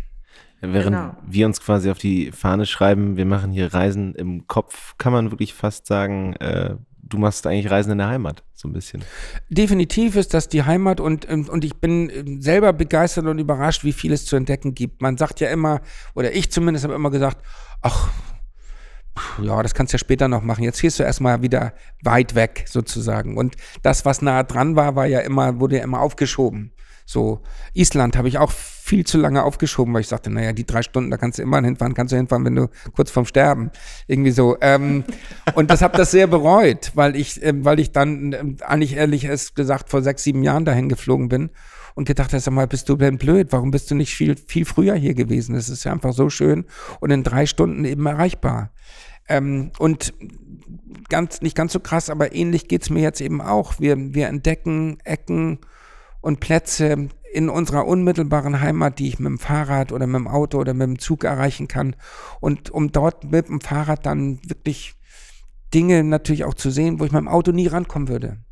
Während 0.61 0.95
genau. 0.95 1.17
wir 1.25 1.45
uns 1.45 1.61
quasi 1.61 1.89
auf 1.89 1.97
die 1.97 2.31
Fahne 2.31 2.65
schreiben, 2.65 3.17
wir 3.17 3.25
machen 3.25 3.51
hier 3.51 3.73
Reisen 3.73 4.15
im 4.15 4.47
Kopf, 4.47 4.95
kann 4.97 5.11
man 5.11 5.31
wirklich 5.31 5.53
fast 5.53 5.85
sagen, 5.85 6.33
äh, 6.35 6.75
du 7.07 7.17
machst 7.17 7.45
eigentlich 7.45 7.71
Reisen 7.71 7.91
in 7.91 7.99
der 7.99 8.07
Heimat, 8.07 8.43
so 8.53 8.67
ein 8.67 8.73
bisschen. 8.73 9.03
Definitiv 9.49 10.15
ist 10.15 10.33
das 10.33 10.49
die 10.49 10.63
Heimat 10.63 10.99
und, 10.99 11.29
ähm, 11.29 11.47
und 11.49 11.63
ich 11.63 11.75
bin 11.75 12.09
ähm, 12.09 12.41
selber 12.41 12.73
begeistert 12.73 13.25
und 13.25 13.39
überrascht, 13.39 13.83
wie 13.83 13.93
viel 13.93 14.11
es 14.11 14.25
zu 14.25 14.35
entdecken 14.35 14.73
gibt. 14.73 15.01
Man 15.01 15.17
sagt 15.17 15.39
ja 15.39 15.49
immer, 15.49 15.81
oder 16.15 16.33
ich 16.33 16.51
zumindest 16.51 16.83
habe 16.83 16.95
immer 16.95 17.11
gesagt, 17.11 17.45
ach, 17.81 18.09
ja, 19.41 19.63
das 19.63 19.73
kannst 19.73 19.93
du 19.93 19.95
ja 19.95 19.99
später 19.99 20.27
noch 20.27 20.41
machen. 20.41 20.63
Jetzt 20.63 20.81
gehst 20.81 20.99
du 20.99 21.03
erstmal 21.03 21.41
wieder 21.41 21.73
weit 22.03 22.35
weg 22.35 22.65
sozusagen. 22.67 23.37
Und 23.37 23.55
das, 23.81 24.03
was 24.03 24.21
nah 24.21 24.43
dran 24.43 24.75
war, 24.75 24.95
war 24.95 25.05
ja 25.05 25.19
immer, 25.21 25.59
wurde 25.59 25.77
ja 25.77 25.83
immer 25.83 26.01
aufgeschoben. 26.01 26.73
So, 27.05 27.41
Island 27.73 28.17
habe 28.17 28.27
ich 28.27 28.39
auch 28.39 28.51
viel 28.51 29.05
zu 29.05 29.19
lange 29.19 29.43
aufgeschoben, 29.43 29.93
weil 29.93 30.01
ich 30.01 30.07
sagte, 30.07 30.31
naja, 30.31 30.53
die 30.53 30.65
drei 30.65 30.81
Stunden, 30.81 31.11
da 31.11 31.17
kannst 31.17 31.37
du 31.37 31.43
immer 31.43 31.61
hinfahren, 31.61 31.93
kannst 31.93 32.11
du 32.11 32.17
hinfahren, 32.17 32.43
wenn 32.45 32.55
du 32.55 32.67
kurz 32.93 33.11
vorm 33.11 33.25
Sterben. 33.25 33.71
Irgendwie 34.07 34.31
so. 34.31 34.57
Ähm, 34.61 35.03
und 35.53 35.69
das 35.69 35.81
habe 35.81 35.97
das 35.97 36.11
sehr 36.11 36.27
bereut, 36.27 36.91
weil 36.95 37.15
ich, 37.15 37.41
äh, 37.43 37.53
weil 37.63 37.79
ich 37.79 37.91
dann 37.91 38.33
äh, 38.33 38.43
eigentlich 38.63 38.95
ehrlich 38.95 39.27
gesagt 39.53 39.89
vor 39.89 40.01
sechs, 40.01 40.23
sieben 40.23 40.43
Jahren 40.43 40.65
dahin 40.65 40.89
geflogen 40.89 41.29
bin 41.29 41.51
und 41.93 42.05
gedacht 42.05 42.33
hast, 42.33 42.45
sag 42.45 42.53
mal, 42.53 42.67
bist 42.67 42.89
du 42.89 42.95
denn 42.95 43.17
blöd? 43.17 43.47
Warum 43.51 43.71
bist 43.71 43.89
du 43.91 43.95
nicht 43.95 44.15
viel, 44.15 44.35
viel 44.35 44.65
früher 44.65 44.95
hier 44.95 45.13
gewesen? 45.13 45.55
Es 45.55 45.69
ist 45.69 45.83
ja 45.83 45.91
einfach 45.91 46.13
so 46.13 46.29
schön 46.29 46.65
und 46.99 47.11
in 47.11 47.23
drei 47.23 47.45
Stunden 47.45 47.85
eben 47.85 48.05
erreichbar. 48.05 48.71
Ähm, 49.27 49.71
und 49.79 50.13
ganz, 51.09 51.41
nicht 51.41 51.55
ganz 51.55 51.73
so 51.73 51.79
krass, 51.79 52.09
aber 52.09 52.35
ähnlich 52.35 52.67
geht's 52.67 52.89
mir 52.89 53.01
jetzt 53.01 53.21
eben 53.21 53.41
auch. 53.41 53.79
Wir, 53.79 53.95
wir 54.13 54.27
entdecken 54.27 54.97
Ecken 55.03 55.59
und 56.25 56.39
Plätze 56.39 57.09
in 57.33 57.49
unserer 57.49 57.85
unmittelbaren 57.85 58.59
Heimat, 58.59 58.97
die 58.97 59.09
ich 59.09 59.19
mit 59.19 59.27
dem 59.27 59.37
Fahrrad 59.37 59.91
oder 59.91 60.07
mit 60.07 60.15
dem 60.15 60.27
Auto 60.27 60.57
oder 60.57 60.73
mit 60.73 60.87
dem 60.87 60.97
Zug 60.97 61.23
erreichen 61.23 61.67
kann. 61.67 61.95
Und 62.39 62.71
um 62.71 62.91
dort 62.91 63.25
mit 63.25 63.47
dem 63.47 63.61
Fahrrad 63.61 64.07
dann 64.07 64.39
wirklich 64.43 64.95
Dinge 65.71 66.03
natürlich 66.03 66.43
auch 66.43 66.55
zu 66.55 66.71
sehen, 66.71 66.99
wo 66.99 67.05
ich 67.05 67.11
mit 67.11 67.19
dem 67.19 67.27
Auto 67.27 67.51
nie 67.51 67.67
rankommen 67.67 68.07
würde. 68.07 68.43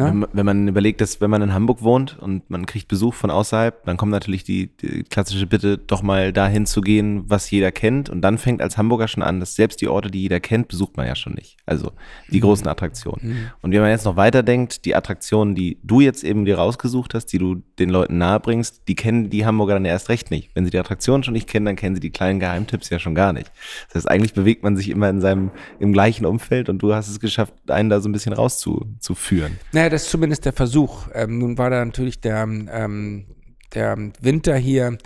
Ne? 0.00 0.06
Wenn, 0.06 0.26
wenn, 0.32 0.46
man 0.46 0.68
überlegt, 0.68 1.00
dass 1.02 1.20
wenn 1.20 1.28
man 1.28 1.42
in 1.42 1.52
Hamburg 1.52 1.82
wohnt 1.82 2.18
und 2.18 2.48
man 2.48 2.64
kriegt 2.64 2.88
Besuch 2.88 3.12
von 3.12 3.30
außerhalb, 3.30 3.84
dann 3.84 3.98
kommt 3.98 4.12
natürlich 4.12 4.44
die, 4.44 4.68
die, 4.78 5.02
klassische 5.02 5.46
Bitte, 5.46 5.76
doch 5.76 6.00
mal 6.00 6.32
dahin 6.32 6.64
zu 6.64 6.80
gehen, 6.80 7.24
was 7.26 7.50
jeder 7.50 7.70
kennt. 7.70 8.08
Und 8.08 8.22
dann 8.22 8.38
fängt 8.38 8.62
als 8.62 8.78
Hamburger 8.78 9.08
schon 9.08 9.22
an, 9.22 9.40
dass 9.40 9.54
selbst 9.54 9.80
die 9.82 9.88
Orte, 9.88 10.10
die 10.10 10.22
jeder 10.22 10.40
kennt, 10.40 10.68
besucht 10.68 10.96
man 10.96 11.06
ja 11.06 11.14
schon 11.14 11.34
nicht. 11.34 11.58
Also 11.66 11.92
die 12.28 12.38
mhm. 12.38 12.42
großen 12.42 12.66
Attraktionen. 12.66 13.20
Mhm. 13.22 13.36
Und 13.60 13.72
wenn 13.72 13.82
man 13.82 13.90
jetzt 13.90 14.06
noch 14.06 14.16
weiterdenkt, 14.16 14.86
die 14.86 14.96
Attraktionen, 14.96 15.54
die 15.54 15.78
du 15.82 16.00
jetzt 16.00 16.24
eben 16.24 16.46
dir 16.46 16.56
rausgesucht 16.56 17.12
hast, 17.12 17.26
die 17.26 17.38
du 17.38 17.56
den 17.78 17.90
Leuten 17.90 18.16
nahebringst, 18.16 18.82
die 18.88 18.94
kennen 18.94 19.28
die 19.28 19.44
Hamburger 19.44 19.74
dann 19.74 19.84
erst 19.84 20.08
recht 20.08 20.30
nicht. 20.30 20.50
Wenn 20.54 20.64
sie 20.64 20.70
die 20.70 20.78
Attraktionen 20.78 21.22
schon 21.22 21.34
nicht 21.34 21.48
kennen, 21.48 21.66
dann 21.66 21.76
kennen 21.76 21.94
sie 21.94 22.00
die 22.00 22.10
kleinen 22.10 22.40
Geheimtipps 22.40 22.88
ja 22.88 22.98
schon 22.98 23.14
gar 23.14 23.34
nicht. 23.34 23.52
Das 23.88 23.96
heißt, 23.96 24.10
eigentlich 24.10 24.32
bewegt 24.32 24.62
man 24.62 24.76
sich 24.76 24.88
immer 24.88 25.10
in 25.10 25.20
seinem, 25.20 25.50
im 25.78 25.92
gleichen 25.92 26.24
Umfeld 26.24 26.70
und 26.70 26.78
du 26.78 26.94
hast 26.94 27.08
es 27.08 27.20
geschafft, 27.20 27.52
einen 27.68 27.90
da 27.90 28.00
so 28.00 28.08
ein 28.08 28.12
bisschen 28.12 28.32
rauszuführen. 28.32 29.58
Naja, 29.72 29.89
das 29.90 30.04
ist 30.04 30.10
zumindest 30.10 30.44
der 30.44 30.52
Versuch. 30.52 31.08
Ähm, 31.14 31.38
nun 31.38 31.58
war 31.58 31.70
da 31.70 31.84
natürlich 31.84 32.20
der, 32.20 32.42
ähm, 32.42 33.26
der 33.74 33.96
Winter 34.20 34.56
hier 34.56 34.98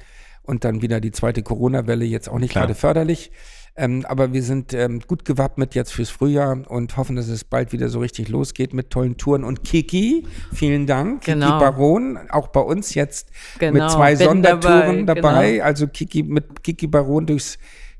und 0.42 0.64
dann 0.64 0.82
wieder 0.82 1.00
die 1.00 1.10
zweite 1.10 1.42
Corona-Welle 1.42 2.04
jetzt 2.04 2.28
auch 2.28 2.38
nicht 2.38 2.52
Klar. 2.52 2.66
gerade 2.66 2.74
förderlich. 2.74 3.32
Ähm, 3.76 4.04
aber 4.06 4.32
wir 4.32 4.42
sind 4.44 4.72
ähm, 4.72 5.00
gut 5.00 5.24
gewappnet 5.24 5.74
jetzt 5.74 5.92
fürs 5.92 6.08
Frühjahr 6.08 6.58
und 6.68 6.96
hoffen, 6.96 7.16
dass 7.16 7.26
es 7.26 7.42
bald 7.42 7.72
wieder 7.72 7.88
so 7.88 7.98
richtig 7.98 8.28
losgeht 8.28 8.72
mit 8.72 8.90
tollen 8.90 9.16
Touren. 9.16 9.42
Und 9.42 9.64
Kiki, 9.64 10.26
vielen 10.52 10.86
Dank. 10.86 11.24
Genau. 11.24 11.46
Kiki 11.46 11.58
Baron, 11.58 12.18
auch 12.30 12.48
bei 12.48 12.60
uns 12.60 12.94
jetzt 12.94 13.30
genau. 13.58 13.82
mit 13.82 13.90
zwei 13.90 14.14
Bin 14.14 14.26
Sondertouren 14.26 15.06
dabei. 15.06 15.20
dabei. 15.20 15.52
Genau. 15.52 15.64
Also 15.64 15.88
Kiki 15.88 16.22
mit 16.22 16.62
Kiki 16.62 16.86
Baron 16.86 17.26
durchs, 17.26 17.58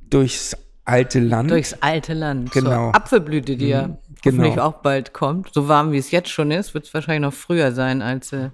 durchs 0.09 0.57
alte 0.85 1.19
Land. 1.19 1.51
Durchs 1.51 1.75
alte 1.81 2.15
Land. 2.15 2.53
Genau. 2.53 2.93
Zur 2.93 2.95
Apfelblüte, 2.95 3.57
die 3.57 3.69
ja 3.69 3.89
mhm 3.89 3.97
genau. 4.25 4.43
hoffentlich 4.43 4.61
auch 4.61 4.83
bald 4.83 5.13
kommt. 5.13 5.51
So 5.53 5.69
warm 5.69 5.93
wie 5.93 5.99
es 5.99 6.11
jetzt 6.11 6.31
schon 6.31 6.51
ist, 6.51 6.75
wird 6.75 6.87
es 6.87 6.95
wahrscheinlich 6.95 7.23
noch 7.23 7.35
früher 7.35 7.73
sein 7.73 8.03
als, 8.03 8.33
äh, 8.33 8.51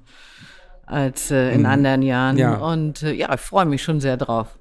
als 0.87 1.31
äh, 1.31 1.53
in 1.53 1.61
mhm. 1.61 1.67
anderen 1.67 2.03
Jahren. 2.03 2.37
Ja. 2.37 2.57
Und 2.57 3.03
äh, 3.03 3.13
ja, 3.13 3.33
ich 3.35 3.41
freue 3.41 3.67
mich 3.67 3.83
schon 3.83 4.01
sehr 4.01 4.17
drauf. 4.17 4.59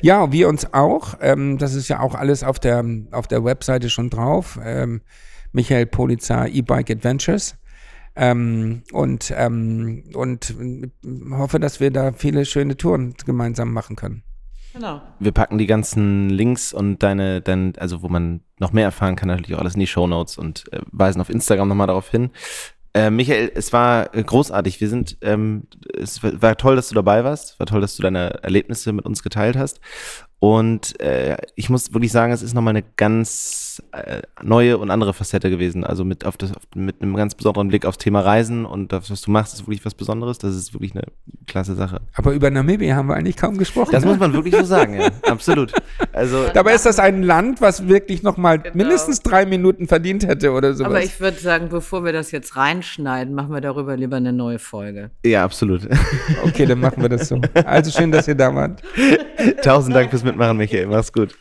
Ja, 0.00 0.32
wir 0.32 0.48
uns 0.48 0.72
auch. 0.72 1.14
Ähm, 1.20 1.58
das 1.58 1.74
ist 1.74 1.88
ja 1.88 2.00
auch 2.00 2.14
alles 2.14 2.42
auf 2.42 2.58
der, 2.58 2.84
auf 3.12 3.26
der 3.26 3.44
Webseite 3.44 3.90
schon 3.90 4.10
drauf. 4.10 4.58
Ähm, 4.62 5.00
Michael 5.52 5.86
Polizar 5.86 6.48
E-Bike 6.48 6.90
Adventures. 6.90 7.56
Ähm, 8.14 8.82
und, 8.92 9.32
ähm, 9.36 10.04
und 10.14 10.54
hoffe, 11.32 11.60
dass 11.60 11.80
wir 11.80 11.90
da 11.90 12.12
viele 12.12 12.46
schöne 12.46 12.76
Touren 12.76 13.14
gemeinsam 13.24 13.72
machen 13.72 13.94
können. 13.94 14.22
Genau. 14.76 15.00
Wir 15.18 15.32
packen 15.32 15.56
die 15.56 15.66
ganzen 15.66 16.28
Links 16.28 16.74
und 16.74 17.02
deine, 17.02 17.40
dein, 17.40 17.72
also 17.78 18.02
wo 18.02 18.08
man 18.08 18.42
noch 18.58 18.72
mehr 18.72 18.84
erfahren 18.84 19.16
kann, 19.16 19.28
natürlich 19.28 19.56
auch 19.56 19.60
alles 19.60 19.74
in 19.74 19.80
die 19.80 19.86
Show 19.86 20.06
Notes 20.06 20.36
und 20.36 20.70
äh, 20.72 20.80
weisen 20.92 21.20
auf 21.20 21.30
Instagram 21.30 21.68
nochmal 21.68 21.86
darauf 21.86 22.10
hin. 22.10 22.30
Äh, 22.92 23.10
Michael, 23.10 23.52
es 23.54 23.72
war 23.72 24.14
äh, 24.14 24.22
großartig. 24.22 24.80
Wir 24.80 24.88
sind, 24.88 25.16
ähm, 25.22 25.64
es 25.98 26.22
war 26.22 26.56
toll, 26.56 26.76
dass 26.76 26.88
du 26.88 26.94
dabei 26.94 27.24
warst. 27.24 27.58
War 27.58 27.66
toll, 27.66 27.80
dass 27.80 27.96
du 27.96 28.02
deine 28.02 28.42
Erlebnisse 28.42 28.92
mit 28.92 29.06
uns 29.06 29.22
geteilt 29.22 29.56
hast. 29.56 29.80
Und 30.38 31.00
äh, 31.00 31.38
ich 31.54 31.70
muss 31.70 31.94
wirklich 31.94 32.12
sagen, 32.12 32.32
es 32.32 32.42
ist 32.42 32.52
nochmal 32.52 32.72
eine 32.76 32.84
ganz 32.96 33.82
äh, 33.92 34.20
neue 34.42 34.76
und 34.76 34.90
andere 34.90 35.14
Facette 35.14 35.48
gewesen. 35.48 35.82
Also 35.82 36.04
mit, 36.04 36.26
auf 36.26 36.36
das, 36.36 36.50
auf, 36.50 36.62
mit 36.74 37.00
einem 37.00 37.16
ganz 37.16 37.34
besonderen 37.34 37.68
Blick 37.68 37.86
aufs 37.86 37.96
Thema 37.96 38.20
Reisen 38.20 38.66
und 38.66 38.92
das, 38.92 39.10
was 39.10 39.22
du 39.22 39.30
machst, 39.30 39.54
ist 39.54 39.62
wirklich 39.62 39.84
was 39.86 39.94
Besonderes. 39.94 40.36
Das 40.36 40.54
ist 40.54 40.74
wirklich 40.74 40.94
eine 40.94 41.04
klasse 41.46 41.74
Sache. 41.74 42.02
Aber 42.14 42.32
über 42.32 42.50
Namibia 42.50 42.96
haben 42.96 43.08
wir 43.08 43.14
eigentlich 43.14 43.36
kaum 43.36 43.56
gesprochen. 43.56 43.92
Das 43.92 44.04
muss 44.04 44.18
man 44.18 44.34
wirklich 44.34 44.54
so 44.54 44.64
sagen, 44.64 45.00
ja. 45.00 45.08
Absolut. 45.22 45.72
Also, 46.12 46.46
Dabei 46.52 46.74
ist 46.74 46.84
das 46.84 46.98
ein 46.98 47.22
Land, 47.22 47.62
was 47.62 47.88
wirklich 47.88 48.22
nochmal 48.22 48.58
genau. 48.58 48.76
mindestens 48.76 49.22
drei 49.22 49.46
Minuten 49.46 49.88
verdient 49.88 50.26
hätte 50.26 50.52
oder 50.52 50.74
sowas. 50.74 50.90
Aber 50.90 51.02
ich 51.02 51.18
würde 51.18 51.38
sagen, 51.38 51.68
bevor 51.70 52.04
wir 52.04 52.12
das 52.12 52.30
jetzt 52.30 52.56
reinschneiden, 52.56 53.34
machen 53.34 53.52
wir 53.52 53.62
darüber 53.62 53.96
lieber 53.96 54.16
eine 54.16 54.34
neue 54.34 54.58
Folge. 54.58 55.10
Ja, 55.24 55.44
absolut. 55.44 55.88
Okay, 56.44 56.66
dann 56.66 56.80
machen 56.80 57.00
wir 57.00 57.08
das 57.08 57.28
so. 57.28 57.40
Also 57.64 57.90
schön, 57.90 58.12
dass 58.12 58.28
ihr 58.28 58.34
da 58.34 58.54
wart. 58.54 58.82
Tausend 59.62 59.96
Dank 59.96 60.10
fürs 60.10 60.22
Mitmachen, 60.26 60.56
Michael. 60.56 60.86
Mach's 60.86 61.12
gut. 61.12 61.34